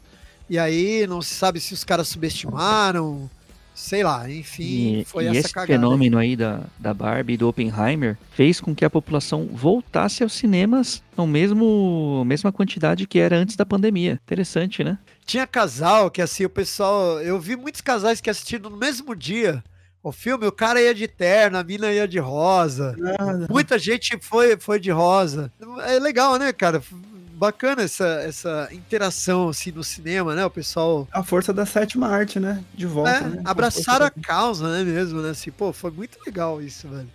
E 0.53 0.59
aí 0.59 1.07
não 1.07 1.19
se 1.19 1.33
sabe 1.33 1.59
se 1.59 1.73
os 1.73 1.83
caras 1.83 2.07
subestimaram, 2.07 3.27
sei 3.73 4.03
lá, 4.03 4.29
enfim, 4.29 4.99
e, 4.99 5.03
foi 5.03 5.23
e 5.23 5.27
essa 5.29 5.39
esse 5.39 5.51
cagada. 5.51 5.73
fenômeno 5.73 6.19
aí 6.19 6.35
da, 6.35 6.61
da 6.77 6.93
Barbie 6.93 7.33
e 7.33 7.37
do 7.37 7.47
Oppenheimer 7.47 8.15
fez 8.35 8.61
com 8.61 8.75
que 8.75 8.85
a 8.85 8.89
população 8.89 9.49
voltasse 9.51 10.21
aos 10.21 10.33
cinemas 10.33 11.01
na 11.17 11.25
mesmo 11.25 12.23
mesma 12.27 12.51
quantidade 12.51 13.07
que 13.07 13.17
era 13.17 13.35
antes 13.35 13.55
da 13.55 13.65
pandemia. 13.65 14.19
Interessante, 14.23 14.83
né? 14.83 14.99
Tinha 15.25 15.47
casal 15.47 16.11
que 16.11 16.21
assim, 16.21 16.45
o 16.45 16.49
pessoal, 16.51 17.19
eu 17.19 17.39
vi 17.39 17.55
muitos 17.55 17.81
casais 17.81 18.21
que 18.21 18.29
assistiram 18.29 18.69
no 18.69 18.77
mesmo 18.77 19.15
dia 19.15 19.63
o 20.03 20.11
filme, 20.11 20.45
o 20.45 20.51
cara 20.51 20.79
ia 20.79 20.93
de 20.93 21.07
terno, 21.07 21.57
a 21.57 21.63
mina 21.63 21.91
ia 21.91 22.07
de 22.07 22.19
rosa. 22.19 22.95
Muita 23.49 23.79
gente 23.79 24.19
foi, 24.21 24.55
foi 24.55 24.79
de 24.79 24.91
rosa. 24.91 25.51
É 25.87 25.97
legal, 25.97 26.37
né, 26.37 26.53
cara? 26.53 26.83
Bacana 27.43 27.81
essa, 27.81 28.05
essa 28.05 28.69
interação 28.71 29.49
assim 29.49 29.69
no 29.69 29.83
cinema, 29.83 30.33
né? 30.33 30.45
O 30.45 30.49
pessoal. 30.49 31.05
A 31.11 31.21
força 31.21 31.51
da 31.51 31.65
sétima 31.65 32.07
arte, 32.07 32.39
né? 32.39 32.63
De 32.73 32.85
volta. 32.85 33.11
É, 33.11 33.21
né? 33.21 33.41
Abraçaram 33.43 34.05
a, 34.05 34.07
a 34.07 34.11
causa, 34.11 34.71
né? 34.71 34.83
Mesmo, 34.83 35.21
né? 35.21 35.31
Assim, 35.31 35.51
pô, 35.51 35.73
foi 35.73 35.91
muito 35.91 36.17
legal 36.25 36.61
isso, 36.61 36.87
velho. 36.87 37.09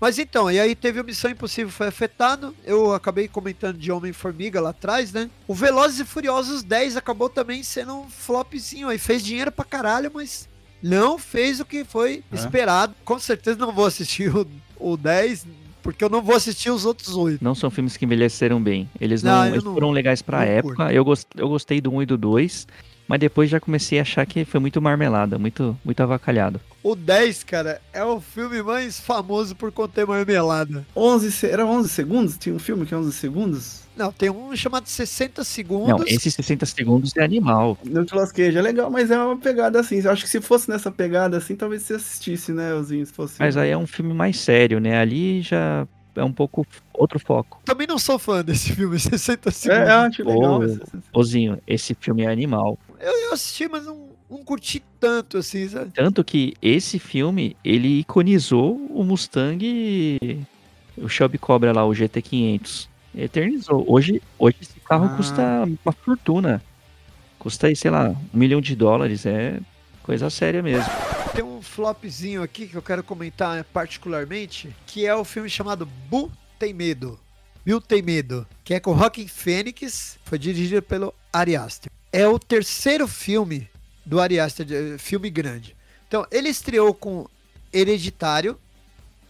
Mas 0.00 0.18
então, 0.18 0.50
e 0.50 0.58
aí 0.58 0.74
teve 0.74 0.98
a 0.98 1.04
Missão 1.04 1.30
Impossível 1.30 1.70
foi 1.70 1.86
afetado. 1.86 2.56
Eu 2.64 2.92
acabei 2.92 3.28
comentando 3.28 3.78
de 3.78 3.92
Homem-Formiga 3.92 4.60
lá 4.60 4.70
atrás, 4.70 5.12
né? 5.12 5.30
O 5.46 5.54
Velozes 5.54 6.00
e 6.00 6.04
Furiosos 6.04 6.64
10 6.64 6.96
acabou 6.96 7.28
também 7.28 7.62
sendo 7.62 8.00
um 8.00 8.10
flopzinho 8.10 8.88
aí. 8.88 8.98
Fez 8.98 9.22
dinheiro 9.22 9.52
pra 9.52 9.64
caralho, 9.64 10.10
mas 10.12 10.48
não 10.82 11.20
fez 11.20 11.60
o 11.60 11.64
que 11.64 11.84
foi 11.84 12.24
é. 12.32 12.34
esperado. 12.34 12.96
Com 13.04 13.16
certeza 13.20 13.60
não 13.60 13.72
vou 13.72 13.86
assistir 13.86 14.34
o, 14.34 14.44
o 14.76 14.96
10, 14.96 15.46
porque 15.82 16.04
eu 16.04 16.08
não 16.08 16.22
vou 16.22 16.34
assistir 16.36 16.70
os 16.70 16.84
outros 16.84 17.14
oito. 17.16 17.42
Não 17.42 17.54
são 17.54 17.70
filmes 17.70 17.96
que 17.96 18.04
envelheceram 18.04 18.62
bem. 18.62 18.88
Eles 19.00 19.22
não, 19.22 19.32
não 19.32 19.46
eles 19.46 19.64
não, 19.64 19.74
foram 19.74 19.90
legais 19.90 20.22
pra 20.22 20.44
época. 20.44 20.92
Eu, 20.92 21.04
gost, 21.04 21.26
eu 21.36 21.48
gostei 21.48 21.80
do 21.80 21.92
1 21.92 22.02
e 22.02 22.06
do 22.06 22.16
2. 22.16 22.66
Mas 23.06 23.20
depois 23.20 23.50
já 23.50 23.60
comecei 23.60 23.98
a 23.98 24.02
achar 24.02 24.24
que 24.26 24.44
foi 24.44 24.60
muito 24.60 24.80
marmelada, 24.80 25.38
muito, 25.38 25.76
muito 25.84 26.02
avacalhado. 26.02 26.60
O 26.82 26.96
10, 26.96 27.44
cara, 27.44 27.80
é 27.92 28.04
o 28.04 28.20
filme 28.20 28.62
mais 28.62 28.98
famoso 28.98 29.54
por 29.54 29.70
conter 29.70 30.06
marmelada. 30.06 30.84
11, 30.96 31.46
era 31.46 31.64
11 31.64 31.88
segundos? 31.88 32.36
Tinha 32.38 32.54
um 32.54 32.58
filme 32.58 32.84
que 32.86 32.94
é 32.94 32.96
11 32.96 33.12
segundos? 33.12 33.82
Não, 33.96 34.10
tem 34.10 34.30
um 34.30 34.56
chamado 34.56 34.88
60 34.88 35.44
segundos. 35.44 35.88
Não, 35.88 36.06
esse 36.06 36.30
60 36.30 36.64
segundos 36.66 37.16
é 37.16 37.22
animal. 37.22 37.78
Não 37.84 38.04
te 38.04 38.14
lasqueja, 38.14 38.58
é 38.58 38.62
legal, 38.62 38.90
mas 38.90 39.10
é 39.10 39.18
uma 39.18 39.36
pegada 39.36 39.78
assim. 39.78 40.00
Eu 40.00 40.10
acho 40.10 40.24
que 40.24 40.30
se 40.30 40.40
fosse 40.40 40.68
nessa 40.68 40.90
pegada 40.90 41.36
assim, 41.36 41.54
talvez 41.54 41.82
você 41.82 41.94
assistisse, 41.94 42.52
né, 42.52 42.74
Ozinho, 42.74 43.04
se 43.04 43.12
fosse. 43.12 43.34
Mas 43.38 43.56
aí 43.56 43.70
é 43.70 43.76
um 43.76 43.86
filme 43.86 44.14
mais 44.14 44.40
sério, 44.40 44.80
né? 44.80 44.98
Ali 44.98 45.42
já 45.42 45.86
é 46.16 46.24
um 46.24 46.32
pouco 46.32 46.66
outro 46.92 47.18
foco. 47.18 47.60
Também 47.64 47.86
não 47.86 47.98
sou 47.98 48.18
fã 48.18 48.42
desse 48.42 48.72
filme, 48.72 48.98
60 49.00 49.50
segundos. 49.50 49.88
É, 49.88 49.92
eu 49.92 49.98
acho 49.98 50.24
legal. 50.24 50.60
Ozinho, 51.12 51.58
esse 51.66 51.94
filme 51.94 52.22
é 52.22 52.30
animal. 52.30 52.78
Eu, 53.00 53.12
eu 53.12 53.32
assisti, 53.32 53.68
mas 53.68 53.84
não, 53.84 54.08
não 54.30 54.44
curti 54.44 54.82
tanto, 55.00 55.38
assim, 55.38 55.68
sabe? 55.68 55.90
Tanto 55.92 56.22
que 56.22 56.54
esse 56.60 56.98
filme, 56.98 57.56
ele 57.64 58.00
iconizou 58.00 58.76
o 58.90 59.02
Mustang, 59.04 60.46
o 60.96 61.08
Shelby 61.08 61.38
Cobra 61.38 61.72
lá, 61.72 61.84
o 61.84 61.90
GT500 61.90 62.88
eternizou. 63.14 63.84
Hoje, 63.86 64.22
hoje 64.38 64.56
esse 64.60 64.80
carro 64.80 65.06
ah. 65.06 65.16
custa 65.16 65.42
uma 65.84 65.92
fortuna. 65.92 66.62
Custa 67.38 67.66
aí, 67.66 67.76
sei 67.76 67.90
lá, 67.90 68.10
um 68.32 68.38
milhão 68.38 68.60
de 68.60 68.76
dólares. 68.76 69.26
É 69.26 69.58
coisa 70.12 70.28
séria 70.28 70.62
mesmo. 70.62 70.92
Tem 71.34 71.42
um 71.42 71.62
flopzinho 71.62 72.42
aqui 72.42 72.68
que 72.68 72.74
eu 72.74 72.82
quero 72.82 73.02
comentar 73.02 73.64
particularmente, 73.64 74.76
que 74.86 75.06
é 75.06 75.14
o 75.14 75.24
filme 75.24 75.48
chamado 75.48 75.86
Bu 75.86 76.30
Tem 76.58 76.74
Medo. 76.74 77.18
Bill 77.64 77.80
Tem 77.80 78.02
Medo, 78.02 78.46
que 78.62 78.74
é 78.74 78.80
com 78.80 78.92
Rockin' 78.92 79.26
Phoenix, 79.26 80.18
foi 80.24 80.38
dirigido 80.38 80.82
pelo 80.82 81.14
Ari 81.32 81.56
Aster. 81.56 81.90
É 82.12 82.26
o 82.26 82.38
terceiro 82.38 83.08
filme 83.08 83.70
do 84.04 84.20
Ari 84.20 84.38
Aster, 84.38 84.66
filme 84.98 85.30
grande. 85.30 85.74
Então, 86.06 86.26
ele 86.30 86.50
estreou 86.50 86.92
com 86.92 87.26
Hereditário, 87.72 88.58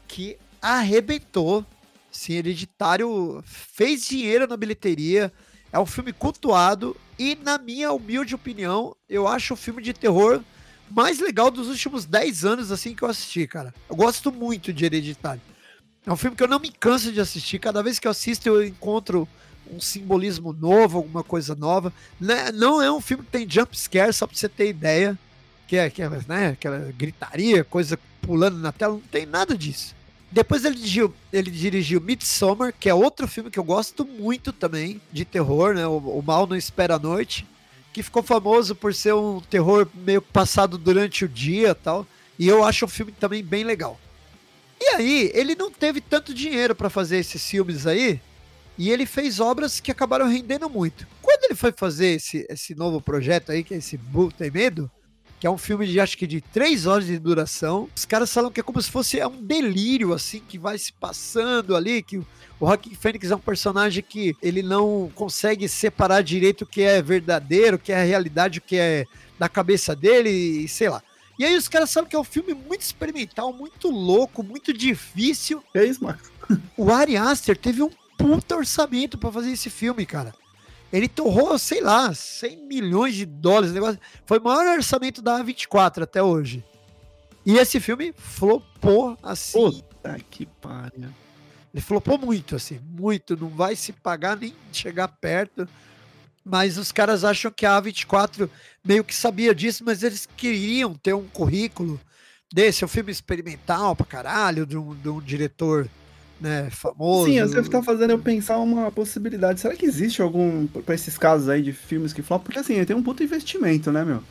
que 0.08 0.36
arrebentou 0.60 1.64
Sim, 2.10 2.34
Hereditário 2.34 3.42
fez 3.46 4.06
dinheiro 4.06 4.46
na 4.46 4.56
bilheteria. 4.56 5.32
É 5.72 5.78
um 5.78 5.86
filme 5.86 6.12
cultuado 6.12 6.94
e, 7.18 7.36
na 7.36 7.56
minha 7.56 7.92
humilde 7.92 8.34
opinião, 8.34 8.94
eu 9.08 9.26
acho 9.26 9.54
o 9.54 9.56
filme 9.56 9.80
de 9.80 9.94
terror 9.94 10.42
mais 10.94 11.18
legal 11.18 11.50
dos 11.50 11.68
últimos 11.68 12.04
10 12.04 12.44
anos 12.44 12.72
assim 12.72 12.94
que 12.94 13.02
eu 13.02 13.08
assisti, 13.08 13.46
cara. 13.46 13.74
Eu 13.88 13.96
gosto 13.96 14.30
muito 14.30 14.72
de 14.72 14.84
Hereditário. 14.84 15.40
É 16.06 16.12
um 16.12 16.16
filme 16.16 16.36
que 16.36 16.42
eu 16.42 16.48
não 16.48 16.58
me 16.58 16.70
canso 16.70 17.12
de 17.12 17.20
assistir. 17.20 17.58
Cada 17.58 17.82
vez 17.82 17.98
que 17.98 18.06
eu 18.06 18.10
assisto, 18.10 18.48
eu 18.48 18.64
encontro 18.64 19.28
um 19.72 19.80
simbolismo 19.80 20.52
novo, 20.52 20.98
alguma 20.98 21.22
coisa 21.22 21.54
nova. 21.54 21.92
Né, 22.20 22.50
não 22.52 22.82
é 22.82 22.90
um 22.90 23.00
filme 23.00 23.24
que 23.24 23.30
tem 23.30 23.48
jump 23.48 23.76
scare, 23.78 24.12
só 24.12 24.26
pra 24.26 24.36
você 24.36 24.48
ter 24.48 24.68
ideia. 24.68 25.18
Que 25.66 25.76
é, 25.76 25.88
que 25.88 26.02
é 26.02 26.10
né, 26.28 26.48
aquela 26.48 26.92
gritaria, 26.92 27.64
coisa 27.64 27.98
pulando 28.20 28.58
na 28.58 28.72
tela. 28.72 28.94
Não 28.94 29.00
tem 29.00 29.24
nada 29.24 29.56
disso. 29.56 29.94
Depois 30.30 30.64
ele 30.64 30.74
dirigiu, 30.76 31.14
ele 31.32 31.50
dirigiu 31.50 32.00
Midsommar, 32.00 32.74
que 32.78 32.88
é 32.88 32.94
outro 32.94 33.28
filme 33.28 33.50
que 33.50 33.58
eu 33.58 33.64
gosto 33.64 34.04
muito 34.04 34.50
também, 34.50 35.00
de 35.12 35.24
terror, 35.24 35.74
né? 35.74 35.86
O, 35.86 35.98
o 35.98 36.22
Mal 36.22 36.46
Não 36.46 36.56
Espera 36.56 36.96
a 36.96 36.98
Noite, 36.98 37.46
que 37.92 38.02
ficou 38.02 38.22
famoso 38.22 38.74
por 38.74 38.94
ser 38.94 39.14
um 39.14 39.40
terror 39.40 39.86
meio 39.94 40.22
passado 40.22 40.78
durante 40.78 41.24
o 41.24 41.28
dia 41.28 41.74
tal. 41.74 42.06
E 42.38 42.48
eu 42.48 42.64
acho 42.64 42.86
o 42.86 42.88
filme 42.88 43.12
também 43.12 43.44
bem 43.44 43.64
legal. 43.64 44.00
E 44.80 44.88
aí, 44.96 45.30
ele 45.34 45.54
não 45.54 45.70
teve 45.70 46.00
tanto 46.00 46.34
dinheiro 46.34 46.74
para 46.74 46.90
fazer 46.90 47.18
esses 47.18 47.48
filmes 47.48 47.86
aí, 47.86 48.20
e 48.76 48.90
ele 48.90 49.06
fez 49.06 49.38
obras 49.38 49.78
que 49.78 49.92
acabaram 49.92 50.26
rendendo 50.26 50.68
muito. 50.68 51.06
Quando 51.20 51.44
ele 51.44 51.54
foi 51.54 51.70
fazer 51.70 52.16
esse, 52.16 52.44
esse 52.48 52.74
novo 52.74 53.00
projeto 53.00 53.52
aí, 53.52 53.62
que 53.62 53.74
é 53.74 53.76
esse 53.76 53.96
Bull 53.96 54.32
Tem 54.32 54.50
Medo, 54.50 54.90
que 55.42 55.46
é 55.48 55.50
um 55.50 55.58
filme 55.58 55.84
de 55.88 55.98
acho 55.98 56.16
que 56.16 56.24
de 56.24 56.40
três 56.40 56.86
horas 56.86 57.04
de 57.04 57.18
duração. 57.18 57.88
Os 57.96 58.04
caras 58.04 58.32
falam 58.32 58.48
que 58.48 58.60
é 58.60 58.62
como 58.62 58.80
se 58.80 58.88
fosse 58.88 59.18
é 59.18 59.26
um 59.26 59.42
delírio, 59.42 60.12
assim, 60.12 60.38
que 60.38 60.56
vai 60.56 60.78
se 60.78 60.92
passando 60.92 61.74
ali, 61.74 62.00
que 62.00 62.16
o 62.16 62.26
Joaquim 62.60 62.94
Fênix 62.94 63.28
é 63.28 63.34
um 63.34 63.40
personagem 63.40 64.04
que 64.08 64.36
ele 64.40 64.62
não 64.62 65.10
consegue 65.16 65.68
separar 65.68 66.22
direito 66.22 66.62
o 66.62 66.66
que 66.66 66.82
é 66.82 67.02
verdadeiro, 67.02 67.74
o 67.74 67.78
que 67.80 67.90
é 67.90 68.00
a 68.00 68.04
realidade, 68.04 68.60
o 68.60 68.62
que 68.62 68.76
é 68.76 69.04
da 69.36 69.48
cabeça 69.48 69.96
dele, 69.96 70.30
e 70.30 70.68
sei 70.68 70.88
lá. 70.88 71.02
E 71.36 71.44
aí 71.44 71.56
os 71.56 71.66
caras 71.66 71.90
sabem 71.90 72.08
que 72.08 72.14
é 72.14 72.20
um 72.20 72.22
filme 72.22 72.54
muito 72.54 72.82
experimental, 72.82 73.52
muito 73.52 73.90
louco, 73.90 74.44
muito 74.44 74.72
difícil. 74.72 75.60
É 75.74 75.84
isso, 75.84 76.04
Marcos. 76.04 76.30
O 76.76 76.92
Ari 76.92 77.16
Aster 77.16 77.56
teve 77.56 77.82
um 77.82 77.90
puta 78.16 78.54
orçamento 78.54 79.18
para 79.18 79.32
fazer 79.32 79.50
esse 79.50 79.68
filme, 79.68 80.06
cara. 80.06 80.32
Ele 80.92 81.08
torrou, 81.08 81.58
sei 81.58 81.80
lá, 81.80 82.12
100 82.12 82.66
milhões 82.66 83.14
de 83.14 83.24
dólares. 83.24 83.72
Negócio. 83.72 83.98
Foi 84.26 84.38
o 84.38 84.44
maior 84.44 84.76
orçamento 84.76 85.22
da 85.22 85.42
A24 85.42 86.02
até 86.02 86.22
hoje. 86.22 86.62
E 87.46 87.56
esse 87.56 87.80
filme 87.80 88.12
flopou 88.16 89.16
assim. 89.22 89.58
Puta 89.58 90.18
que 90.30 90.46
pariu. 90.46 91.08
Ele 91.72 91.80
flopou 91.80 92.18
muito, 92.18 92.54
assim, 92.54 92.78
muito. 92.84 93.36
Não 93.36 93.48
vai 93.48 93.74
se 93.74 93.92
pagar 93.92 94.36
nem 94.36 94.54
chegar 94.70 95.08
perto. 95.08 95.66
Mas 96.44 96.76
os 96.76 96.92
caras 96.92 97.24
acham 97.24 97.50
que 97.50 97.64
a 97.64 97.80
A24 97.80 98.50
meio 98.84 99.04
que 99.04 99.14
sabia 99.14 99.54
disso, 99.54 99.84
mas 99.84 100.02
eles 100.02 100.26
queriam 100.36 100.94
ter 100.94 101.14
um 101.14 101.26
currículo 101.26 102.00
desse, 102.52 102.84
um 102.84 102.88
filme 102.88 103.10
experimental 103.10 103.96
pra 103.96 104.04
caralho, 104.04 104.66
de 104.66 104.76
um, 104.76 104.94
de 104.94 105.08
um 105.08 105.20
diretor 105.20 105.88
né, 106.42 106.68
famoso. 106.70 107.30
Sim, 107.30 107.40
você 107.40 107.60
está 107.60 107.82
fazendo 107.82 108.10
eu 108.10 108.18
pensar 108.18 108.58
uma 108.58 108.90
possibilidade. 108.90 109.60
Será 109.60 109.74
que 109.76 109.86
existe 109.86 110.20
algum, 110.20 110.66
para 110.66 110.94
esses 110.94 111.16
casos 111.16 111.48
aí 111.48 111.62
de 111.62 111.72
filmes 111.72 112.12
que 112.12 112.20
flopam? 112.20 112.46
Porque 112.46 112.58
assim, 112.58 112.84
tem 112.84 112.96
um 112.96 113.02
puto 113.02 113.22
investimento, 113.22 113.92
né, 113.92 114.04
meu? 114.04 114.22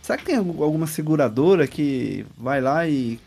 Será 0.00 0.16
que 0.16 0.24
tem 0.24 0.36
alguma 0.36 0.86
seguradora 0.86 1.66
que 1.66 2.24
vai 2.38 2.60
lá 2.60 2.88
e, 2.88 3.18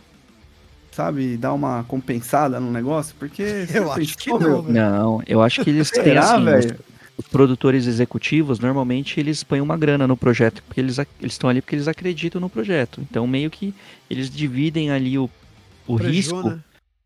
sabe, 0.92 1.38
dá 1.38 1.54
uma 1.54 1.84
compensada 1.84 2.60
no 2.60 2.72
negócio? 2.72 3.16
Porque. 3.20 3.44
Eu 3.72 3.92
acho 3.92 4.18
que 4.18 4.30
não, 4.32 4.40
velho. 4.40 4.74
Não, 4.74 5.24
eu 5.28 5.42
acho 5.42 5.64
que 5.64 5.70
eles 5.70 5.92
têm 5.92 6.18
assim, 6.18 6.38
os, 6.38 6.44
velho? 6.44 6.80
os 7.18 7.28
produtores 7.28 7.86
executivos, 7.86 8.60
normalmente 8.60 9.20
eles 9.20 9.44
põem 9.44 9.62
uma 9.62 9.78
grana 9.78 10.08
no 10.08 10.18
projeto, 10.18 10.64
porque 10.64 10.80
eles 10.80 10.98
estão 11.22 11.50
ali 11.50 11.62
porque 11.62 11.76
eles 11.76 11.88
acreditam 11.88 12.42
no 12.42 12.50
projeto. 12.50 13.02
Então 13.02 13.28
meio 13.28 13.52
que 13.52 13.74
eles 14.10 14.30
dividem 14.30 14.90
ali 14.90 15.18
o, 15.18 15.30
o 15.86 15.98
Preju, 15.98 16.12
risco, 16.12 16.50
né? 16.50 16.60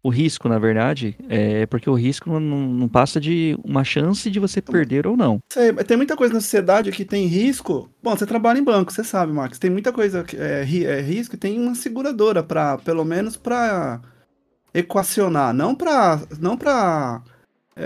O 0.04 0.10
risco, 0.10 0.50
na 0.50 0.60
verdade, 0.60 1.16
é 1.30 1.66
porque 1.66 1.90
o 1.90 1.94
risco 1.94 2.30
não, 2.30 2.40
não- 2.40 2.90
passa 2.90 3.20
de 3.22 3.58
uma 3.64 3.86
chance 3.86 4.30
de 4.30 4.38
você 4.40 4.62
perder 4.62 5.08
ou 5.08 5.16
não. 5.16 5.40
Sei, 5.52 5.72
tem 5.74 5.96
muita 5.96 6.18
coisa 6.18 6.34
na 6.34 6.42
sociedade 6.42 6.92
que 6.92 7.06
tem 7.06 7.26
risco. 7.26 7.90
Bom, 8.04 8.16
você 8.16 8.26
trabalha 8.26 8.60
em 8.60 8.64
banco, 8.64 8.92
você 8.92 9.04
sabe, 9.04 9.32
Max. 9.32 9.58
Tem 9.58 9.70
muita 9.72 9.94
coisa 9.94 10.24
que 10.24 10.36
é, 10.36 10.62
é 10.62 11.02
risco 11.02 11.36
e 11.36 11.38
tem 11.38 11.58
uma 11.60 11.74
seguradora 11.74 12.44
para, 12.44 12.78
pelo 12.80 13.06
menos 13.06 13.38
para 13.38 14.02
equacionar, 14.74 15.54
não 15.54 15.74
para, 15.74 16.22
não 16.40 16.58
para 16.58 17.22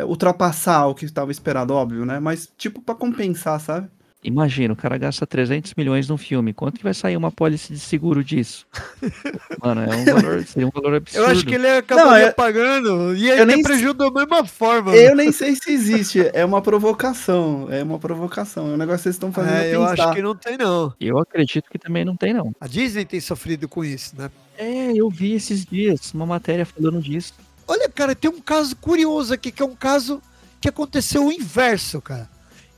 ultrapassar 0.07 0.87
o 0.87 0.95
que 0.95 1.05
estava 1.05 1.31
esperado, 1.31 1.73
óbvio, 1.73 2.05
né? 2.05 2.19
Mas 2.19 2.51
tipo 2.57 2.81
para 2.81 2.95
compensar, 2.95 3.59
sabe? 3.59 3.89
Imagina, 4.27 4.73
o 4.73 4.75
cara 4.75 4.97
gasta 4.97 5.25
300 5.25 5.73
milhões 5.75 6.09
num 6.09 6.17
filme. 6.17 6.53
Quanto 6.53 6.77
que 6.77 6.83
vai 6.83 6.93
sair 6.93 7.15
uma 7.15 7.31
pólice 7.31 7.71
de 7.71 7.79
seguro 7.79 8.21
disso? 8.21 8.67
Mano, 9.63 9.81
é 9.83 9.95
um 9.95 10.03
valor, 10.03 10.43
seria 10.43 10.67
um 10.67 10.71
valor 10.71 10.95
absurdo. 10.95 11.23
Eu 11.25 11.31
acho 11.31 11.45
que 11.45 11.55
ele 11.55 11.67
acabaria 11.69 12.11
Não, 12.11 12.17
eu- 12.27 12.33
pagando 12.33 13.15
e 13.15 13.29
eu 13.29 13.35
ele 13.37 13.45
nem 13.45 13.55
nem 13.55 13.63
prejuízo 13.63 13.93
da 13.93 14.11
mesma 14.11 14.43
forma. 14.45 14.93
Eu 14.93 15.15
nem 15.15 15.31
sei 15.31 15.55
se 15.55 15.71
existe, 15.71 16.29
é 16.33 16.43
uma 16.43 16.61
provocação, 16.61 17.67
é 17.71 17.81
uma 17.81 17.97
provocação, 17.97 18.69
é 18.69 18.73
um 18.73 18.77
negócio 18.77 18.97
que 18.97 19.03
vocês 19.03 19.15
estão 19.15 19.31
fazendo 19.31 19.53
É, 19.55 19.73
eu 19.73 19.79
pensar. 19.87 20.03
acho 20.07 20.13
que 20.15 20.21
não 20.21 20.35
tem, 20.35 20.57
não. 20.57 20.93
Eu 20.99 21.17
acredito 21.19 21.69
que 21.71 21.79
também 21.79 22.03
não 22.03 22.17
tem, 22.17 22.33
não. 22.33 22.53
A 22.59 22.67
Disney 22.67 23.05
tem 23.05 23.21
sofrido 23.21 23.67
com 23.69 23.85
isso, 23.85 24.13
né? 24.17 24.29
É, 24.57 24.91
eu 24.93 25.09
vi 25.09 25.33
esses 25.33 25.63
dias 25.65 26.13
uma 26.13 26.25
matéria 26.25 26.65
falando 26.65 27.01
disso. 27.01 27.33
Olha, 27.65 27.87
cara, 27.89 28.13
tem 28.13 28.29
um 28.29 28.41
caso 28.41 28.75
curioso 28.75 29.33
aqui, 29.33 29.51
que 29.51 29.61
é 29.61 29.65
um 29.65 29.75
caso 29.75 30.21
que 30.59 30.67
aconteceu 30.67 31.25
o 31.27 31.31
inverso, 31.31 32.01
cara. 32.01 32.27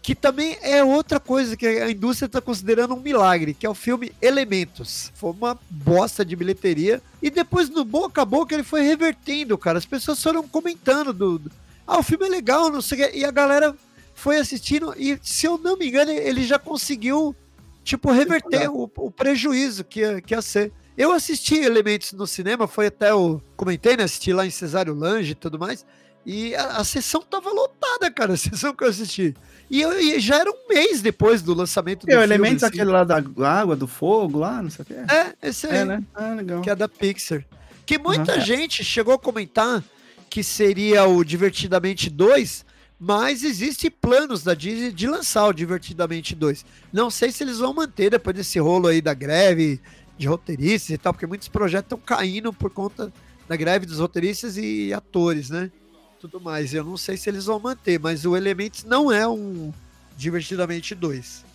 Que 0.09 0.15
também 0.15 0.57
é 0.63 0.83
outra 0.83 1.19
coisa 1.19 1.55
que 1.55 1.67
a 1.67 1.91
indústria 1.91 2.25
está 2.25 2.41
considerando 2.41 2.95
um 2.95 2.99
milagre, 2.99 3.53
que 3.53 3.63
é 3.63 3.69
o 3.69 3.75
filme 3.75 4.11
Elementos. 4.19 5.11
Foi 5.13 5.29
uma 5.29 5.55
bosta 5.69 6.25
de 6.25 6.35
bilheteria. 6.35 6.99
E 7.21 7.29
depois, 7.29 7.69
no 7.69 7.85
boca 7.85 8.23
a 8.23 8.25
boca, 8.25 8.55
ele 8.55 8.63
foi 8.63 8.81
revertendo, 8.81 9.55
cara. 9.55 9.77
As 9.77 9.85
pessoas 9.85 10.19
foram 10.23 10.47
comentando 10.47 11.13
do. 11.13 11.37
do- 11.37 11.51
Ah, 11.85 11.99
o 11.99 12.01
filme 12.01 12.25
é 12.25 12.29
legal, 12.29 12.71
não 12.71 12.81
sei 12.81 13.03
o 13.05 13.11
quê. 13.11 13.17
E 13.19 13.23
a 13.23 13.29
galera 13.29 13.75
foi 14.15 14.37
assistindo. 14.37 14.95
E, 14.97 15.19
se 15.21 15.45
eu 15.45 15.59
não 15.59 15.77
me 15.77 15.87
engano, 15.89 16.09
ele 16.09 16.43
já 16.43 16.57
conseguiu, 16.57 17.35
tipo, 17.83 18.11
reverter 18.11 18.67
o, 18.67 18.89
o 18.97 19.11
prejuízo 19.11 19.83
que 19.83 19.99
ia, 19.99 20.19
que 20.21 20.33
ia 20.33 20.41
ser. 20.41 20.71
Eu 20.97 21.11
assisti 21.11 21.55
Elementos 21.59 22.13
no 22.13 22.25
cinema, 22.25 22.67
foi 22.67 22.87
até 22.87 23.13
o. 23.13 23.39
Comentei, 23.55 23.95
né? 23.95 24.05
Assisti 24.05 24.33
lá 24.33 24.43
em 24.43 24.49
Cesário 24.49 24.95
Lange 24.95 25.33
e 25.33 25.35
tudo 25.35 25.59
mais. 25.59 25.85
E 26.25 26.55
a, 26.55 26.77
a 26.77 26.83
sessão 26.83 27.21
tava 27.21 27.51
lotada, 27.51 28.09
cara, 28.09 28.33
a 28.33 28.37
sessão 28.37 28.73
que 28.73 28.83
eu 28.83 28.87
assisti. 28.89 29.35
E, 29.69 29.81
eu, 29.81 29.99
e 29.99 30.19
já 30.19 30.39
era 30.39 30.49
um 30.49 30.67
mês 30.67 31.01
depois 31.01 31.41
do 31.41 31.53
lançamento 31.53 32.01
do 32.01 32.09
o 32.09 32.11
filme. 32.11 32.23
elementos 32.23 32.63
assim. 32.63 32.73
aquele 32.73 32.89
lá 32.91 33.03
da 33.03 33.17
água, 33.47 33.75
do 33.75 33.87
fogo 33.87 34.39
lá, 34.39 34.61
não 34.61 34.69
sei 34.69 34.83
o 34.83 34.85
que. 34.85 34.93
É, 34.93 35.33
esse 35.43 35.67
aí, 35.67 35.77
É, 35.77 35.85
né? 35.85 36.03
Ah, 36.15 36.33
legal. 36.33 36.61
que 36.61 36.69
é 36.69 36.75
da 36.75 36.87
Pixar. 36.89 37.45
Que 37.85 37.97
muita 37.97 38.33
Aham. 38.33 38.41
gente 38.41 38.83
chegou 38.83 39.13
a 39.13 39.19
comentar 39.19 39.83
que 40.29 40.43
seria 40.43 41.05
o 41.05 41.23
Divertidamente 41.23 42.09
2, 42.09 42.65
mas 42.99 43.43
existe 43.43 43.89
planos 43.89 44.43
da 44.43 44.53
Disney 44.53 44.91
de 44.91 45.07
lançar 45.07 45.45
o 45.47 45.53
Divertidamente 45.53 46.35
2. 46.35 46.65
Não 46.91 47.09
sei 47.09 47.31
se 47.31 47.43
eles 47.43 47.57
vão 47.59 47.73
manter 47.73 48.09
depois 48.11 48.35
desse 48.35 48.59
rolo 48.59 48.87
aí 48.87 49.01
da 49.01 49.13
greve 49.13 49.79
de 50.17 50.27
roteiristas 50.27 50.89
e 50.91 50.97
tal, 50.97 51.13
porque 51.13 51.25
muitos 51.27 51.47
projetos 51.47 51.85
estão 51.85 51.97
caindo 51.99 52.51
por 52.51 52.69
conta 52.71 53.11
da 53.47 53.55
greve 53.55 53.85
dos 53.85 53.99
roteiristas 53.99 54.57
e 54.57 54.93
atores, 54.93 55.49
né? 55.49 55.71
Tudo 56.19 56.41
mais. 56.41 56.73
Eu 56.73 56.83
não 56.83 56.97
sei 56.97 57.15
se 57.15 57.29
eles 57.29 57.45
vão 57.45 57.59
manter, 57.59 57.99
mas 57.99 58.25
o 58.25 58.35
Elementos 58.35 58.83
não 58.83 59.11
é 59.11 59.27
um 59.27 59.71
Divertidamente 60.17 60.93
2. 60.93 61.45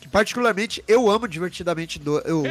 Que 0.00 0.08
particularmente 0.08 0.82
eu 0.88 1.08
amo 1.08 1.28
Divertidamente 1.28 1.98
2. 1.98 2.24
Eu, 2.26 2.42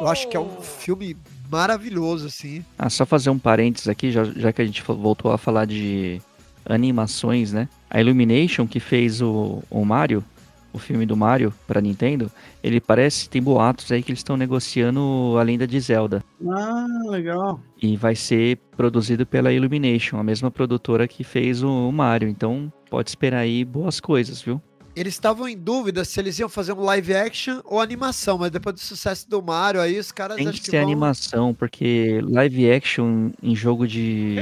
eu 0.00 0.08
acho 0.08 0.28
que 0.28 0.36
é 0.36 0.40
um 0.40 0.62
filme 0.62 1.14
maravilhoso, 1.50 2.26
assim. 2.26 2.64
Ah, 2.78 2.88
só 2.88 3.04
fazer 3.04 3.28
um 3.28 3.38
parênteses 3.38 3.88
aqui, 3.88 4.10
já, 4.10 4.24
já 4.24 4.50
que 4.52 4.62
a 4.62 4.64
gente 4.64 4.82
voltou 4.82 5.30
a 5.30 5.36
falar 5.36 5.66
de 5.66 6.22
animações, 6.64 7.52
né? 7.52 7.68
A 7.90 8.00
Illumination, 8.00 8.66
que 8.66 8.80
fez 8.80 9.20
o, 9.20 9.62
o 9.68 9.84
Mario, 9.84 10.24
o 10.72 10.78
filme 10.78 11.06
do 11.06 11.16
Mario 11.16 11.52
pra 11.66 11.80
Nintendo, 11.80 12.30
ele 12.62 12.80
parece, 12.80 13.28
tem 13.28 13.42
boatos 13.42 13.90
aí 13.90 14.02
que 14.02 14.10
eles 14.10 14.20
estão 14.20 14.36
negociando 14.36 15.34
a 15.38 15.42
lenda 15.42 15.66
de 15.66 15.78
Zelda. 15.80 16.22
Ah, 16.46 16.86
legal. 17.08 17.60
E 17.80 17.96
vai 17.96 18.14
ser 18.14 18.58
produzido 18.76 19.26
pela 19.26 19.52
Illumination, 19.52 20.18
a 20.18 20.22
mesma 20.22 20.50
produtora 20.50 21.08
que 21.08 21.24
fez 21.24 21.62
o, 21.62 21.88
o 21.88 21.92
Mario. 21.92 22.28
Então 22.28 22.72
pode 22.90 23.08
esperar 23.08 23.38
aí 23.40 23.64
boas 23.64 24.00
coisas, 24.00 24.42
viu? 24.42 24.60
Eles 24.96 25.14
estavam 25.14 25.48
em 25.48 25.56
dúvida 25.56 26.04
se 26.04 26.18
eles 26.18 26.38
iam 26.40 26.48
fazer 26.48 26.72
um 26.72 26.80
live 26.80 27.14
action 27.14 27.60
ou 27.64 27.80
animação, 27.80 28.36
mas 28.36 28.50
depois 28.50 28.74
do 28.74 28.80
sucesso 28.80 29.30
do 29.30 29.40
Mario, 29.40 29.80
aí 29.80 29.96
os 29.96 30.10
caras 30.10 30.36
Tem 30.36 30.48
acho 30.48 30.58
que 30.58 30.64
que 30.64 30.70
ser 30.70 30.78
vão... 30.78 30.86
animação, 30.86 31.54
porque 31.54 32.20
live 32.24 32.70
action 32.70 33.30
em 33.40 33.54
jogo 33.54 33.86
de. 33.86 34.36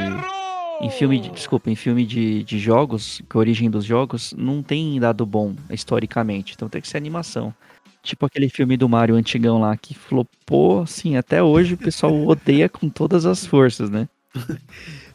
Em 0.81 0.91
filme 0.91 1.20
de. 1.20 1.31
Desculpa, 1.31 1.70
em 1.70 1.77
filme 1.77 2.05
de, 2.05 2.43
de 2.43 2.59
jogos, 2.59 3.22
que 3.29 3.37
a 3.37 3.41
origem 3.41 3.70
dos 3.70 3.85
jogos, 3.85 4.35
não 4.37 4.62
tem 4.62 4.99
dado 5.01 5.24
bom 5.24 5.55
historicamente. 5.70 6.55
Então 6.55 6.68
tem 6.68 6.81
que 6.81 6.89
ser 6.89 6.97
animação. 6.97 7.55
Tipo 8.03 8.27
aquele 8.27 8.49
filme 8.49 8.77
do 8.77 8.89
Mario 8.89 9.16
antigão 9.16 9.61
lá, 9.61 9.77
que 9.77 9.95
flopou, 9.95 10.83
assim, 10.83 11.16
até 11.16 11.43
hoje 11.43 11.74
o 11.74 11.79
pessoal 11.79 12.14
odeia 12.27 12.68
com 12.68 12.89
todas 12.89 13.27
as 13.27 13.45
forças, 13.45 13.91
né? 13.91 14.09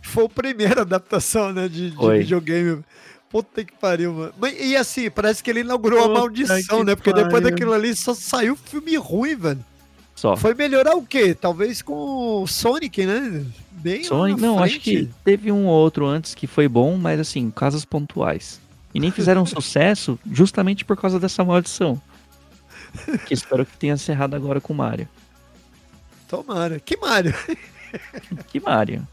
Foi 0.01 0.25
a 0.25 0.29
primeira 0.29 0.81
adaptação, 0.81 1.53
né, 1.53 1.67
de, 1.69 1.91
de 1.91 2.17
videogame. 2.17 2.83
Puta 3.29 3.63
que 3.63 3.71
pariu, 3.73 4.13
mano. 4.13 4.33
E 4.59 4.75
assim, 4.75 5.09
parece 5.09 5.41
que 5.41 5.49
ele 5.49 5.61
inaugurou 5.61 5.99
a 5.99 6.07
Puta 6.07 6.19
maldição, 6.19 6.79
que 6.79 6.85
né? 6.85 6.95
Porque 6.95 7.13
depois 7.13 7.31
pariu. 7.31 7.49
daquilo 7.49 7.71
ali 7.71 7.95
só 7.95 8.13
saiu 8.13 8.57
filme 8.57 8.97
ruim, 8.97 9.35
velho. 9.35 9.63
Só. 10.21 10.37
Foi 10.37 10.53
melhorar 10.53 10.95
o 10.95 11.03
quê? 11.03 11.33
Talvez 11.33 11.81
com 11.81 12.43
o 12.43 12.45
Sonic, 12.45 13.07
né? 13.07 13.43
Bem 13.71 14.03
Sonic, 14.03 14.39
não, 14.39 14.59
acho 14.59 14.73
frente. 14.73 15.07
que 15.07 15.09
teve 15.25 15.51
um 15.51 15.65
ou 15.65 15.73
outro 15.73 16.05
antes 16.05 16.35
que 16.35 16.45
foi 16.45 16.67
bom, 16.67 16.95
mas 16.95 17.19
assim, 17.19 17.49
casos 17.49 17.85
pontuais. 17.85 18.61
E 18.93 18.99
nem 18.99 19.09
fizeram 19.09 19.43
sucesso 19.47 20.19
justamente 20.31 20.85
por 20.85 20.95
causa 20.95 21.19
dessa 21.19 21.43
maldição. 21.43 21.99
Que 23.25 23.33
espero 23.33 23.65
que 23.65 23.75
tenha 23.75 23.95
encerrado 23.95 24.35
agora 24.35 24.61
com 24.61 24.73
o 24.73 24.75
Mario. 24.75 25.09
Tomara. 26.27 26.79
Que 26.79 26.95
Mario? 26.97 27.33
Que 28.47 28.59
Mario? 28.59 29.05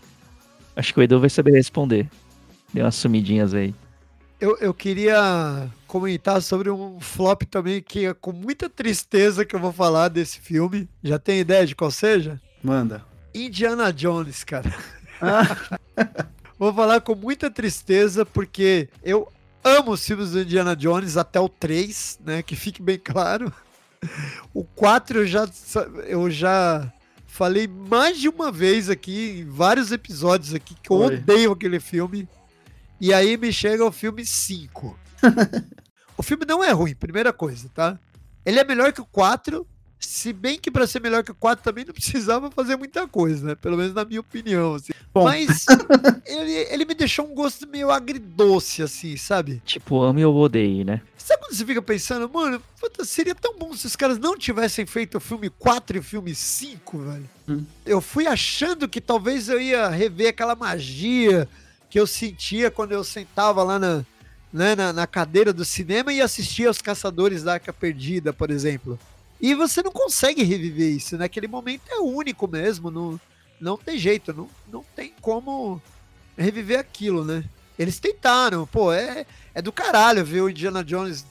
Acho 0.77 0.93
que 0.93 1.01
o 1.01 1.03
Edu 1.03 1.19
vai 1.19 1.31
saber 1.31 1.53
responder. 1.53 2.07
Deu 2.73 2.85
umas 2.85 2.97
sumidinhas 2.97 3.55
aí. 3.55 3.75
Eu, 4.41 4.57
eu 4.59 4.73
queria 4.73 5.69
comentar 5.87 6.41
sobre 6.41 6.71
um 6.71 7.01
flop 7.01 7.43
também 7.43 7.83
que 7.83 8.07
é 8.07 8.15
com 8.15 8.33
muita 8.33 8.71
tristeza 8.71 9.45
que 9.45 9.57
eu 9.57 9.61
vou 9.61 9.73
falar 9.73 10.09
desse 10.09 10.39
filme. 10.39 10.89
Já 11.03 11.19
tem 11.19 11.41
ideia 11.41 11.67
de 11.67 11.75
qual 11.75 11.91
seja? 11.91 12.41
Manda. 12.63 13.05
Indiana 13.35 13.93
Jones, 13.93 14.45
cara. 14.45 14.73
Ah, 15.21 15.79
Vou 16.59 16.75
falar 16.75 17.01
com 17.01 17.15
muita 17.15 17.49
tristeza 17.49 18.27
porque 18.27 18.89
eu 19.05 19.33
amo 19.63 19.93
os 19.93 20.05
filmes 20.05 20.33
do 20.33 20.41
Indiana 20.41 20.75
Jones 20.75 21.17
até 21.17 21.39
o 21.39 21.49
3, 21.49 22.19
né? 22.25 22.43
Que 22.43 22.57
fique 22.57 22.83
bem 22.83 22.99
claro. 22.99 23.53
O 24.53 24.65
4 24.65 25.21
eu 25.21 25.27
já, 25.27 25.49
eu 26.07 26.29
já 26.29 26.93
falei 27.27 27.69
mais 27.69 28.19
de 28.19 28.29
uma 28.29 28.51
vez 28.51 28.91
aqui, 28.91 29.41
em 29.41 29.45
vários 29.45 29.93
episódios 29.93 30.53
aqui, 30.53 30.75
que 30.83 30.91
eu 30.91 30.97
Oi. 30.97 31.17
odeio 31.17 31.53
aquele 31.53 31.79
filme. 31.79 32.29
E 33.01 33.15
aí 33.15 33.37
me 33.37 33.53
chega 33.53 33.85
o 33.85 33.93
filme 33.93 34.27
5. 34.27 34.99
o 36.17 36.23
filme 36.23 36.45
não 36.45 36.63
é 36.63 36.73
ruim, 36.73 36.95
primeira 36.95 37.33
coisa, 37.33 37.69
tá? 37.73 37.99
Ele 38.45 38.59
é 38.59 38.65
melhor 38.65 38.93
que 38.93 39.01
o 39.01 39.07
4, 39.07 39.67
se 40.01 40.33
bem 40.33 40.59
que 40.59 40.71
pra 40.71 40.87
ser 40.87 41.01
melhor 41.01 41.23
que 41.23 41.31
o 41.31 41.35
4 41.35 41.63
também 41.63 41.85
não 41.85 41.93
precisava 41.95 42.51
fazer 42.51 42.77
muita 42.77 43.07
coisa, 43.07 43.49
né? 43.49 43.55
Pelo 43.55 43.77
menos 43.77 43.95
na 43.95 44.05
minha 44.05 44.21
opinião, 44.21 44.75
assim. 44.75 44.93
Bom. 45.15 45.25
Mas 45.25 45.67
ele, 46.27 46.53
ele 46.53 46.85
me 46.85 46.95
deixou 46.95 47.25
um 47.25 47.35
gosto 47.35 47.69
meio 47.69 47.91
agridoce, 47.91 48.83
assim, 48.83 49.17
sabe? 49.17 49.63
Tipo, 49.65 50.03
ame 50.03 50.25
ou 50.25 50.37
odeie, 50.37 50.85
né? 50.85 51.01
Sabe 51.17 51.43
quando 51.43 51.55
você 51.55 51.67
fica 51.67 51.83
pensando, 51.83 52.29
mano, 52.29 52.61
puta, 52.81 53.05
seria 53.05 53.35
tão 53.35 53.57
bom 53.57 53.75
se 53.75 53.87
os 53.87 53.95
caras 53.95 54.19
não 54.19 54.37
tivessem 54.37 54.87
feito 54.87 55.19
o 55.19 55.21
filme 55.21 55.51
4 55.51 55.99
e 55.99 56.01
o 56.01 56.03
filme 56.03 56.35
5, 56.35 56.99
velho? 56.99 57.31
Hum. 57.49 57.65
Eu 57.85 58.01
fui 58.01 58.27
achando 58.27 58.89
que 58.89 59.01
talvez 59.01 59.49
eu 59.49 59.61
ia 59.61 59.89
rever 59.89 60.31
aquela 60.31 60.57
magia 60.57 61.49
que 61.91 61.99
eu 61.99 62.07
sentia 62.07 62.71
quando 62.71 62.93
eu 62.93 63.03
sentava 63.03 63.63
lá 63.63 63.79
na, 63.79 64.05
né, 64.53 64.75
na, 64.75 64.93
na 64.93 65.07
cadeira 65.07 65.53
do 65.53 65.65
cinema 65.65 66.13
e 66.13 66.21
assistia 66.21 66.71
Os 66.71 66.81
Caçadores 66.81 67.43
da 67.43 67.55
Arca 67.55 67.73
Perdida, 67.73 68.33
por 68.33 68.51
exemplo. 68.51 68.99
E 69.41 69.55
você 69.55 69.83
não 69.83 69.93
consegue 69.93 70.43
reviver 70.43 70.91
isso, 70.97 71.17
né? 71.17 71.29
Momento 71.49 71.83
é 71.89 71.99
único 71.99 72.49
mesmo, 72.49 72.91
não, 72.91 73.21
não 73.61 73.77
tem 73.77 73.97
jeito, 73.97 74.33
não, 74.33 74.49
não 74.71 74.85
tem 74.97 75.13
como 75.21 75.81
reviver 76.37 76.79
aquilo, 76.79 77.25
né? 77.25 77.45
Eles 77.79 78.01
tentaram, 78.01 78.67
pô, 78.67 78.93
é, 78.93 79.25
é 79.55 79.63
do 79.63 79.73
caralho 79.73 80.25
ver 80.25 80.41
o 80.41 80.51
Indiana 80.51 80.83
Jones 80.83 81.25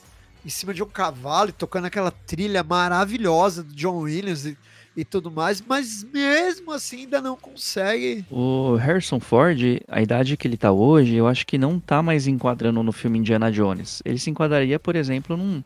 em 0.44 0.48
cima 0.48 0.72
de 0.72 0.82
um 0.82 0.88
cavalo 0.88 1.52
tocando 1.52 1.84
aquela 1.84 2.10
trilha 2.10 2.62
maravilhosa 2.62 3.62
do 3.62 3.74
John 3.74 3.98
Williams 3.98 4.46
e, 4.46 4.56
e 4.98 5.04
tudo 5.04 5.30
mais, 5.30 5.60
mas 5.60 6.02
mesmo 6.12 6.72
assim 6.72 7.02
ainda 7.02 7.20
não 7.22 7.36
consegue. 7.36 8.24
O 8.28 8.74
Harrison 8.74 9.20
Ford, 9.20 9.60
a 9.86 10.02
idade 10.02 10.36
que 10.36 10.48
ele 10.48 10.56
tá 10.56 10.72
hoje, 10.72 11.14
eu 11.14 11.28
acho 11.28 11.46
que 11.46 11.56
não 11.56 11.78
tá 11.78 12.02
mais 12.02 12.26
enquadrando 12.26 12.82
no 12.82 12.90
filme 12.90 13.16
Indiana 13.20 13.52
Jones. 13.52 14.02
Ele 14.04 14.18
se 14.18 14.28
enquadraria, 14.28 14.76
por 14.80 14.96
exemplo, 14.96 15.36
num, 15.36 15.62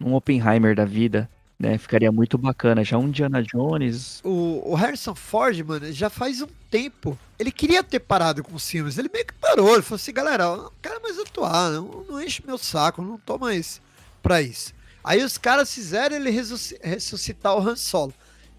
num 0.00 0.12
Oppenheimer 0.14 0.74
da 0.74 0.84
vida, 0.84 1.30
né? 1.56 1.78
Ficaria 1.78 2.10
muito 2.10 2.36
bacana. 2.36 2.82
Já 2.82 2.98
um 2.98 3.06
Indiana 3.06 3.40
Jones. 3.44 4.20
O, 4.24 4.72
o 4.72 4.74
Harrison 4.74 5.14
Ford, 5.14 5.56
mano, 5.64 5.92
já 5.92 6.10
faz 6.10 6.42
um 6.42 6.48
tempo. 6.68 7.16
Ele 7.38 7.52
queria 7.52 7.84
ter 7.84 8.00
parado 8.00 8.42
com 8.42 8.56
os 8.56 8.68
filmes. 8.68 8.98
Ele 8.98 9.08
meio 9.12 9.24
que 9.24 9.34
parou. 9.34 9.74
Ele 9.74 9.82
falou 9.82 9.96
assim, 9.96 10.12
galera, 10.12 10.42
eu 10.44 10.56
não 10.56 10.72
quero 10.82 11.00
mais 11.00 11.16
atuar, 11.16 11.70
não, 11.70 12.04
não 12.08 12.20
enche 12.20 12.42
meu 12.44 12.58
saco, 12.58 13.00
não 13.02 13.18
tô 13.18 13.38
mais 13.38 13.80
pra 14.20 14.42
isso. 14.42 14.74
Aí 15.04 15.22
os 15.22 15.38
caras 15.38 15.72
fizeram 15.72 16.16
ele 16.16 16.30
ressusci- 16.30 16.76
ressuscitar 16.82 17.56
o 17.56 17.60
Han 17.60 17.76
Solo. 17.76 18.12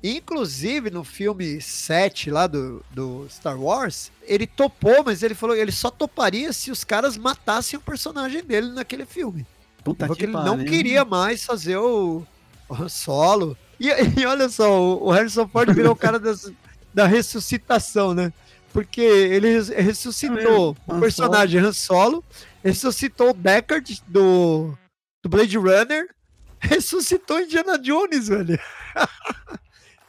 Inclusive, 0.08 0.92
no 0.92 1.04
filme 1.04 1.60
7 1.60 2.30
lá 2.30 2.46
do, 2.46 2.84
do 2.92 3.26
Star 3.28 3.60
Wars, 3.60 4.12
ele 4.22 4.46
topou, 4.46 5.04
mas 5.04 5.24
ele 5.24 5.34
falou 5.34 5.56
que 5.56 5.62
ele 5.64 5.72
só 5.72 5.90
toparia 5.90 6.54
se 6.54 6.70
os 6.70 6.84
caras 6.84 7.18
matassem 7.18 7.80
o 7.80 7.82
personagem 7.82 8.44
dele 8.44 8.72
naquele 8.72 9.06
filme. 9.06 9.48
Puta 9.84 10.06
Porque 10.06 10.20
que 10.20 10.26
ele 10.26 10.34
não 10.34 10.64
queria 10.64 11.04
mais 11.04 11.44
fazer 11.44 11.78
o, 11.78 12.24
o 12.70 12.74
Han 12.76 12.88
Solo. 12.88 13.58
E, 13.80 13.88
e 14.22 14.26
olha 14.28 14.48
só, 14.48 14.72
o, 14.80 15.08
o 15.08 15.12
Harrison 15.12 15.48
Ford 15.48 15.74
virou 15.74 15.94
o 15.94 15.96
cara 15.96 16.20
das- 16.20 16.52
da 16.94 17.08
ressuscitação, 17.08 18.14
né? 18.14 18.32
Porque 18.72 19.02
ele 19.02 19.54
res- 19.54 19.70
ressuscitou 19.70 20.78
É, 20.88 20.94
o 20.94 21.00
personagem 21.00 21.62
Han 21.62 21.74
Solo, 21.74 22.24
ressuscitou 22.64 23.32
o 23.32 23.34
Deckard 23.34 24.04
do, 24.08 24.78
do 25.24 25.30
Blade 25.30 25.58
Runner, 25.58 26.08
ressuscitou 26.60 27.40
Indiana 27.40 27.80
Jones, 27.80 28.28
velho. 28.28 28.60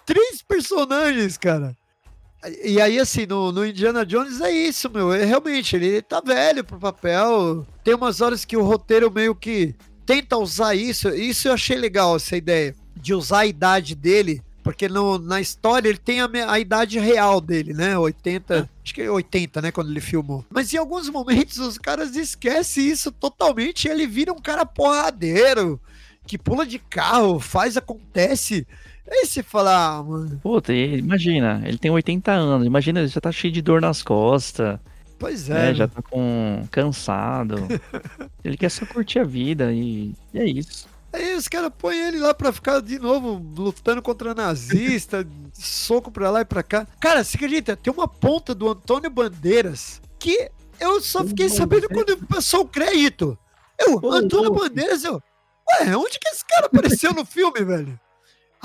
Três 0.06 0.40
personagens, 0.40 1.36
cara. 1.36 1.76
E 2.62 2.80
aí, 2.80 2.98
assim, 2.98 3.26
no, 3.26 3.50
no 3.50 3.66
Indiana 3.66 4.06
Jones 4.06 4.40
é 4.40 4.50
isso, 4.50 4.88
meu. 4.88 5.12
É, 5.12 5.24
realmente, 5.24 5.74
ele 5.74 6.00
tá 6.00 6.20
velho 6.20 6.62
pro 6.62 6.78
papel. 6.78 7.66
Tem 7.82 7.94
umas 7.94 8.20
horas 8.20 8.44
que 8.44 8.56
o 8.56 8.62
roteiro 8.62 9.10
meio 9.10 9.34
que 9.34 9.74
tenta 10.04 10.36
usar 10.36 10.74
isso. 10.74 11.08
Isso 11.08 11.48
eu 11.48 11.52
achei 11.52 11.76
legal, 11.76 12.14
essa 12.14 12.36
ideia. 12.36 12.74
De 12.94 13.12
usar 13.12 13.40
a 13.40 13.46
idade 13.46 13.96
dele. 13.96 14.40
Porque 14.62 14.88
no, 14.88 15.18
na 15.18 15.40
história 15.40 15.88
ele 15.88 15.98
tem 15.98 16.20
a, 16.20 16.28
a 16.48 16.58
idade 16.58 16.98
real 16.98 17.40
dele, 17.40 17.72
né? 17.72 17.98
80. 17.98 18.68
Acho 18.82 18.94
que 18.94 19.02
é 19.02 19.10
80, 19.10 19.62
né? 19.62 19.72
Quando 19.72 19.90
ele 19.90 20.00
filmou. 20.00 20.44
Mas 20.50 20.72
em 20.72 20.76
alguns 20.76 21.08
momentos 21.08 21.58
os 21.58 21.78
caras 21.78 22.14
esquecem 22.14 22.86
isso 22.86 23.10
totalmente. 23.10 23.86
E 23.86 23.90
ele 23.90 24.06
vira 24.06 24.32
um 24.32 24.40
cara 24.40 24.64
porradeiro. 24.64 25.80
Que 26.26 26.36
pula 26.36 26.66
de 26.66 26.78
carro, 26.78 27.38
faz, 27.38 27.76
acontece. 27.76 28.66
Aí 29.08 29.24
você 29.26 29.42
fala, 29.42 29.98
ah, 29.98 30.02
mano. 30.02 30.40
Tem- 30.62 30.96
imagina, 30.96 31.62
ele 31.64 31.78
tem 31.78 31.90
80 31.90 32.32
anos. 32.32 32.66
Imagina, 32.66 33.00
ele 33.00 33.08
já 33.08 33.20
tá 33.20 33.30
cheio 33.30 33.52
de 33.52 33.62
dor 33.62 33.80
nas 33.80 34.02
costas. 34.02 34.78
Pois 35.18 35.48
É, 35.48 35.70
é. 35.70 35.74
já 35.74 35.88
tá 35.88 36.02
com 36.02 36.66
cansado. 36.70 37.56
ele 38.44 38.56
quer 38.56 38.70
só 38.70 38.84
curtir 38.84 39.20
a 39.20 39.24
vida 39.24 39.72
e, 39.72 40.12
e 40.34 40.38
é 40.38 40.44
isso. 40.44 40.86
Aí 41.12 41.34
os 41.34 41.48
caras 41.48 41.70
põem 41.78 41.96
ele 41.98 42.18
lá 42.18 42.34
pra 42.34 42.52
ficar 42.52 42.80
de 42.82 42.98
novo 42.98 43.42
lutando 43.56 44.02
contra 44.02 44.34
nazista, 44.34 45.26
soco 45.54 46.10
pra 46.10 46.30
lá 46.30 46.40
e 46.42 46.44
pra 46.44 46.62
cá. 46.62 46.86
Cara, 47.00 47.24
você 47.24 47.36
acredita? 47.36 47.76
Tem 47.76 47.92
uma 47.92 48.06
ponta 48.08 48.54
do 48.54 48.68
Antônio 48.68 49.08
Bandeiras 49.08 50.02
que 50.18 50.50
eu 50.78 51.00
só 51.00 51.24
fiquei 51.24 51.48
sabendo 51.48 51.88
quando 51.88 52.16
passou 52.26 52.62
o 52.62 52.68
crédito. 52.68 53.38
Eu, 53.78 53.98
Antônio. 54.12 54.52
Bandeiras, 54.52 55.04
eu. 55.04 55.22
Ué, 55.80 55.96
onde 55.96 56.18
que 56.18 56.28
esse 56.28 56.44
cara 56.46 56.66
apareceu 56.66 57.12
no 57.14 57.24
filme, 57.24 57.64
velho? 57.64 57.98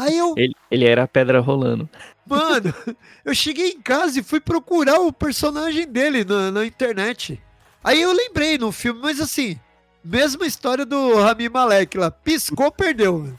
Aí 0.02 0.18
eu, 0.18 0.34
Ele, 0.38 0.54
ele 0.70 0.86
era 0.86 1.04
a 1.04 1.08
pedra 1.08 1.40
rolando. 1.40 1.90
mano, 2.26 2.74
eu 3.24 3.36
cheguei 3.36 3.70
em 3.70 3.82
casa 3.82 4.20
e 4.20 4.24
fui 4.24 4.40
procurar 4.40 5.00
o 5.00 5.14
personagem 5.14 5.88
dele 5.88 6.24
na, 6.24 6.52
na 6.52 6.66
internet. 6.66 7.42
Aí 7.84 8.02
eu 8.02 8.12
lembrei 8.12 8.58
no 8.58 8.72
filme, 8.72 9.00
mas 9.02 9.20
assim, 9.20 9.60
mesma 10.04 10.46
história 10.46 10.86
do 10.86 11.16
Rami 11.16 11.50
Malek 11.50 11.98
lá. 11.98 12.10
Piscou, 12.12 12.72
perdeu, 12.72 13.34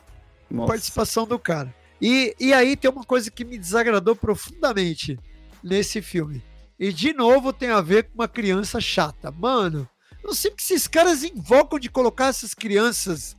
Nossa. 0.51 0.69
participação 0.69 1.27
do 1.27 1.39
cara. 1.39 1.75
E, 2.01 2.35
e 2.39 2.53
aí 2.53 2.77
tem 2.77 2.91
uma 2.91 3.05
coisa 3.05 3.31
que 3.31 3.45
me 3.45 3.57
desagradou 3.59 4.17
profundamente 4.17 5.19
nesse 5.63 6.03
filme. 6.03 6.43
E 6.79 6.93
de 6.93 7.13
novo 7.13 7.53
tem 7.53 7.71
a 7.71 7.81
ver 7.81 8.05
com 8.05 8.15
uma 8.15 8.27
criança 8.29 8.81
chata. 8.81 9.31
Mano, 9.31 9.89
não 10.25 10.35
sei 10.35 10.51
porque 10.51 10.63
esses 10.65 10.89
caras 10.89 11.23
invocam 11.23 11.79
de 11.79 11.89
colocar 11.89 12.27
essas 12.27 12.55
crianças 12.55 13.37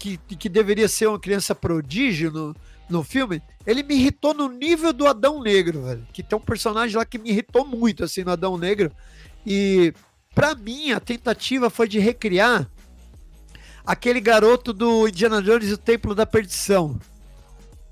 que, 0.00 0.16
que 0.16 0.48
deveria 0.48 0.88
ser 0.88 1.06
uma 1.06 1.20
criança 1.20 1.54
prodígio 1.54 2.32
no, 2.32 2.56
no 2.88 3.04
filme. 3.04 3.42
Ele 3.66 3.82
me 3.82 3.94
irritou 3.94 4.32
no 4.32 4.48
nível 4.48 4.94
do 4.94 5.06
Adão 5.06 5.42
Negro, 5.42 5.82
velho. 5.82 6.06
Que 6.12 6.22
tem 6.22 6.38
um 6.38 6.42
personagem 6.42 6.96
lá 6.96 7.04
que 7.04 7.18
me 7.18 7.28
irritou 7.28 7.66
muito, 7.66 8.02
assim, 8.02 8.24
no 8.24 8.32
Adão 8.32 8.56
Negro. 8.56 8.90
E 9.46 9.92
pra 10.34 10.54
mim, 10.54 10.92
a 10.92 10.98
tentativa 10.98 11.68
foi 11.68 11.86
de 11.86 11.98
recriar 11.98 12.66
aquele 13.84 14.20
garoto 14.20 14.72
do 14.72 15.06
Indiana 15.06 15.42
Jones 15.42 15.68
e 15.68 15.74
o 15.74 15.78
Templo 15.78 16.14
da 16.14 16.24
Perdição. 16.24 16.98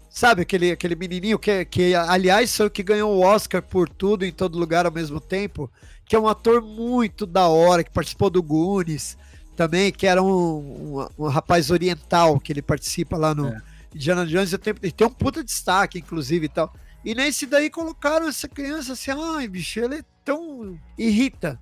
Sabe, 0.08 0.42
aquele, 0.42 0.72
aquele 0.72 0.96
menininho 0.96 1.38
que, 1.38 1.64
que, 1.66 1.94
aliás, 1.94 2.56
foi 2.56 2.66
o 2.66 2.70
que 2.70 2.82
ganhou 2.82 3.14
o 3.14 3.20
Oscar 3.20 3.62
por 3.62 3.88
tudo 3.88 4.24
em 4.24 4.32
todo 4.32 4.58
lugar 4.58 4.86
ao 4.86 4.90
mesmo 4.90 5.20
tempo, 5.20 5.70
que 6.06 6.16
é 6.16 6.18
um 6.18 6.26
ator 6.26 6.62
muito 6.62 7.26
da 7.26 7.46
hora, 7.46 7.84
que 7.84 7.90
participou 7.92 8.30
do 8.30 8.42
Goonies 8.42 9.16
também, 9.58 9.90
que 9.90 10.06
era 10.06 10.22
um, 10.22 11.00
um, 11.18 11.24
um 11.24 11.26
rapaz 11.26 11.68
oriental, 11.72 12.38
que 12.38 12.52
ele 12.52 12.62
participa 12.62 13.16
lá 13.16 13.34
no 13.34 13.48
É. 13.48 13.60
Indiana 13.92 14.24
Jones 14.24 14.52
e 14.52 14.54
o 14.54 14.58
Templo. 14.58 14.86
E 14.86 14.92
tem 14.92 15.04
um 15.04 15.10
puta 15.10 15.42
destaque, 15.42 15.98
inclusive, 15.98 16.46
e 16.46 16.48
tal. 16.48 16.72
E 17.04 17.12
nesse 17.12 17.44
daí 17.44 17.68
colocaram 17.68 18.28
essa 18.28 18.46
criança 18.46 18.92
assim, 18.92 19.10
ai, 19.10 19.48
bicho, 19.48 19.80
ele 19.80 19.96
é 19.96 20.04
tão... 20.24 20.78
irrita. 20.96 21.58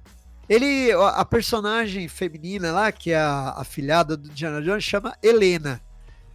Ele, 0.46 0.92
a 0.92 1.08
a 1.08 1.24
personagem 1.24 2.06
feminina 2.06 2.70
lá, 2.70 2.92
que 2.92 3.12
é 3.12 3.18
a 3.18 3.54
afilhada 3.56 4.14
do 4.14 4.28
Indiana 4.28 4.60
Jones, 4.60 4.84
chama 4.84 5.16
Helena. 5.22 5.80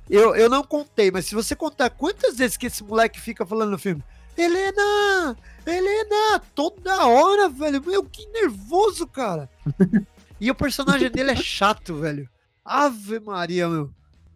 Eu, 0.09 0.35
eu 0.35 0.49
não 0.49 0.63
contei, 0.63 1.11
mas 1.11 1.27
se 1.27 1.35
você 1.35 1.55
contar 1.55 1.91
quantas 1.91 2.37
vezes 2.37 2.57
que 2.57 2.65
esse 2.65 2.83
moleque 2.83 3.21
fica 3.21 3.45
falando 3.45 3.69
no 3.69 3.77
filme, 3.77 4.03
Helena! 4.35 5.37
Helena! 5.63 6.41
Toda 6.55 7.05
hora, 7.05 7.47
velho! 7.49 7.83
Meu, 7.85 8.03
que 8.03 8.25
nervoso, 8.29 9.05
cara! 9.05 9.47
e 10.41 10.51
o 10.51 10.55
personagem 10.55 11.09
dele 11.09 11.31
é 11.31 11.35
chato, 11.35 11.95
velho. 11.95 12.27
Ave 12.65 13.19
Maria, 13.19 13.69
meu. 13.69 13.89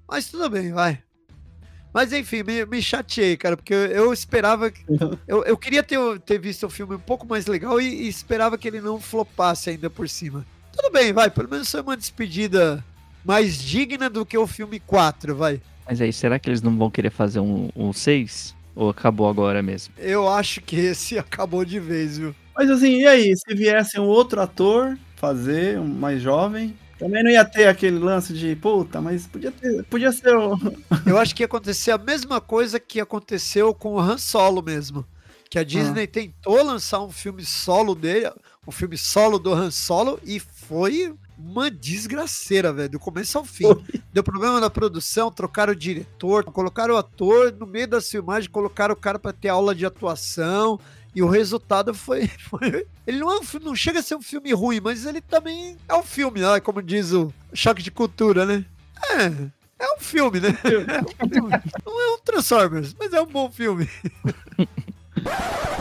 Mas 0.08 0.30
tudo 0.30 0.50
bem, 0.50 0.72
vai. 0.72 1.00
Mas 1.94 2.12
enfim, 2.14 2.44
me, 2.44 2.66
me 2.66 2.82
chateei, 2.82 3.38
cara, 3.38 3.56
porque 3.58 3.74
eu, 3.74 3.86
eu 3.88 4.14
esperava. 4.14 4.70
que- 4.70 4.84
Eu, 5.28 5.44
eu 5.44 5.58
queria 5.58 5.82
ter, 5.82 5.98
ter 6.20 6.38
visto 6.40 6.66
o 6.68 6.70
filme 6.70 6.96
um 6.96 7.00
pouco 7.00 7.26
mais 7.26 7.48
legal 7.48 7.82
e, 7.82 7.86
e 8.04 8.08
esperava 8.08 8.58
que 8.58 8.68
ele 8.68 8.80
não 8.82 9.00
flopasse 9.02 9.70
ainda 9.72 9.90
por 9.90 10.08
cima. 10.08 10.46
Tudo 10.72 10.92
bem, 10.92 11.12
vai. 11.14 11.30
Pelo 11.30 11.50
menos 11.50 11.72
foi 11.72 11.82
uma 11.82 11.98
despedida 11.98 12.84
mais 13.24 13.58
digna 13.58 14.10
do 14.10 14.26
que 14.26 14.38
o 14.38 14.46
filme 14.46 14.80
4, 14.80 15.36
vai. 15.36 15.60
Mas 15.88 16.00
aí, 16.02 16.12
será 16.14 16.38
que 16.38 16.50
eles 16.50 16.62
não 16.62 16.78
vão 16.78 16.92
querer 16.92 17.10
fazer 17.12 17.40
um, 17.40 17.70
um 17.76 17.92
6? 17.94 18.54
Ou 18.76 18.90
acabou 18.90 19.30
agora 19.30 19.64
mesmo? 19.64 19.94
Eu 19.98 20.28
acho 20.30 20.62
que 20.62 20.76
esse 20.76 21.18
acabou 21.20 21.64
de 21.64 21.80
vez, 21.80 22.18
viu? 22.18 22.36
Mas 22.56 22.70
assim, 22.70 23.00
e 23.02 23.08
aí? 23.08 23.34
Se 23.36 23.56
viesse 23.56 23.98
um 24.00 24.06
outro 24.06 24.42
ator 24.42 24.98
fazer, 25.16 25.80
um 25.80 25.88
mais 25.88 26.22
jovem, 26.22 26.78
Também 26.98 27.24
não 27.24 27.32
ia 27.32 27.44
ter 27.44 27.68
aquele 27.68 28.00
lance 28.00 28.34
de 28.34 28.56
puta, 28.56 29.02
mas 29.02 29.28
podia 29.28 29.52
ter, 29.52 29.84
podia 29.86 30.12
ser 30.12 30.36
o. 30.36 30.58
Eu 31.06 31.18
acho 31.18 31.36
que 31.36 31.44
ia 31.44 31.46
acontecer 31.46 31.92
a 31.92 31.98
mesma 31.98 32.40
coisa 32.40 32.80
que 32.80 33.02
aconteceu 33.02 33.74
com 33.74 33.96
o 33.96 34.00
Han 34.00 34.18
Solo 34.18 34.62
mesmo. 34.62 35.06
Que 35.50 35.60
a 35.60 35.64
Disney 35.64 36.04
ah. 36.04 36.08
tentou 36.08 36.64
lançar 36.64 37.02
um 37.02 37.12
filme 37.12 37.46
solo 37.46 37.94
dele, 37.96 38.32
um 38.68 38.72
filme 38.72 38.98
solo 38.98 39.38
do 39.38 39.54
Han 39.54 39.72
Solo, 39.72 40.20
e 40.24 40.40
foi 40.40 41.14
uma 41.38 41.70
desgraceira, 41.70 42.72
velho, 42.72 42.90
do 42.90 43.00
começo 43.00 43.38
ao 43.38 43.46
fim. 43.46 43.68
Deu 44.12 44.24
problema 44.24 44.60
na 44.60 44.70
produção, 44.70 45.32
trocaram 45.32 45.74
o 45.74 45.76
diretor, 45.76 46.46
colocaram 46.46 46.96
o 46.96 46.98
ator 46.98 47.52
no 47.52 47.68
meio 47.68 47.88
da 47.88 48.02
filmagem, 48.02 48.50
colocaram 48.50 48.94
o 48.94 48.98
cara 48.98 49.20
para 49.20 49.34
ter 49.34 49.50
aula 49.50 49.76
de 49.76 49.86
atuação. 49.86 50.80
E 51.16 51.24
o 51.24 51.30
resultado 51.30 51.94
foi. 51.94 52.28
foi 52.38 52.86
ele 53.08 53.20
não, 53.20 53.32
é 53.32 53.40
um, 53.40 53.60
não 53.62 53.76
chega 53.76 54.00
a 54.00 54.04
ser 54.04 54.16
um 54.16 54.22
filme 54.22 54.54
ruim, 54.54 54.82
mas 54.82 55.06
ele 55.06 55.22
também 55.22 55.78
é 55.88 55.96
um 55.96 56.04
filme, 56.04 56.42
né? 56.42 56.60
como 56.60 56.82
diz 56.82 57.14
o 57.14 57.34
Choque 57.54 57.82
de 57.82 57.90
Cultura, 57.90 58.46
né? 58.46 58.66
É, 59.12 59.86
é 59.86 59.94
um 59.96 60.00
filme, 60.00 60.40
né? 60.40 60.50
É 60.64 61.02
um 61.02 61.30
filme. 61.30 61.50
Não 61.86 62.02
é 62.02 62.14
um 62.16 62.20
Transformers, 62.20 62.94
mas 63.00 63.14
é 63.14 63.22
um 63.22 63.28
bom 63.28 63.50
filme. 63.50 63.90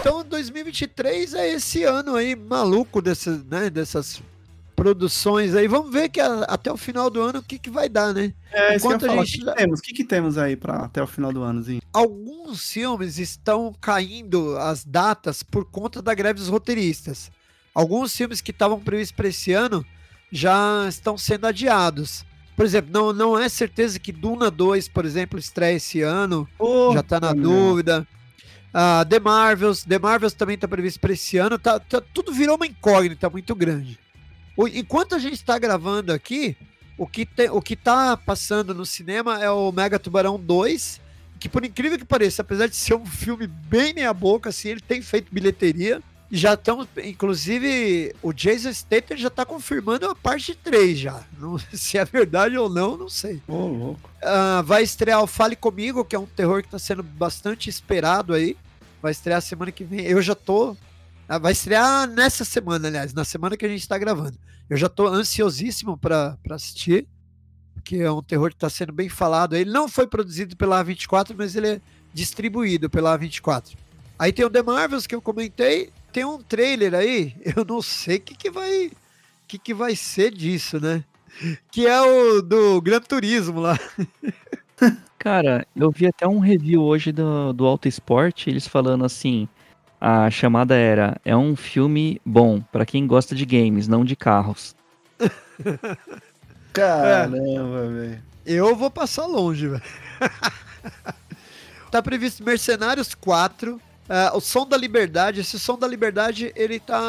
Então 0.00 0.24
2023 0.24 1.34
é 1.34 1.50
esse 1.50 1.82
ano 1.82 2.14
aí 2.14 2.36
maluco 2.36 3.02
dessas, 3.02 3.44
né, 3.44 3.68
dessas 3.68 4.22
produções 4.74 5.54
aí. 5.54 5.66
Vamos 5.66 5.92
ver 5.92 6.08
que 6.08 6.20
a, 6.20 6.42
até 6.42 6.70
o 6.70 6.76
final 6.76 7.08
do 7.08 7.20
ano 7.20 7.38
o 7.38 7.42
que, 7.42 7.58
que 7.58 7.70
vai 7.70 7.88
dar, 7.88 8.12
né? 8.12 8.32
É, 8.52 8.76
Enquanto 8.76 9.06
a 9.06 9.08
gente... 9.08 9.20
o 9.20 9.24
que, 9.24 9.38
que, 9.38 9.54
temos? 9.54 9.78
O 9.78 9.82
que, 9.82 9.92
que 9.92 10.04
temos 10.04 10.38
aí 10.38 10.56
para 10.56 10.84
até 10.84 11.02
o 11.02 11.06
final 11.06 11.32
do 11.32 11.42
ano? 11.42 11.64
Alguns 11.92 12.70
filmes 12.70 13.18
estão 13.18 13.74
caindo 13.80 14.56
as 14.58 14.84
datas 14.84 15.42
por 15.42 15.64
conta 15.64 16.02
da 16.02 16.14
greve 16.14 16.38
dos 16.38 16.48
roteiristas. 16.48 17.30
Alguns 17.74 18.14
filmes 18.14 18.40
que 18.40 18.50
estavam 18.50 18.78
previstos 18.80 19.16
para 19.16 19.28
esse 19.28 19.52
ano 19.52 19.84
já 20.30 20.86
estão 20.88 21.16
sendo 21.16 21.46
adiados. 21.46 22.24
Por 22.56 22.64
exemplo, 22.64 22.90
não, 22.92 23.12
não 23.12 23.38
é 23.38 23.48
certeza 23.48 23.98
que 23.98 24.12
Duna 24.12 24.50
2, 24.50 24.88
por 24.88 25.04
exemplo, 25.04 25.38
estreia 25.38 25.76
esse 25.76 26.02
ano. 26.02 26.48
Oh, 26.58 26.92
já 26.92 27.00
está 27.00 27.18
na 27.18 27.32
dúvida. 27.32 28.06
Uh, 28.74 29.04
The 29.08 29.20
Marvels, 29.20 29.84
The 29.84 29.98
Marvels 29.98 30.34
também 30.34 30.54
está 30.54 30.66
previsto 30.66 31.00
para 31.00 31.12
esse 31.12 31.36
ano. 31.36 31.58
Tá, 31.58 31.80
tá, 31.80 32.00
tudo 32.12 32.32
virou 32.32 32.56
uma 32.56 32.66
incógnita 32.66 33.28
muito 33.28 33.54
grande. 33.54 33.98
Enquanto 34.56 35.14
a 35.14 35.18
gente 35.18 35.34
está 35.34 35.58
gravando 35.58 36.12
aqui, 36.12 36.56
o 36.96 37.06
que, 37.06 37.26
te, 37.26 37.48
o 37.50 37.60
que 37.60 37.74
tá 37.74 38.16
passando 38.16 38.74
no 38.74 38.86
cinema 38.86 39.42
é 39.42 39.50
o 39.50 39.72
Mega 39.72 39.98
Tubarão 39.98 40.38
2, 40.38 41.00
que 41.40 41.48
por 41.48 41.64
incrível 41.64 41.98
que 41.98 42.04
pareça, 42.04 42.42
apesar 42.42 42.68
de 42.68 42.76
ser 42.76 42.94
um 42.94 43.04
filme 43.04 43.46
bem 43.46 43.92
meia 43.92 44.14
boca, 44.14 44.50
assim, 44.50 44.68
ele 44.68 44.80
tem 44.80 45.02
feito 45.02 45.32
bilheteria. 45.32 46.00
Já 46.30 46.54
estão, 46.54 46.86
inclusive, 47.04 48.14
o 48.22 48.32
Jason 48.32 48.72
Statham 48.72 49.16
já 49.16 49.28
está 49.28 49.44
confirmando 49.44 50.06
a 50.08 50.14
parte 50.14 50.54
3 50.54 50.98
já. 50.98 51.22
Não, 51.38 51.58
se 51.72 51.98
é 51.98 52.04
verdade 52.04 52.56
ou 52.56 52.68
não, 52.68 52.96
não 52.96 53.08
sei. 53.08 53.42
Oh, 53.46 53.66
louco. 53.66 54.10
Uh, 54.22 54.62
vai 54.62 54.82
estrear 54.82 55.22
o 55.22 55.26
Fale 55.26 55.54
Comigo, 55.54 56.04
que 56.04 56.16
é 56.16 56.18
um 56.18 56.26
terror 56.26 56.62
que 56.62 56.68
está 56.68 56.78
sendo 56.78 57.02
bastante 57.02 57.68
esperado 57.68 58.32
aí. 58.32 58.56
Vai 59.02 59.12
estrear 59.12 59.42
semana 59.42 59.70
que 59.70 59.84
vem. 59.84 60.00
Eu 60.06 60.22
já 60.22 60.34
tô 60.34 60.76
vai 61.28 61.52
estrear 61.52 62.06
nessa 62.06 62.44
semana, 62.44 62.88
aliás, 62.88 63.12
na 63.12 63.24
semana 63.24 63.56
que 63.56 63.64
a 63.64 63.68
gente 63.68 63.80
está 63.80 63.98
gravando. 63.98 64.38
Eu 64.68 64.76
já 64.76 64.86
estou 64.86 65.08
ansiosíssimo 65.08 65.96
para 65.96 66.38
assistir, 66.50 67.06
que 67.84 68.00
é 68.00 68.10
um 68.10 68.22
terror 68.22 68.50
que 68.50 68.56
está 68.56 68.70
sendo 68.70 68.92
bem 68.92 69.08
falado. 69.08 69.54
Ele 69.54 69.70
não 69.70 69.88
foi 69.88 70.06
produzido 70.06 70.56
pela 70.56 70.84
A24, 70.84 71.34
mas 71.36 71.54
ele 71.54 71.68
é 71.68 71.80
distribuído 72.12 72.88
pela 72.88 73.18
A24. 73.18 73.74
Aí 74.18 74.32
tem 74.32 74.44
o 74.44 74.50
The 74.50 74.62
Marvels 74.62 75.06
que 75.06 75.14
eu 75.14 75.20
comentei, 75.20 75.90
tem 76.12 76.24
um 76.24 76.40
trailer 76.40 76.94
aí, 76.94 77.34
eu 77.56 77.64
não 77.64 77.82
sei 77.82 78.16
o 78.16 78.20
que, 78.20 78.34
que 78.34 78.50
vai 78.50 78.90
que, 79.46 79.58
que 79.58 79.74
vai 79.74 79.94
ser 79.94 80.32
disso, 80.32 80.80
né? 80.80 81.04
Que 81.70 81.86
é 81.86 82.00
o 82.00 82.40
do 82.40 82.80
Gran 82.80 83.00
Turismo 83.00 83.60
lá. 83.60 83.78
Cara, 85.18 85.66
eu 85.74 85.90
vi 85.90 86.06
até 86.06 86.26
um 86.26 86.38
review 86.38 86.82
hoje 86.82 87.10
do, 87.10 87.52
do 87.52 87.66
Auto 87.66 87.88
Esporte, 87.88 88.50
eles 88.50 88.68
falando 88.68 89.04
assim, 89.04 89.48
a 90.04 90.30
chamada 90.30 90.74
era: 90.74 91.18
é 91.24 91.34
um 91.34 91.56
filme 91.56 92.20
bom 92.26 92.60
para 92.60 92.84
quem 92.84 93.06
gosta 93.06 93.34
de 93.34 93.46
games, 93.46 93.88
não 93.88 94.04
de 94.04 94.14
carros. 94.14 94.76
Caramba, 96.74 97.88
velho. 97.88 98.22
Eu 98.44 98.76
vou 98.76 98.90
passar 98.90 99.24
longe, 99.24 99.66
velho. 99.66 99.82
tá 101.90 102.02
previsto 102.02 102.44
Mercenários 102.44 103.14
4. 103.14 103.76
Uh, 103.76 103.80
é, 104.06 104.30
o 104.34 104.40
Som 104.40 104.66
da 104.66 104.76
Liberdade, 104.76 105.40
esse 105.40 105.58
Som 105.58 105.78
da 105.78 105.88
Liberdade, 105.88 106.52
ele 106.54 106.78
tá. 106.78 107.00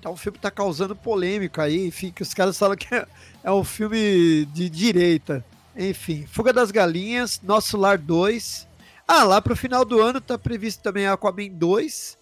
Tá 0.00 0.08
um 0.10 0.16
filme 0.16 0.36
que 0.38 0.42
tá 0.42 0.50
causando 0.50 0.96
polêmica 0.96 1.62
aí, 1.62 1.86
enfim, 1.86 2.10
que 2.10 2.22
os 2.22 2.32
caras 2.32 2.58
falam 2.58 2.76
que 2.76 2.88
é, 2.94 3.06
é 3.42 3.52
um 3.52 3.64
filme 3.64 4.46
de 4.46 4.70
direita. 4.70 5.44
Enfim, 5.76 6.26
Fuga 6.26 6.54
das 6.54 6.70
Galinhas, 6.70 7.40
Nosso 7.42 7.76
Lar 7.76 7.98
2, 7.98 8.66
ah, 9.06 9.24
lá 9.24 9.40
pro 9.40 9.56
final 9.56 9.84
do 9.84 10.00
ano 10.00 10.20
tá 10.20 10.38
previsto 10.38 10.82
também 10.82 11.06
Aquaman 11.06 11.48
2. 11.50 12.18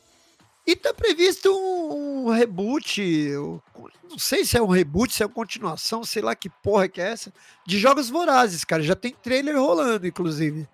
E 0.67 0.77
tá 0.77 0.95
previsto 0.95 1.51
um, 1.51 2.27
um 2.27 2.31
reboot. 2.31 3.03
Não 4.09 4.19
sei 4.19 4.45
se 4.45 4.57
é 4.57 4.63
um 4.63 4.69
reboot, 4.69 5.13
se 5.13 5.23
é 5.23 5.27
uma 5.27 5.33
continuação, 5.33 6.05
sei 6.05 6.23
lá 6.23 6.37
que 6.37 6.49
porra 6.49 6.89
que 6.89 7.01
é 7.01 7.11
essa. 7.11 7.33
De 7.67 7.79
Jogos 7.79 8.09
Vorazes, 8.09 8.65
cara. 8.65 8.83
Já 8.83 8.95
tem 8.95 9.13
trailer 9.13 9.59
rolando, 9.59 10.07
inclusive. 10.07 10.69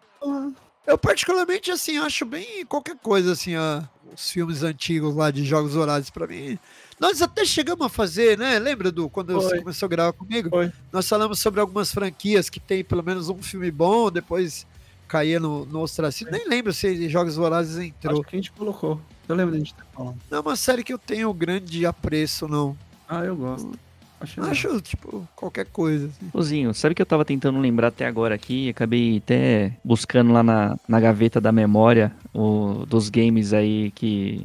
Eu, 0.86 0.98
particularmente, 0.98 1.70
assim, 1.70 1.98
acho 1.98 2.24
bem 2.24 2.64
qualquer 2.66 2.96
coisa, 2.96 3.32
assim, 3.32 3.56
ó, 3.56 3.82
os 4.12 4.30
filmes 4.30 4.62
antigos 4.62 5.14
lá 5.14 5.30
de 5.30 5.44
Jogos 5.44 5.74
Vorazes, 5.74 6.10
para 6.10 6.26
mim. 6.26 6.58
Nós 6.98 7.22
até 7.22 7.44
chegamos 7.44 7.86
a 7.86 7.90
fazer, 7.90 8.36
né? 8.36 8.58
Lembra 8.58 8.90
do 8.90 9.08
quando 9.08 9.32
Foi. 9.34 9.42
você 9.42 9.58
começou 9.60 9.86
a 9.86 9.90
gravar 9.90 10.12
comigo? 10.12 10.50
Foi. 10.50 10.72
Nós 10.92 11.08
falamos 11.08 11.38
sobre 11.40 11.60
algumas 11.60 11.92
franquias 11.92 12.50
que 12.50 12.58
tem 12.58 12.82
pelo 12.82 13.02
menos 13.02 13.28
um 13.28 13.42
filme 13.42 13.70
bom, 13.70 14.10
depois 14.10 14.66
caía 15.08 15.40
no, 15.40 15.64
no 15.64 15.80
ostracismo. 15.80 16.30
Nem 16.30 16.48
lembro 16.48 16.72
se 16.72 17.08
Jogos 17.08 17.36
Vorazes 17.36 17.78
entrou. 17.78 18.20
Acho 18.20 18.28
que 18.28 18.36
a 18.36 18.38
gente 18.38 18.52
colocou. 18.52 19.00
Eu 19.28 19.34
lembro 19.34 19.52
da 19.52 19.58
gente 19.58 19.74
ter 19.74 19.84
falado. 19.92 20.16
Não 20.30 20.38
é 20.38 20.40
uma 20.40 20.56
série 20.56 20.84
que 20.84 20.92
eu 20.92 20.98
tenho 20.98 21.32
grande 21.32 21.84
apreço, 21.84 22.46
não. 22.46 22.76
Ah, 23.08 23.24
eu 23.24 23.34
gosto. 23.34 23.72
Acho, 24.20 24.40
Acho 24.42 24.80
tipo, 24.80 25.26
qualquer 25.36 25.66
coisa. 25.66 26.08
Assim. 26.08 26.30
Ozinho, 26.32 26.74
sabe 26.74 26.94
que 26.94 27.00
eu 27.00 27.06
tava 27.06 27.24
tentando 27.24 27.58
lembrar 27.60 27.88
até 27.88 28.04
agora 28.06 28.34
aqui? 28.34 28.68
Acabei 28.68 29.18
até 29.18 29.76
buscando 29.84 30.32
lá 30.32 30.42
na, 30.42 30.76
na 30.88 30.98
gaveta 30.98 31.40
da 31.40 31.52
memória 31.52 32.12
o, 32.34 32.84
dos 32.86 33.08
games 33.08 33.52
aí 33.52 33.92
que 33.92 34.44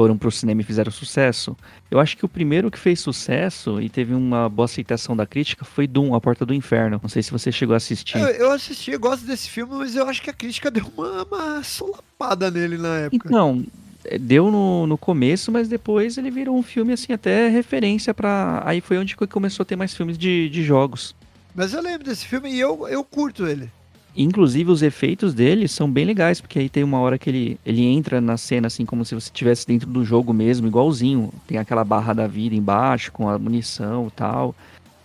foram 0.00 0.16
pro 0.16 0.30
cinema 0.30 0.62
e 0.62 0.64
fizeram 0.64 0.90
sucesso. 0.90 1.54
Eu 1.90 2.00
acho 2.00 2.16
que 2.16 2.24
o 2.24 2.28
primeiro 2.28 2.70
que 2.70 2.78
fez 2.78 3.00
sucesso 3.00 3.82
e 3.82 3.90
teve 3.90 4.14
uma 4.14 4.48
boa 4.48 4.64
aceitação 4.64 5.14
da 5.14 5.26
crítica 5.26 5.62
foi 5.62 5.86
Doom, 5.86 6.14
A 6.14 6.20
Porta 6.22 6.46
do 6.46 6.54
Inferno. 6.54 6.98
Não 7.02 7.08
sei 7.10 7.22
se 7.22 7.30
você 7.30 7.52
chegou 7.52 7.74
a 7.74 7.76
assistir. 7.76 8.16
Eu, 8.16 8.28
eu 8.28 8.50
assisti, 8.50 8.92
eu 8.92 8.98
gosto 8.98 9.26
desse 9.26 9.50
filme, 9.50 9.74
mas 9.74 9.94
eu 9.94 10.08
acho 10.08 10.22
que 10.22 10.30
a 10.30 10.32
crítica 10.32 10.70
deu 10.70 10.90
uma, 10.96 11.24
uma 11.24 11.62
solapada 11.62 12.50
nele 12.50 12.78
na 12.78 12.96
época. 12.96 13.28
Então, 13.28 13.62
é, 14.02 14.16
deu 14.16 14.50
no, 14.50 14.86
no 14.86 14.96
começo, 14.96 15.52
mas 15.52 15.68
depois 15.68 16.16
ele 16.16 16.30
virou 16.30 16.56
um 16.56 16.62
filme 16.62 16.94
assim, 16.94 17.12
até 17.12 17.48
referência 17.48 18.14
para 18.14 18.62
Aí 18.64 18.80
foi 18.80 18.96
onde 18.96 19.14
começou 19.14 19.64
a 19.64 19.66
ter 19.66 19.76
mais 19.76 19.94
filmes 19.94 20.16
de, 20.16 20.48
de 20.48 20.62
jogos. 20.62 21.14
Mas 21.54 21.74
eu 21.74 21.82
lembro 21.82 22.04
desse 22.04 22.24
filme 22.24 22.50
e 22.50 22.58
eu, 22.58 22.88
eu 22.88 23.04
curto 23.04 23.46
ele. 23.46 23.70
Inclusive, 24.16 24.70
os 24.70 24.82
efeitos 24.82 25.32
dele 25.32 25.68
são 25.68 25.90
bem 25.90 26.04
legais, 26.04 26.40
porque 26.40 26.58
aí 26.58 26.68
tem 26.68 26.82
uma 26.82 26.98
hora 26.98 27.18
que 27.18 27.30
ele, 27.30 27.60
ele 27.64 27.84
entra 27.84 28.20
na 28.20 28.36
cena, 28.36 28.66
assim, 28.66 28.84
como 28.84 29.04
se 29.04 29.14
você 29.14 29.28
estivesse 29.28 29.66
dentro 29.66 29.88
do 29.88 30.04
jogo 30.04 30.32
mesmo, 30.32 30.66
igualzinho. 30.66 31.32
Tem 31.46 31.58
aquela 31.58 31.84
barra 31.84 32.12
da 32.12 32.26
vida 32.26 32.54
embaixo, 32.54 33.12
com 33.12 33.28
a 33.28 33.38
munição 33.38 34.08
e 34.08 34.10
tal. 34.10 34.54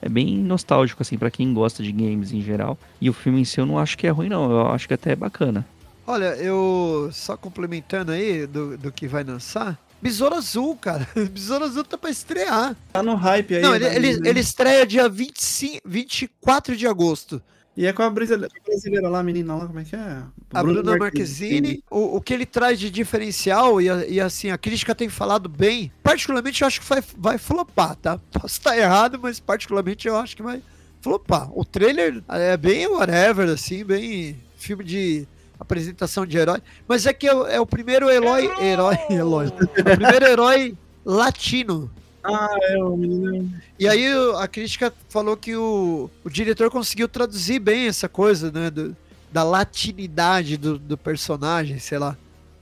É 0.01 0.09
bem 0.09 0.37
nostálgico, 0.37 1.01
assim, 1.01 1.17
para 1.17 1.31
quem 1.31 1.53
gosta 1.53 1.81
de 1.81 1.91
games 1.91 2.31
em 2.31 2.41
geral. 2.41 2.77
E 2.99 3.09
o 3.09 3.13
filme 3.13 3.41
em 3.41 3.45
si 3.45 3.59
eu 3.59 3.65
não 3.65 3.79
acho 3.79 3.97
que 3.97 4.07
é 4.07 4.09
ruim, 4.09 4.29
não. 4.29 4.51
Eu 4.51 4.67
acho 4.67 4.87
que 4.87 4.93
até 4.93 5.11
é 5.11 5.15
bacana. 5.15 5.65
Olha, 6.07 6.35
eu 6.35 7.09
só 7.11 7.35
complementando 7.35 8.11
aí 8.11 8.45
do, 8.45 8.77
do 8.77 8.91
que 8.91 9.07
vai 9.07 9.23
lançar. 9.23 9.79
Besouro 10.01 10.35
Azul, 10.35 10.75
cara. 10.75 11.07
Besouro 11.31 11.65
Azul 11.65 11.83
tá 11.83 11.97
pra 11.97 12.11
estrear. 12.11 12.75
Tá 12.93 13.01
no 13.01 13.15
hype 13.15 13.55
aí. 13.55 13.61
Não, 13.61 13.73
ele, 13.73 13.85
né? 13.85 13.95
ele, 13.95 14.29
ele 14.29 14.39
estreia 14.39 14.85
dia 14.85 15.09
25, 15.09 15.81
24 15.83 16.75
de 16.75 16.85
agosto. 16.85 17.41
E 17.77 17.85
é 17.85 17.91
com 17.91 18.03
a 18.03 18.09
brasileira, 18.09 18.53
brasileira 18.65 19.09
lá, 19.09 19.19
a 19.19 19.23
menina 19.23 19.53
lá, 19.53 19.67
como 19.67 19.79
é 19.79 19.83
que 19.83 19.95
é? 19.95 20.23
A 20.53 20.63
Bruna 20.63 20.97
Marquezine. 20.97 21.83
O, 21.91 22.17
o 22.17 22.21
que 22.21 22.33
ele 22.33 22.45
traz 22.45 22.79
de 22.79 22.89
diferencial, 22.89 23.81
e, 23.81 23.87
e 24.09 24.21
assim, 24.21 24.49
a 24.49 24.57
crítica 24.57 24.95
tem 24.95 25.09
falado 25.09 25.49
bem, 25.49 25.91
particularmente 26.01 26.61
eu 26.61 26.67
acho 26.67 26.79
que 26.79 26.87
vai, 26.87 27.03
vai 27.17 27.37
flopar, 27.37 27.95
tá? 27.97 28.17
Posso 28.31 28.47
estar 28.47 28.77
errado, 28.77 29.19
mas 29.21 29.41
particularmente 29.41 30.07
eu 30.07 30.15
acho 30.15 30.37
que 30.37 30.43
vai 30.43 30.61
flopar. 31.01 31.49
O 31.53 31.65
trailer 31.65 32.23
é 32.29 32.55
bem 32.55 32.87
whatever, 32.87 33.49
assim, 33.49 33.83
bem 33.83 34.37
filme 34.55 34.83
de 34.83 35.27
apresentação 35.59 36.25
de 36.25 36.37
herói. 36.37 36.61
Mas 36.87 37.05
é 37.05 37.13
que 37.13 37.27
é, 37.27 37.31
é 37.55 37.59
o 37.59 37.65
primeiro 37.65 38.09
herói. 38.09 38.49
Herói. 38.59 38.97
Herói. 39.11 39.47
É 39.75 39.81
o 39.81 39.97
primeiro 39.97 40.25
herói 40.25 40.77
latino 41.03 41.91
ah, 42.25 42.57
é 42.63 42.77
o 42.77 42.95
menino. 42.97 43.53
E 43.79 43.87
aí 43.87 44.05
a 44.37 44.47
crítica 44.47 44.93
falou 45.09 45.37
que 45.37 45.55
o, 45.55 46.09
o 46.23 46.29
diretor 46.29 46.69
conseguiu 46.69 47.07
traduzir 47.07 47.59
bem 47.59 47.87
essa 47.87 48.09
coisa, 48.09 48.51
né? 48.51 48.69
Do, 48.69 48.95
da 49.31 49.43
latinidade 49.43 50.57
do, 50.57 50.79
do 50.79 50.97
personagem, 50.97 51.77
sei 51.79 51.97
lá. 51.97 52.17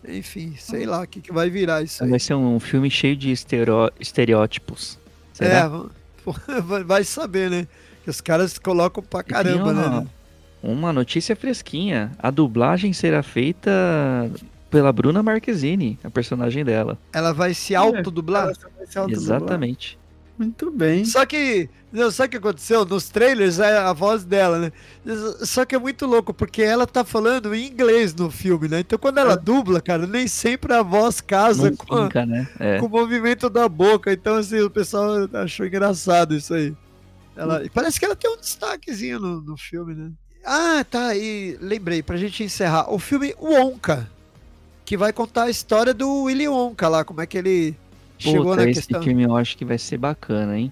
Enfim, 0.07 0.55
sei 0.57 0.85
lá 0.85 1.03
o 1.03 1.07
que, 1.07 1.21
que 1.21 1.31
vai 1.31 1.49
virar 1.49 1.81
isso 1.81 2.03
aí. 2.03 2.09
Vai 2.09 2.19
ser 2.19 2.33
um 2.33 2.59
filme 2.59 2.89
cheio 2.89 3.15
de 3.15 3.31
estereó 3.31 3.89
estereótipos. 3.99 4.99
Será? 5.33 5.69
É, 5.69 6.61
Vai- 6.83 7.03
saber, 7.03 7.49
né? 7.49 7.67
Que 8.03 8.09
os 8.09 8.19
caras 8.19 8.57
colocam 8.57 9.03
pra 9.03 9.23
caramba, 9.23 9.71
né? 9.73 9.85
uma, 10.61 10.73
uma 10.73 10.93
notícia 10.93 11.35
fresquinha. 11.35 12.11
A 12.19 12.29
dublagem 12.29 12.91
será 12.91 13.23
feita 13.23 14.29
pela 14.73 14.91
Bruna 14.91 15.21
Marquezine, 15.21 15.99
a 16.03 16.09
personagem 16.09 16.65
dela. 16.65 16.97
Ela 17.13 17.31
vai 17.31 17.53
se 17.53 17.75
autodublar. 17.75 18.45
Ela 18.45 18.53
vai 18.77 18.87
se 18.87 18.97
autodublar. 18.97 19.37
Exatamente. 19.37 19.99
Muito 20.37 20.71
bem. 20.71 21.05
Só 21.05 21.23
que, 21.27 21.69
não, 21.91 22.09
sabe 22.09 22.27
o 22.27 22.31
que 22.31 22.37
aconteceu? 22.37 22.83
Nos 22.83 23.07
trailers 23.07 23.59
é 23.59 23.77
a 23.77 23.93
voz 23.93 24.25
dela, 24.25 24.57
né? 24.57 24.71
Só 25.43 25.63
que 25.63 25.75
é 25.75 25.79
muito 25.79 26.07
louco, 26.07 26.33
porque 26.33 26.63
ela 26.63 26.87
tá 26.87 27.03
falando 27.05 27.53
em 27.53 27.67
inglês 27.67 28.15
no 28.15 28.31
filme, 28.31 28.67
né? 28.67 28.79
Então 28.79 28.97
quando 28.97 29.19
ela 29.19 29.35
dubla, 29.37 29.79
cara, 29.79 30.07
nem 30.07 30.27
sempre 30.27 30.73
a 30.73 30.81
voz 30.81 31.21
casa 31.21 31.69
Não 31.69 31.77
com, 31.77 31.95
a- 32.19 32.25
né? 32.25 32.47
É. 32.59 32.79
com 32.79 32.87
o 32.87 32.89
movimento 32.89 33.47
da 33.47 33.69
boca. 33.69 34.11
Então, 34.11 34.37
assim, 34.37 34.59
o 34.59 34.71
pessoal 34.71 35.29
achou 35.33 35.67
engraçado 35.67 36.35
isso 36.35 36.53
aí. 36.55 36.73
Ela, 37.35 37.63
e 37.63 37.69
parece 37.69 37.99
que 37.99 38.05
ela 38.05 38.15
tem 38.15 38.31
um 38.31 38.37
destaquezinho 38.37 39.19
no, 39.19 39.39
no 39.39 39.55
filme, 39.55 39.93
né? 39.93 40.11
Ah, 40.43 40.83
tá. 40.89 41.15
E 41.15 41.57
lembrei, 41.61 42.01
pra 42.03 42.17
gente 42.17 42.43
encerrar, 42.43 42.91
o 42.91 42.97
filme 42.99 43.33
Wonka, 43.39 44.09
que 44.85 44.97
vai 44.97 45.13
contar 45.13 45.43
a 45.43 45.49
história 45.49 45.93
do 45.93 46.23
Willy 46.23 46.47
Wonka 46.47 46.87
lá, 46.87 47.03
como 47.05 47.21
é 47.21 47.25
que 47.27 47.37
ele 47.37 47.75
chegou 48.17 48.51
Puta, 48.51 48.57
na 48.57 48.69
esse 48.69 48.81
questão. 48.81 49.01
filme 49.03 49.23
eu 49.23 49.35
acho 49.35 49.57
que 49.57 49.65
vai 49.65 49.77
ser 49.77 49.97
bacana, 49.97 50.57
hein? 50.57 50.71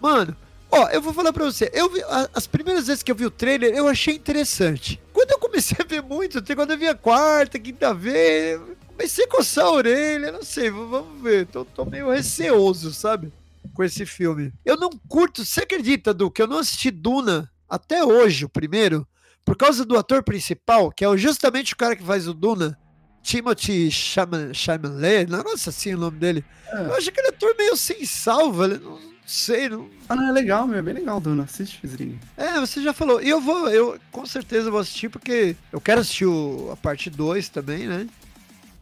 Mano, 0.00 0.36
ó, 0.70 0.88
eu 0.90 1.02
vou 1.02 1.12
falar 1.12 1.32
pra 1.32 1.44
você. 1.44 1.70
Eu 1.72 1.90
vi, 1.90 2.02
a- 2.04 2.28
as 2.34 2.46
primeiras 2.46 2.86
vezes 2.86 3.02
que 3.02 3.10
eu 3.10 3.16
vi 3.16 3.26
o 3.26 3.30
trailer, 3.30 3.74
eu 3.74 3.88
achei 3.88 4.14
interessante. 4.14 5.00
Quando 5.12 5.30
eu 5.32 5.38
comecei 5.38 5.76
a 5.80 5.84
ver 5.86 6.02
muito, 6.02 6.38
até 6.38 6.54
quando 6.54 6.70
eu 6.72 6.78
vi 6.78 6.86
a 6.88 6.94
quarta, 6.94 7.58
quinta 7.58 7.92
vez, 7.92 8.60
comecei 8.86 9.24
a 9.24 9.28
coçar 9.28 9.64
a 9.66 9.72
orelha, 9.72 10.30
não 10.32 10.42
sei, 10.42 10.70
vamos 10.70 11.20
ver. 11.22 11.46
Tô, 11.46 11.64
tô 11.64 11.84
meio 11.84 12.10
receoso, 12.10 12.92
sabe? 12.92 13.32
Com 13.74 13.82
esse 13.82 14.06
filme. 14.06 14.52
Eu 14.64 14.76
não 14.76 14.90
curto, 15.08 15.44
você 15.44 15.62
acredita, 15.62 16.14
Du, 16.14 16.30
que 16.30 16.40
eu 16.42 16.46
não 16.46 16.58
assisti 16.58 16.90
Duna 16.90 17.50
até 17.68 18.04
hoje, 18.04 18.44
o 18.44 18.48
primeiro, 18.48 19.06
por 19.44 19.56
causa 19.56 19.84
do 19.84 19.96
ator 19.98 20.22
principal, 20.22 20.90
que 20.90 21.04
é 21.04 21.16
justamente 21.16 21.74
o 21.74 21.76
cara 21.76 21.96
que 21.96 22.02
faz 22.04 22.26
o 22.28 22.34
Duna. 22.34 22.78
Timothy 23.22 23.90
Chalamet, 23.90 24.54
Chalamet, 24.54 25.30
negócio 25.30 25.68
assim 25.68 25.94
o 25.94 25.98
nome 25.98 26.18
dele. 26.18 26.44
É. 26.72 26.80
Eu 26.86 26.94
acho 26.94 27.08
aquele 27.10 27.28
ator 27.28 27.54
meio 27.58 27.76
sem 27.76 28.04
salva, 28.04 28.64
ele 28.66 28.78
não 28.78 28.98
sei, 29.26 29.68
não, 29.68 29.88
Ah, 30.08 30.16
não, 30.16 30.28
é 30.28 30.32
legal, 30.32 30.66
meu. 30.66 30.78
É 30.78 30.82
bem 30.82 30.94
legal, 30.94 31.20
Duna. 31.20 31.42
Assiste, 31.44 31.78
Fizrinho. 31.80 32.18
É, 32.36 32.58
você 32.58 32.80
já 32.82 32.92
falou. 32.94 33.20
E 33.22 33.28
eu 33.28 33.40
vou, 33.40 33.68
eu 33.68 33.98
com 34.10 34.24
certeza 34.24 34.70
vou 34.70 34.80
assistir, 34.80 35.08
porque 35.10 35.54
eu 35.70 35.80
quero 35.80 36.00
assistir 36.00 36.24
o- 36.26 36.70
a 36.72 36.76
parte 36.76 37.10
2 37.10 37.48
também, 37.50 37.86
né? 37.86 38.06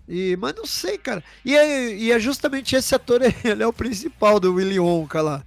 E, 0.08 0.36
mas 0.36 0.54
não 0.54 0.64
sei, 0.64 0.96
cara. 0.98 1.22
E 1.44 1.56
é, 1.56 1.92
e 1.94 2.12
é 2.12 2.20
justamente 2.20 2.76
esse 2.76 2.94
ator, 2.94 3.20
ele 3.44 3.62
é 3.62 3.66
o 3.66 3.72
principal 3.72 4.38
do 4.38 4.54
Willy 4.54 4.78
Wonka 4.78 5.20
lá. 5.20 5.42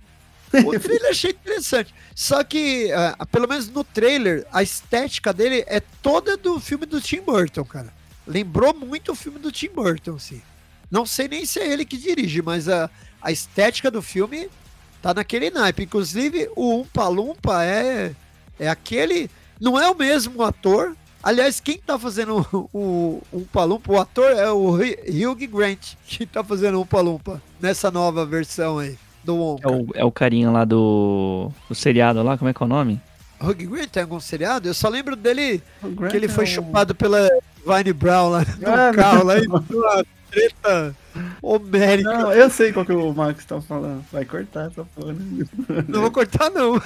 O 0.65 0.77
trailer 0.79 1.03
eu 1.05 1.11
achei 1.11 1.31
interessante. 1.31 1.93
Só 2.15 2.43
que, 2.43 2.91
ah, 2.91 3.25
pelo 3.31 3.47
menos 3.47 3.69
no 3.69 3.83
trailer, 3.83 4.45
a 4.51 4.61
estética 4.63 5.31
dele 5.31 5.63
é 5.67 5.79
toda 5.79 6.35
do 6.35 6.59
filme 6.59 6.85
do 6.85 6.99
Tim 6.99 7.21
Burton, 7.21 7.63
cara. 7.63 7.93
Lembrou 8.29 8.73
muito 8.75 9.11
o 9.11 9.15
filme 9.15 9.39
do 9.39 9.51
Tim 9.51 9.69
Burton, 9.69 10.15
assim. 10.15 10.41
Não 10.91 11.03
sei 11.05 11.27
nem 11.27 11.45
se 11.45 11.59
é 11.59 11.67
ele 11.71 11.83
que 11.83 11.97
dirige, 11.97 12.41
mas 12.43 12.69
a, 12.69 12.89
a 13.21 13.31
estética 13.31 13.89
do 13.89 14.01
filme 14.03 14.47
tá 15.01 15.13
naquele 15.13 15.49
naipe. 15.49 15.83
Inclusive, 15.83 16.47
o 16.55 16.75
Umpa 16.81 17.07
Lumpa 17.07 17.63
é, 17.63 18.13
é 18.59 18.69
aquele. 18.69 19.29
Não 19.59 19.79
é 19.79 19.89
o 19.89 19.95
mesmo 19.97 20.43
ator. 20.43 20.95
Aliás, 21.23 21.59
quem 21.59 21.77
tá 21.79 21.97
fazendo 21.99 22.45
o, 22.71 22.77
o 22.77 23.21
Umpa 23.33 23.63
Lumpa, 23.63 23.91
o 23.91 23.99
ator 23.99 24.31
é 24.31 24.49
o 24.51 24.69
Hu- 24.75 25.31
Hugh 25.31 25.47
Grant, 25.47 25.95
que 26.05 26.25
tá 26.25 26.43
fazendo 26.43 26.77
o 26.77 26.81
Umpa 26.83 27.01
Lumpa 27.01 27.41
nessa 27.59 27.89
nova 27.91 28.25
versão 28.25 28.77
aí 28.79 28.97
do 29.23 29.33
É 29.33 29.37
Wonka. 29.37 29.71
o, 29.71 29.87
é 29.95 30.05
o 30.05 30.11
carinha 30.11 30.49
lá 30.49 30.63
do, 30.65 31.51
do 31.67 31.75
seriado 31.75 32.23
lá, 32.23 32.37
como 32.37 32.49
é 32.49 32.53
que 32.53 32.63
é 32.63 32.65
o 32.65 32.69
nome? 32.69 33.01
Hugh 33.41 33.53
Grant 33.69 33.89
tem 33.89 34.03
algum 34.03 34.19
seriado? 34.19 34.67
Eu 34.67 34.73
só 34.73 34.89
lembro 34.89 35.15
dele 35.15 35.61
que 36.09 36.15
ele 36.17 36.27
foi 36.27 36.45
é 36.45 36.47
um- 36.47 36.51
chupado 36.51 36.93
pela 36.95 37.27
Vine 37.65 37.93
Brown 37.93 38.29
lá 38.29 38.39
no 38.59 38.67
Ah, 38.69 38.91
carro, 38.93 39.23
lá 39.25 39.37
e 39.37 39.41
deu 39.41 39.49
uma 39.51 40.05
treta 40.31 40.95
homérica. 41.41 42.11
Não, 42.13 42.31
eu 42.33 42.49
sei 42.49 42.71
qual 42.73 42.85
que 42.85 42.91
o 42.91 43.13
Max 43.13 43.43
tá 43.45 43.59
falando. 43.61 44.03
Vai 44.11 44.25
cortar 44.25 44.67
essa 44.67 44.83
porra. 44.95 45.13
né? 45.13 45.45
Não 45.87 46.01
vou 46.01 46.11
cortar, 46.11 46.49
não. 46.51 46.79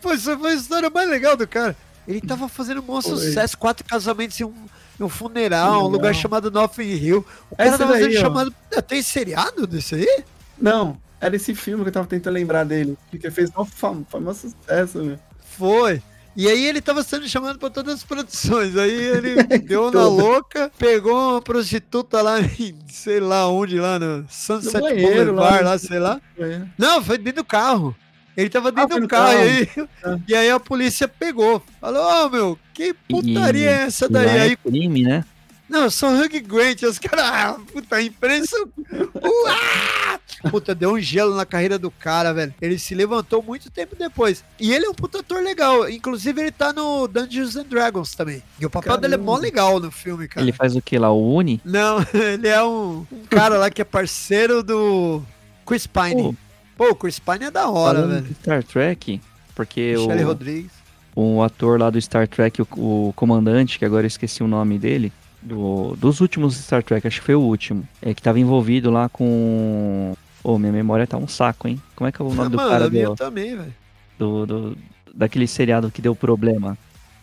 Foi 0.00 0.18
foi 0.18 0.50
a 0.52 0.54
história 0.54 0.90
mais 0.90 1.08
legal 1.08 1.36
do 1.36 1.46
cara. 1.46 1.76
Ele 2.08 2.20
tava 2.20 2.48
fazendo 2.48 2.80
um 2.80 2.84
bom 2.84 3.00
sucesso, 3.00 3.56
quatro 3.58 3.84
casamentos 3.84 4.40
em 4.40 4.44
um, 4.44 4.54
em 4.98 5.04
um 5.04 5.08
funeral, 5.08 5.84
um 5.84 5.88
lugar 5.88 6.14
chamado 6.14 6.50
Notting 6.50 6.82
Hill. 6.82 7.24
O 7.50 7.56
cara 7.56 7.68
Essa 7.68 7.78
tava 7.78 7.92
daí, 7.92 8.04
sendo 8.04 8.16
ó. 8.16 8.20
chamado. 8.20 8.54
Ah, 8.74 8.82
Tem 8.82 9.02
seriado 9.02 9.66
desse 9.66 9.94
aí? 9.96 10.24
Não, 10.58 10.96
era 11.20 11.36
esse 11.36 11.54
filme 11.54 11.82
que 11.84 11.88
eu 11.90 11.92
tava 11.92 12.06
tentando 12.06 12.34
lembrar 12.34 12.64
dele. 12.64 12.96
Que 13.10 13.30
fez 13.30 13.50
um 13.56 13.64
fam 13.64 14.04
famoso 14.08 14.48
sucesso, 14.50 14.98
meu. 15.04 15.18
Foi. 15.60 16.02
E 16.36 16.48
aí 16.48 16.64
ele 16.64 16.80
tava 16.80 17.02
sendo 17.02 17.28
chamado 17.28 17.58
pra 17.58 17.68
todas 17.70 17.94
as 17.96 18.04
produções. 18.04 18.76
Aí 18.76 18.90
ele 18.92 19.34
deu 19.66 19.90
na 19.90 20.06
louca, 20.06 20.70
pegou 20.78 21.32
uma 21.32 21.42
prostituta 21.42 22.22
lá 22.22 22.40
em 22.40 22.74
sei 22.88 23.20
lá 23.20 23.48
onde, 23.48 23.78
lá 23.78 23.98
no 23.98 24.24
Sunset 24.30 24.74
No 24.74 24.80
banheiro, 24.80 25.32
lá 25.34 25.42
Boulevard, 25.42 25.64
no- 25.64 25.70
lá, 25.70 25.78
sei 25.78 25.98
lá. 25.98 26.20
É. 26.38 26.62
Não, 26.78 27.02
foi 27.02 27.18
dentro 27.18 27.42
do 27.42 27.46
carro. 27.46 27.94
Ele 28.36 28.48
tava 28.48 28.70
dentro 28.72 28.92
foi 28.92 29.00
do 29.02 29.08
carro, 29.08 29.32
carro. 29.32 29.44
E, 29.44 29.48
aí, 29.48 29.68
Ah. 30.04 30.18
e 30.28 30.34
aí 30.34 30.50
a 30.50 30.60
polícia 30.60 31.06
pegou. 31.08 31.62
Falou, 31.80 32.26
ô 32.26 32.30
meu, 32.30 32.58
que 32.72 32.94
putaria 33.08 33.68
é 33.68 33.82
essa 33.82 34.06
E 34.06 34.12
lá 34.12 34.20
daí? 34.24 34.36
é 34.38 34.40
Aí 34.42 34.56
crime, 34.56 35.02
né? 35.02 35.24
Não, 35.68 35.82
eu 35.82 35.90
sou 35.90 36.10
Hugh 36.10 36.40
Grant. 36.46 36.82
Os 36.84 36.98
caras, 36.98 37.24
ah, 37.26 37.56
puta, 37.72 37.96
a 37.96 38.02
imprensa. 38.02 38.56
Uá! 39.14 40.20
Puta, 40.48 40.74
deu 40.74 40.92
um 40.92 41.00
gelo 41.00 41.34
na 41.34 41.44
carreira 41.44 41.78
do 41.78 41.90
cara, 41.90 42.32
velho. 42.32 42.54
Ele 42.60 42.78
se 42.78 42.94
levantou 42.94 43.42
muito 43.42 43.70
tempo 43.70 43.96
depois. 43.96 44.44
E 44.58 44.72
ele 44.72 44.86
é 44.86 44.88
um 44.88 44.94
puta 44.94 45.20
ator 45.20 45.42
legal. 45.42 45.88
Inclusive, 45.88 46.40
ele 46.40 46.52
tá 46.52 46.72
no 46.72 47.06
Dungeons 47.06 47.56
and 47.56 47.64
Dragons 47.64 48.14
também. 48.14 48.42
E 48.58 48.64
o 48.64 48.70
papel 48.70 48.96
dele 48.96 49.14
é 49.14 49.18
mó 49.18 49.32
Caramba. 49.34 49.42
legal 49.42 49.80
no 49.80 49.90
filme, 49.90 50.28
cara. 50.28 50.42
Ele 50.44 50.52
faz 50.52 50.74
o 50.76 50.82
que 50.82 50.98
lá? 50.98 51.10
O 51.10 51.34
Uni? 51.34 51.60
Não, 51.64 51.98
ele 52.14 52.48
é 52.48 52.62
um, 52.62 53.06
um 53.12 53.24
cara 53.28 53.58
lá 53.58 53.70
que 53.70 53.82
é 53.82 53.84
parceiro 53.84 54.62
do 54.62 55.22
Chris 55.66 55.86
Pine. 55.86 56.22
Pô. 56.22 56.34
Pô, 56.76 56.90
o 56.92 56.94
Chris 56.94 57.18
Pine 57.18 57.44
é 57.44 57.50
da 57.50 57.68
hora, 57.68 58.00
Falando 58.00 58.22
velho. 58.22 58.34
Star 58.36 58.64
Trek, 58.64 59.20
porque 59.54 59.94
Michele 59.98 60.24
o, 60.24 60.26
Rodrigues. 60.26 60.72
o 61.14 61.42
ator 61.42 61.78
lá 61.78 61.90
do 61.90 62.00
Star 62.00 62.26
Trek, 62.26 62.62
o, 62.62 62.66
o 62.72 63.12
comandante, 63.14 63.78
que 63.78 63.84
agora 63.84 64.04
eu 64.04 64.08
esqueci 64.08 64.42
o 64.42 64.46
nome 64.46 64.78
dele, 64.78 65.12
do, 65.42 65.94
dos 65.96 66.20
últimos 66.20 66.56
Star 66.56 66.82
Trek, 66.82 67.06
acho 67.06 67.20
que 67.20 67.26
foi 67.26 67.34
o 67.34 67.40
último, 67.40 67.86
é 68.00 68.14
que 68.14 68.22
tava 68.22 68.40
envolvido 68.40 68.90
lá 68.90 69.10
com. 69.10 70.14
Ô, 70.42 70.58
minha 70.58 70.72
memória 70.72 71.06
tá 71.06 71.16
um 71.16 71.28
saco, 71.28 71.68
hein? 71.68 71.80
Como 71.94 72.08
é 72.08 72.12
que 72.12 72.20
é 72.20 72.24
o 72.24 72.32
nome 72.34 72.50
do 72.50 72.56
Mano, 72.56 72.70
cara 72.70 72.86
a 72.86 72.90
minha 72.90 73.06
do, 73.06 73.14
também, 73.16 73.56
velho. 73.56 73.74
do, 74.18 74.46
do- 74.46 74.78
daquele 75.14 75.46
seriado 75.46 75.90
que 75.90 76.00
deu 76.00 76.14
problema? 76.16 76.76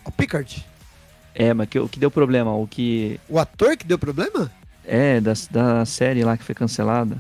O 0.05 0.11
Pickard. 0.11 0.65
É, 1.33 1.53
mas 1.53 1.67
que, 1.69 1.79
o 1.79 1.87
que 1.89 1.99
deu 1.99 2.09
problema? 2.11 2.53
O 2.55 2.67
que. 2.67 3.19
O 3.29 3.39
ator 3.39 3.75
que 3.77 3.85
deu 3.85 3.97
problema? 3.99 4.51
É, 4.85 5.19
da, 5.19 5.33
da 5.51 5.85
série 5.85 6.23
lá 6.23 6.37
que 6.37 6.43
foi 6.43 6.55
cancelada. 6.55 7.15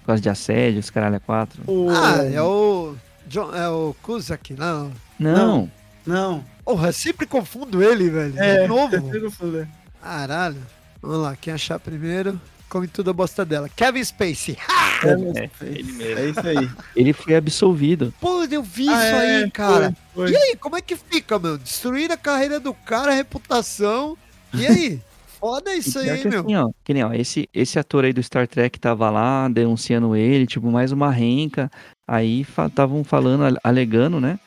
Por 0.00 0.06
causa 0.06 0.22
de 0.22 0.28
assédio, 0.28 0.80
os 0.80 0.90
caralho 0.90 1.16
é 1.16 1.18
quatro. 1.20 1.62
O- 1.66 1.88
Ah, 1.90 2.24
é 2.24 2.40
o. 2.42 2.94
John, 3.26 3.54
é 3.54 3.68
o 3.68 3.94
Cusack, 4.02 4.52
não. 4.54 4.90
Não, 5.18 5.70
Não. 6.04 6.44
Porra, 6.64 6.88
eu 6.88 6.92
sempre 6.92 7.24
confundo 7.26 7.82
ele, 7.82 8.10
velho. 8.10 8.34
É, 8.38 8.62
De 8.62 8.68
novo. 8.68 8.94
eu 9.14 9.30
falei. 9.30 9.66
Caralho. 10.02 10.58
Vamos 11.00 11.18
lá, 11.18 11.36
quem 11.36 11.52
achar 11.52 11.78
primeiro, 11.78 12.40
come 12.72 12.88
tudo 12.88 13.10
a 13.10 13.12
bosta 13.12 13.44
dela. 13.44 13.68
Kevin 13.68 14.02
Spacey. 14.02 14.56
É, 15.04 15.10
É, 15.42 15.50
ele 15.66 15.92
mesmo. 15.92 16.18
é 16.18 16.26
isso 16.30 16.48
aí. 16.48 16.70
ele 16.96 17.12
foi 17.12 17.34
absolvido. 17.34 18.14
Pô, 18.18 18.42
eu 18.44 18.62
vi 18.62 18.88
Ah, 18.88 18.92
isso 18.94 19.14
é, 19.14 19.42
aí, 19.44 19.50
cara. 19.50 19.94
foi, 20.14 20.30
E 20.30 20.32
foi. 20.34 20.42
aí, 20.42 20.56
como 20.56 20.76
é 20.76 20.80
que 20.80 20.96
fica, 20.96 21.38
meu? 21.38 21.58
Destruir 21.58 22.10
a 22.10 22.16
carreira 22.16 22.58
do 22.58 22.72
cara, 22.72 23.12
a 23.12 23.14
reputação. 23.14 24.16
E 24.54 24.66
aí? 24.66 25.00
Foda 25.38 25.74
isso 25.74 25.98
E 25.98 26.08
aí, 26.08 26.22
que 26.22 26.28
meu. 26.28 26.40
assim, 26.40 26.54
ó, 26.54 26.70
que 26.84 26.94
nem, 26.94 27.02
ó, 27.04 27.12
esse, 27.12 27.48
esse 27.52 27.76
ator 27.78 28.04
aí 28.04 28.12
do 28.12 28.22
Star 28.22 28.46
Trek 28.48 28.78
tava 28.78 29.10
lá 29.10 29.48
denunciando 29.48 30.14
ele, 30.16 30.46
tipo, 30.46 30.70
mais 30.70 30.92
uma 30.92 31.10
renca. 31.10 31.70
Aí 32.08 32.46
estavam 32.68 33.04
falando, 33.04 33.44
ale- 33.44 33.58
alegando, 33.62 34.18
né? 34.20 34.38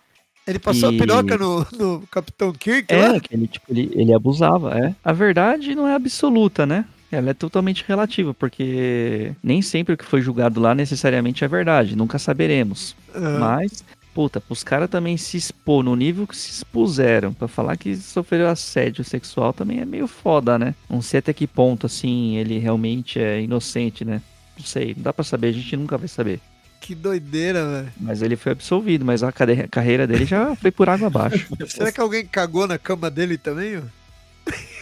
Ele 0.47 0.57
passou 0.57 0.91
e- 0.91 0.95
a 0.95 0.99
piroca 0.99 1.37
no, 1.37 1.67
no 1.77 2.07
Capitão 2.07 2.51
Kirk 2.53 2.91
É, 2.93 3.19
que 3.19 3.35
ele, 3.35 3.45
tipo, 3.47 3.65
ele, 3.69 3.91
ele 3.93 4.13
abusava, 4.13 4.73
é. 4.79 4.95
A 5.03 5.11
verdade 5.11 5.75
não 5.75 5.87
é 5.87 5.93
absoluta, 5.93 6.65
né? 6.65 6.85
Ela 7.15 7.31
é 7.31 7.33
totalmente 7.33 7.83
relativa, 7.87 8.33
porque 8.33 9.33
nem 9.43 9.61
sempre 9.61 9.93
o 9.93 9.97
que 9.97 10.05
foi 10.05 10.21
julgado 10.21 10.59
lá 10.59 10.75
necessariamente 10.75 11.43
é 11.43 11.47
verdade, 11.47 11.95
nunca 11.95 12.17
saberemos. 12.19 12.95
Ah, 13.13 13.37
Mas, 13.39 13.83
puta, 14.13 14.41
os 14.49 14.63
caras 14.63 14.89
também 14.89 15.17
se 15.17 15.37
expor 15.37 15.83
no 15.83 15.95
nível 15.95 16.27
que 16.27 16.35
se 16.35 16.49
expuseram 16.51 17.33
pra 17.33 17.47
falar 17.47 17.77
que 17.77 17.95
sofreu 17.95 18.47
assédio 18.47 19.03
sexual 19.03 19.53
também 19.53 19.79
é 19.79 19.85
meio 19.85 20.07
foda, 20.07 20.57
né? 20.59 20.75
Não 20.89 21.01
sei 21.01 21.19
até 21.19 21.33
que 21.33 21.47
ponto, 21.47 21.85
assim, 21.85 22.37
ele 22.37 22.59
realmente 22.59 23.19
é 23.19 23.41
inocente, 23.41 24.03
né? 24.05 24.21
Não 24.57 24.65
sei, 24.65 24.93
não 24.95 25.03
dá 25.03 25.13
pra 25.13 25.23
saber, 25.23 25.47
a 25.47 25.51
gente 25.53 25.75
nunca 25.75 25.97
vai 25.97 26.07
saber. 26.07 26.39
que 26.79 26.93
doideira, 26.95 27.65
velho. 27.67 27.91
Mas 27.99 28.21
ele 28.21 28.35
foi 28.35 28.51
absolvido, 28.51 29.03
mas 29.03 29.23
a 29.23 29.31
carreira 29.31 30.05
dele 30.05 30.23
já 30.25 30.55
foi 30.55 30.71
por 30.71 30.87
água 30.87 31.07
abaixo. 31.07 31.47
Será 31.67 31.91
que 31.91 31.99
alguém 31.99 32.25
cagou 32.25 32.67
na 32.67 32.77
cama 32.77 33.09
dele 33.09 33.37
também, 33.37 33.77
ó? 33.77 33.81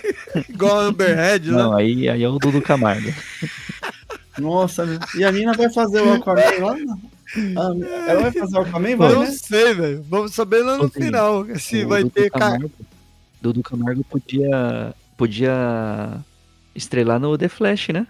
Igual 0.49 0.79
a 0.79 0.83
Amber 0.83 1.17
Heard 1.17 1.49
lá. 1.51 1.63
Não, 1.63 1.75
aí, 1.75 2.09
aí 2.09 2.23
é 2.23 2.29
o 2.29 2.37
Dudu 2.37 2.61
Camargo. 2.61 3.13
Nossa. 4.37 4.85
E 5.15 5.23
a 5.23 5.31
mina 5.31 5.53
vai 5.53 5.71
fazer 5.71 6.01
o 6.01 6.13
Aquaman 6.13 6.41
lá? 6.59 6.75
Ah, 7.57 8.09
ela 8.09 8.21
vai 8.21 8.31
fazer 8.31 8.57
o 8.57 8.61
Aquaman, 8.61 8.89
Eu 8.89 8.97
vai, 8.97 9.13
não 9.13 9.21
né? 9.21 9.31
sei, 9.31 9.73
velho. 9.73 10.05
Vamos 10.09 10.33
saber 10.33 10.63
lá 10.63 10.77
no 10.77 10.87
Zinho, 10.87 11.05
final 11.05 11.45
se 11.55 11.83
O 11.83 11.87
vai 11.87 12.03
Dudu 12.03 12.13
ter 12.13 12.29
ca... 12.31 12.39
Camargo, 12.39 12.71
Dudu 13.41 13.63
Camargo 13.63 14.03
podia, 14.03 14.93
podia 15.17 16.19
estrelar 16.75 17.19
no 17.19 17.37
The 17.37 17.47
Flash, 17.47 17.89
né? 17.89 18.07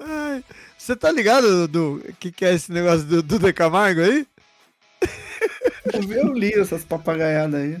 Ai, 0.00 0.42
Você 0.76 0.96
tá 0.96 1.10
ligado, 1.10 1.66
Dudu, 1.66 2.02
o 2.08 2.12
que, 2.14 2.30
que 2.32 2.44
é 2.44 2.54
esse 2.54 2.72
negócio 2.72 3.04
do 3.04 3.22
Duda 3.22 3.52
Camargo 3.52 4.00
aí? 4.00 4.26
Eu 6.10 6.32
li 6.32 6.52
essas 6.52 6.84
papagaiadas 6.84 7.60
aí. 7.60 7.78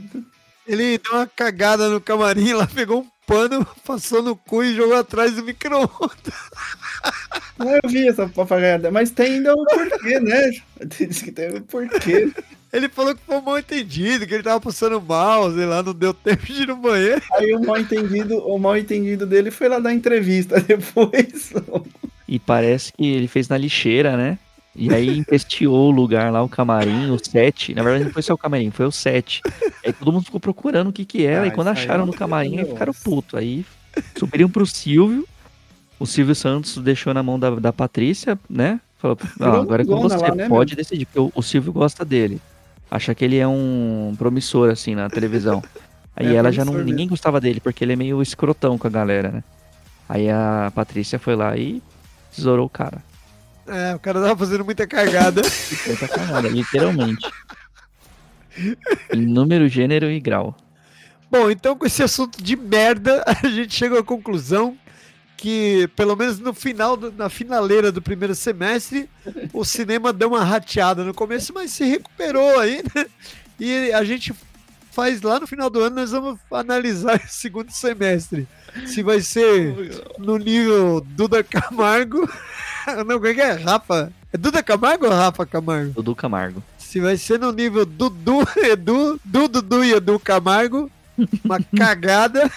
Ele 0.66 0.98
deu 0.98 1.12
uma 1.12 1.26
cagada 1.26 1.88
no 1.88 2.00
camarim 2.00 2.52
lá, 2.52 2.66
pegou 2.66 3.02
um 3.02 3.06
pano, 3.26 3.66
passou 3.84 4.22
no 4.22 4.36
cu 4.36 4.62
e 4.62 4.74
jogou 4.74 4.96
atrás 4.96 5.34
do 5.34 5.42
micro-ondas. 5.42 6.34
Não, 7.58 7.70
eu 7.70 7.88
vi 7.88 8.06
essa 8.06 8.28
papagaiada, 8.28 8.90
mas 8.90 9.10
tem 9.10 9.34
ainda 9.34 9.54
o 9.54 9.64
porquê, 9.64 10.20
né? 10.20 10.50
Diz 10.84 11.22
que 11.22 11.32
tem 11.32 11.50
o 11.50 11.62
porquê. 11.62 12.30
Ele 12.72 12.88
falou 12.88 13.14
que 13.14 13.22
foi 13.24 13.36
um 13.36 13.40
mal 13.40 13.58
entendido, 13.58 14.26
que 14.26 14.34
ele 14.34 14.42
tava 14.42 14.60
passando 14.60 15.00
mal, 15.00 15.50
sei 15.54 15.64
lá, 15.64 15.82
não 15.82 15.94
deu 15.94 16.12
tempo 16.12 16.44
de 16.44 16.62
ir 16.62 16.66
no 16.66 16.76
banheiro. 16.76 17.22
Aí 17.32 17.54
o 17.54 17.60
mal 17.64 17.78
entendido, 17.78 18.36
o 18.38 18.58
mal 18.58 18.76
entendido 18.76 19.24
dele 19.24 19.50
foi 19.50 19.68
lá 19.68 19.78
dar 19.78 19.94
entrevista 19.94 20.60
depois. 20.60 21.52
E 22.28 22.38
parece 22.38 22.92
que 22.92 23.06
ele 23.06 23.28
fez 23.28 23.48
na 23.48 23.56
lixeira, 23.56 24.16
né? 24.16 24.38
E 24.78 24.92
aí 24.92 25.16
empesteou 25.18 25.88
o 25.88 25.90
lugar 25.90 26.30
lá, 26.30 26.42
o 26.42 26.48
camarim, 26.48 27.10
o 27.10 27.18
set. 27.18 27.74
Na 27.74 27.82
verdade, 27.82 28.04
não 28.04 28.12
foi 28.12 28.22
só 28.22 28.34
o 28.34 28.38
camarim, 28.38 28.70
foi 28.70 28.84
o 28.86 28.92
set. 28.92 29.40
Aí 29.84 29.92
todo 29.92 30.12
mundo 30.12 30.24
ficou 30.24 30.38
procurando 30.38 30.88
o 30.88 30.92
que 30.92 31.04
que 31.04 31.24
era. 31.24 31.44
Ah, 31.44 31.46
e 31.46 31.50
quando 31.50 31.68
acharam 31.68 32.02
é 32.04 32.06
no 32.06 32.12
camarim, 32.12 32.58
aí 32.58 32.66
ficaram 32.66 32.92
putos. 32.92 33.34
Aí 33.38 33.64
subiram 34.18 34.48
pro 34.50 34.66
Silvio. 34.66 35.26
O 35.98 36.06
Silvio 36.06 36.34
Santos 36.34 36.76
deixou 36.76 37.14
na 37.14 37.22
mão 37.22 37.38
da, 37.38 37.50
da 37.50 37.72
Patrícia, 37.72 38.38
né? 38.50 38.78
Falou, 38.98 39.16
"Ah, 39.40 39.60
agora 39.60 39.82
é 39.82 39.86
com 39.86 39.98
você, 40.00 40.16
lá, 40.16 40.34
né, 40.34 40.48
pode 40.48 40.76
decidir. 40.76 41.06
Porque 41.06 41.20
o, 41.20 41.32
o 41.34 41.42
Silvio 41.42 41.72
gosta 41.72 42.04
dele. 42.04 42.38
Acha 42.90 43.14
que 43.14 43.24
ele 43.24 43.38
é 43.38 43.48
um 43.48 44.14
promissor, 44.18 44.70
assim, 44.70 44.94
na 44.94 45.08
televisão. 45.08 45.62
Aí 46.14 46.28
É, 46.28 46.34
ela 46.34 46.52
já 46.52 46.64
não. 46.64 46.72
promissor 46.72 46.90
Ninguém 46.92 47.08
gostava 47.08 47.40
dele, 47.40 47.60
porque 47.60 47.82
ele 47.82 47.94
é 47.94 47.96
meio 47.96 48.20
escrotão 48.20 48.76
com 48.76 48.86
a 48.86 48.90
galera, 48.90 49.30
né? 49.30 49.44
Aí 50.08 50.28
a 50.30 50.70
Patrícia 50.74 51.18
foi 51.18 51.34
lá 51.34 51.56
e 51.56 51.82
tesourou 52.34 52.66
o 52.66 52.70
cara. 52.70 52.98
É, 53.66 53.94
o 53.94 53.98
cara 53.98 54.20
tava 54.20 54.36
fazendo 54.36 54.64
muita 54.64 54.86
cagada. 54.86 55.42
Foi 55.48 55.96
sacanagem, 55.96 56.50
literalmente. 56.52 57.26
Em 59.12 59.26
número, 59.26 59.68
gênero 59.68 60.10
e 60.10 60.18
grau. 60.20 60.56
Bom, 61.30 61.50
então 61.50 61.76
com 61.76 61.84
esse 61.86 62.02
assunto 62.02 62.42
de 62.42 62.56
merda, 62.56 63.22
a 63.26 63.46
gente 63.48 63.74
chega 63.74 63.98
à 63.98 64.02
conclusão 64.02 64.76
que, 65.36 65.88
pelo 65.96 66.16
menos 66.16 66.38
no 66.38 66.54
final, 66.54 66.96
do- 66.96 67.12
na 67.12 67.28
finaleira 67.28 67.92
do 67.92 68.00
primeiro 68.00 68.34
semestre, 68.34 69.10
o 69.52 69.64
cinema 69.64 70.12
deu 70.12 70.28
uma 70.28 70.44
rateada 70.44 71.04
no 71.04 71.12
começo, 71.12 71.52
mas 71.52 71.72
se 71.72 71.84
recuperou 71.84 72.58
aí, 72.58 72.82
né? 72.94 73.06
E 73.60 73.92
a 73.92 74.02
gente 74.04 74.32
faz 74.92 75.20
lá 75.20 75.38
no 75.38 75.46
final 75.46 75.68
do 75.68 75.80
ano, 75.80 75.96
nós 75.96 76.10
vamos 76.12 76.38
analisar 76.50 77.16
o 77.22 77.28
segundo 77.28 77.70
semestre. 77.70 78.48
Se 78.86 79.02
vai 79.02 79.20
ser 79.20 79.74
no 80.18 80.38
nível 80.38 81.00
Duda 81.04 81.42
Camargo. 81.44 82.26
Não, 83.06 83.24
é 83.24 83.34
que 83.34 83.40
é? 83.40 83.52
Rafa. 83.52 84.12
É 84.32 84.36
Duda 84.36 84.62
Camargo 84.62 85.06
ou 85.06 85.12
Rafa 85.12 85.44
Camargo? 85.46 85.92
Dudu 85.92 86.14
Camargo. 86.14 86.62
Se 86.78 87.00
vai 87.00 87.16
ser 87.16 87.38
no 87.38 87.52
nível 87.52 87.84
Dudu, 87.84 88.46
Edu, 88.56 89.20
Du, 89.24 89.48
Dudu 89.48 89.84
e 89.84 89.92
Edu 89.92 90.18
Camargo, 90.20 90.90
uma 91.44 91.58
cagada, 91.76 92.50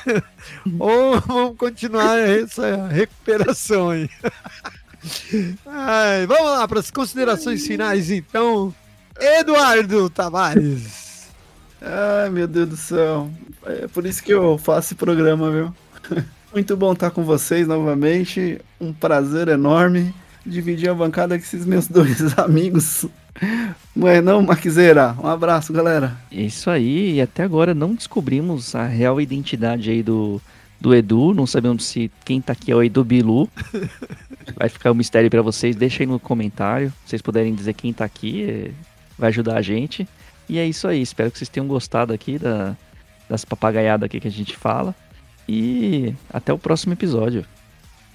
ou 0.77 1.19
vamos 1.19 1.57
continuar 1.57 2.17
essa 2.19 2.87
recuperação 2.87 3.89
aí. 3.89 4.09
Ai, 5.65 6.27
vamos 6.27 6.51
lá 6.51 6.67
para 6.67 6.79
as 6.79 6.91
considerações 6.91 7.65
finais, 7.65 8.11
então. 8.11 8.73
Eduardo 9.19 10.09
Tavares. 10.09 11.27
Ai, 11.81 12.29
meu 12.29 12.47
Deus 12.47 12.69
do 12.69 12.77
céu. 12.77 13.29
É 13.65 13.87
por 13.87 14.05
isso 14.05 14.23
que 14.23 14.33
eu 14.33 14.57
faço 14.57 14.87
esse 14.87 14.95
programa, 14.95 15.51
viu? 15.51 15.73
Muito 16.51 16.75
bom 16.75 16.93
estar 16.93 17.11
com 17.11 17.23
vocês 17.23 17.67
novamente. 17.67 18.59
Um 18.81 18.91
prazer 18.91 19.47
enorme 19.49 20.13
dividir 20.43 20.89
a 20.89 20.95
bancada 20.95 21.37
com 21.37 21.43
esses 21.43 21.65
meus 21.65 21.85
dois 21.89 22.37
amigos. 22.39 23.05
Mas 23.95 24.23
não, 24.23 24.41
Maquiseira. 24.41 25.15
Um 25.21 25.27
abraço, 25.27 25.71
galera. 25.71 26.17
Isso 26.31 26.69
aí, 26.69 27.15
e 27.15 27.21
até 27.21 27.43
agora 27.43 27.73
não 27.73 27.93
descobrimos 27.93 28.73
a 28.75 28.85
real 28.85 29.21
identidade 29.21 29.91
aí 29.91 30.01
do, 30.01 30.41
do 30.81 30.95
Edu. 30.95 31.33
Não 31.35 31.45
sabemos 31.45 31.85
se 31.85 32.11
quem 32.25 32.41
tá 32.41 32.53
aqui 32.53 32.71
é 32.71 32.75
o 32.75 32.83
Edu 32.83 33.03
Bilu. 33.03 33.47
Vai 34.57 34.69
ficar 34.69 34.91
um 34.91 34.95
mistério 34.95 35.29
pra 35.29 35.43
vocês. 35.43 35.75
Deixa 35.75 36.01
aí 36.03 36.07
no 36.07 36.19
comentário. 36.19 36.89
Se 37.03 37.11
vocês 37.11 37.21
puderem 37.21 37.53
dizer 37.53 37.73
quem 37.73 37.93
tá 37.93 38.03
aqui, 38.05 38.43
é, 38.49 38.71
vai 39.17 39.29
ajudar 39.29 39.57
a 39.57 39.61
gente. 39.61 40.07
E 40.49 40.57
é 40.57 40.65
isso 40.65 40.87
aí. 40.87 40.99
Espero 41.01 41.29
que 41.29 41.37
vocês 41.37 41.49
tenham 41.49 41.67
gostado 41.67 42.11
aqui 42.11 42.39
da, 42.39 42.75
das 43.29 43.45
papagaiadas 43.45 44.07
aqui 44.07 44.19
que 44.19 44.27
a 44.27 44.31
gente 44.31 44.57
fala. 44.57 44.95
E 45.51 46.13
até 46.31 46.53
o 46.53 46.59
próximo 46.59 46.93
episódio. 46.93 47.43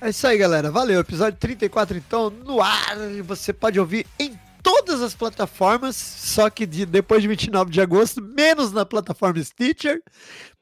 É 0.01 0.11
isso 0.11 0.25
aí, 0.25 0.39
galera. 0.39 0.71
Valeu. 0.71 1.01
Episódio 1.01 1.37
34, 1.41 1.97
então, 1.97 2.31
no 2.31 2.63
ar. 2.63 2.97
Você 3.25 3.53
pode 3.53 3.81
ouvir 3.81 4.07
em 4.21 4.39
todas 4.63 5.03
as 5.03 5.15
plataformas, 5.15 5.97
só 5.97 6.49
que 6.49 6.65
de, 6.65 6.87
depois 6.87 7.21
de 7.21 7.27
29 7.27 7.73
de 7.73 7.81
agosto, 7.81 8.23
menos 8.23 8.71
na 8.71 8.87
plataforma 8.87 9.43
Stitcher, 9.43 10.01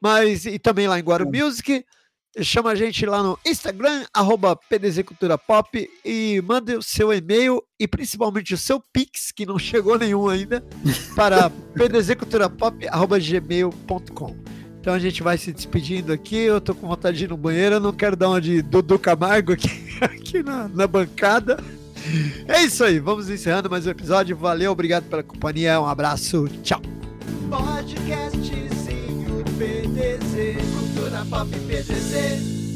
mas 0.01 0.47
e 0.47 0.57
também 0.57 0.87
lá 0.87 0.97
em 0.97 1.03
Guaro 1.03 1.29
Music. 1.31 1.85
Chama 2.41 2.71
a 2.71 2.75
gente 2.75 3.05
lá 3.05 3.21
no 3.21 3.37
Instagram, 3.45 4.07
arroba 4.11 4.55
PDZ 4.55 5.03
Cultura 5.03 5.37
Pop, 5.37 5.87
e 6.03 6.41
mande 6.43 6.75
o 6.75 6.81
seu 6.81 7.13
e-mail 7.13 7.61
e 7.79 7.87
principalmente 7.87 8.55
o 8.55 8.57
seu 8.57 8.81
Pix, 8.91 9.31
que 9.31 9.45
não 9.45 9.59
chegou 9.59 9.99
nenhum 9.99 10.27
ainda, 10.27 10.65
para 11.15 11.51
pdzculturapop.gmail.com. 11.77 14.62
Então 14.83 14.93
a 14.93 14.99
gente 14.99 15.23
vai 15.23 15.37
se 15.37 15.53
despedindo 15.53 16.11
aqui. 16.11 16.35
Eu 16.35 16.59
tô 16.59 16.75
com 16.75 16.89
vontade 16.89 17.17
de 17.17 17.23
ir 17.23 17.29
no 17.29 17.37
banheiro. 17.37 17.75
Eu 17.75 17.79
não 17.79 17.93
quero 17.93 18.17
dar 18.17 18.27
uma 18.27 18.41
de 18.41 18.61
Dudu 18.61 18.99
Camargo 18.99 19.53
aqui, 19.53 19.69
aqui 20.01 20.43
na, 20.43 20.67
na 20.67 20.85
bancada. 20.85 21.57
É 22.45 22.63
isso 22.63 22.83
aí. 22.83 22.99
Vamos 22.99 23.29
encerrando 23.29 23.69
mais 23.69 23.87
um 23.87 23.91
episódio. 23.91 24.35
Valeu, 24.35 24.73
obrigado 24.73 25.05
pela 25.05 25.23
companhia. 25.23 25.79
Um 25.79 25.85
abraço. 25.85 26.49
Tchau. 26.63 26.81
Podcastzinho 27.49 29.45
PDZ, 29.57 30.57
Cultura 30.75 31.25
Pop 31.29 31.49
PDZ. 31.59 32.72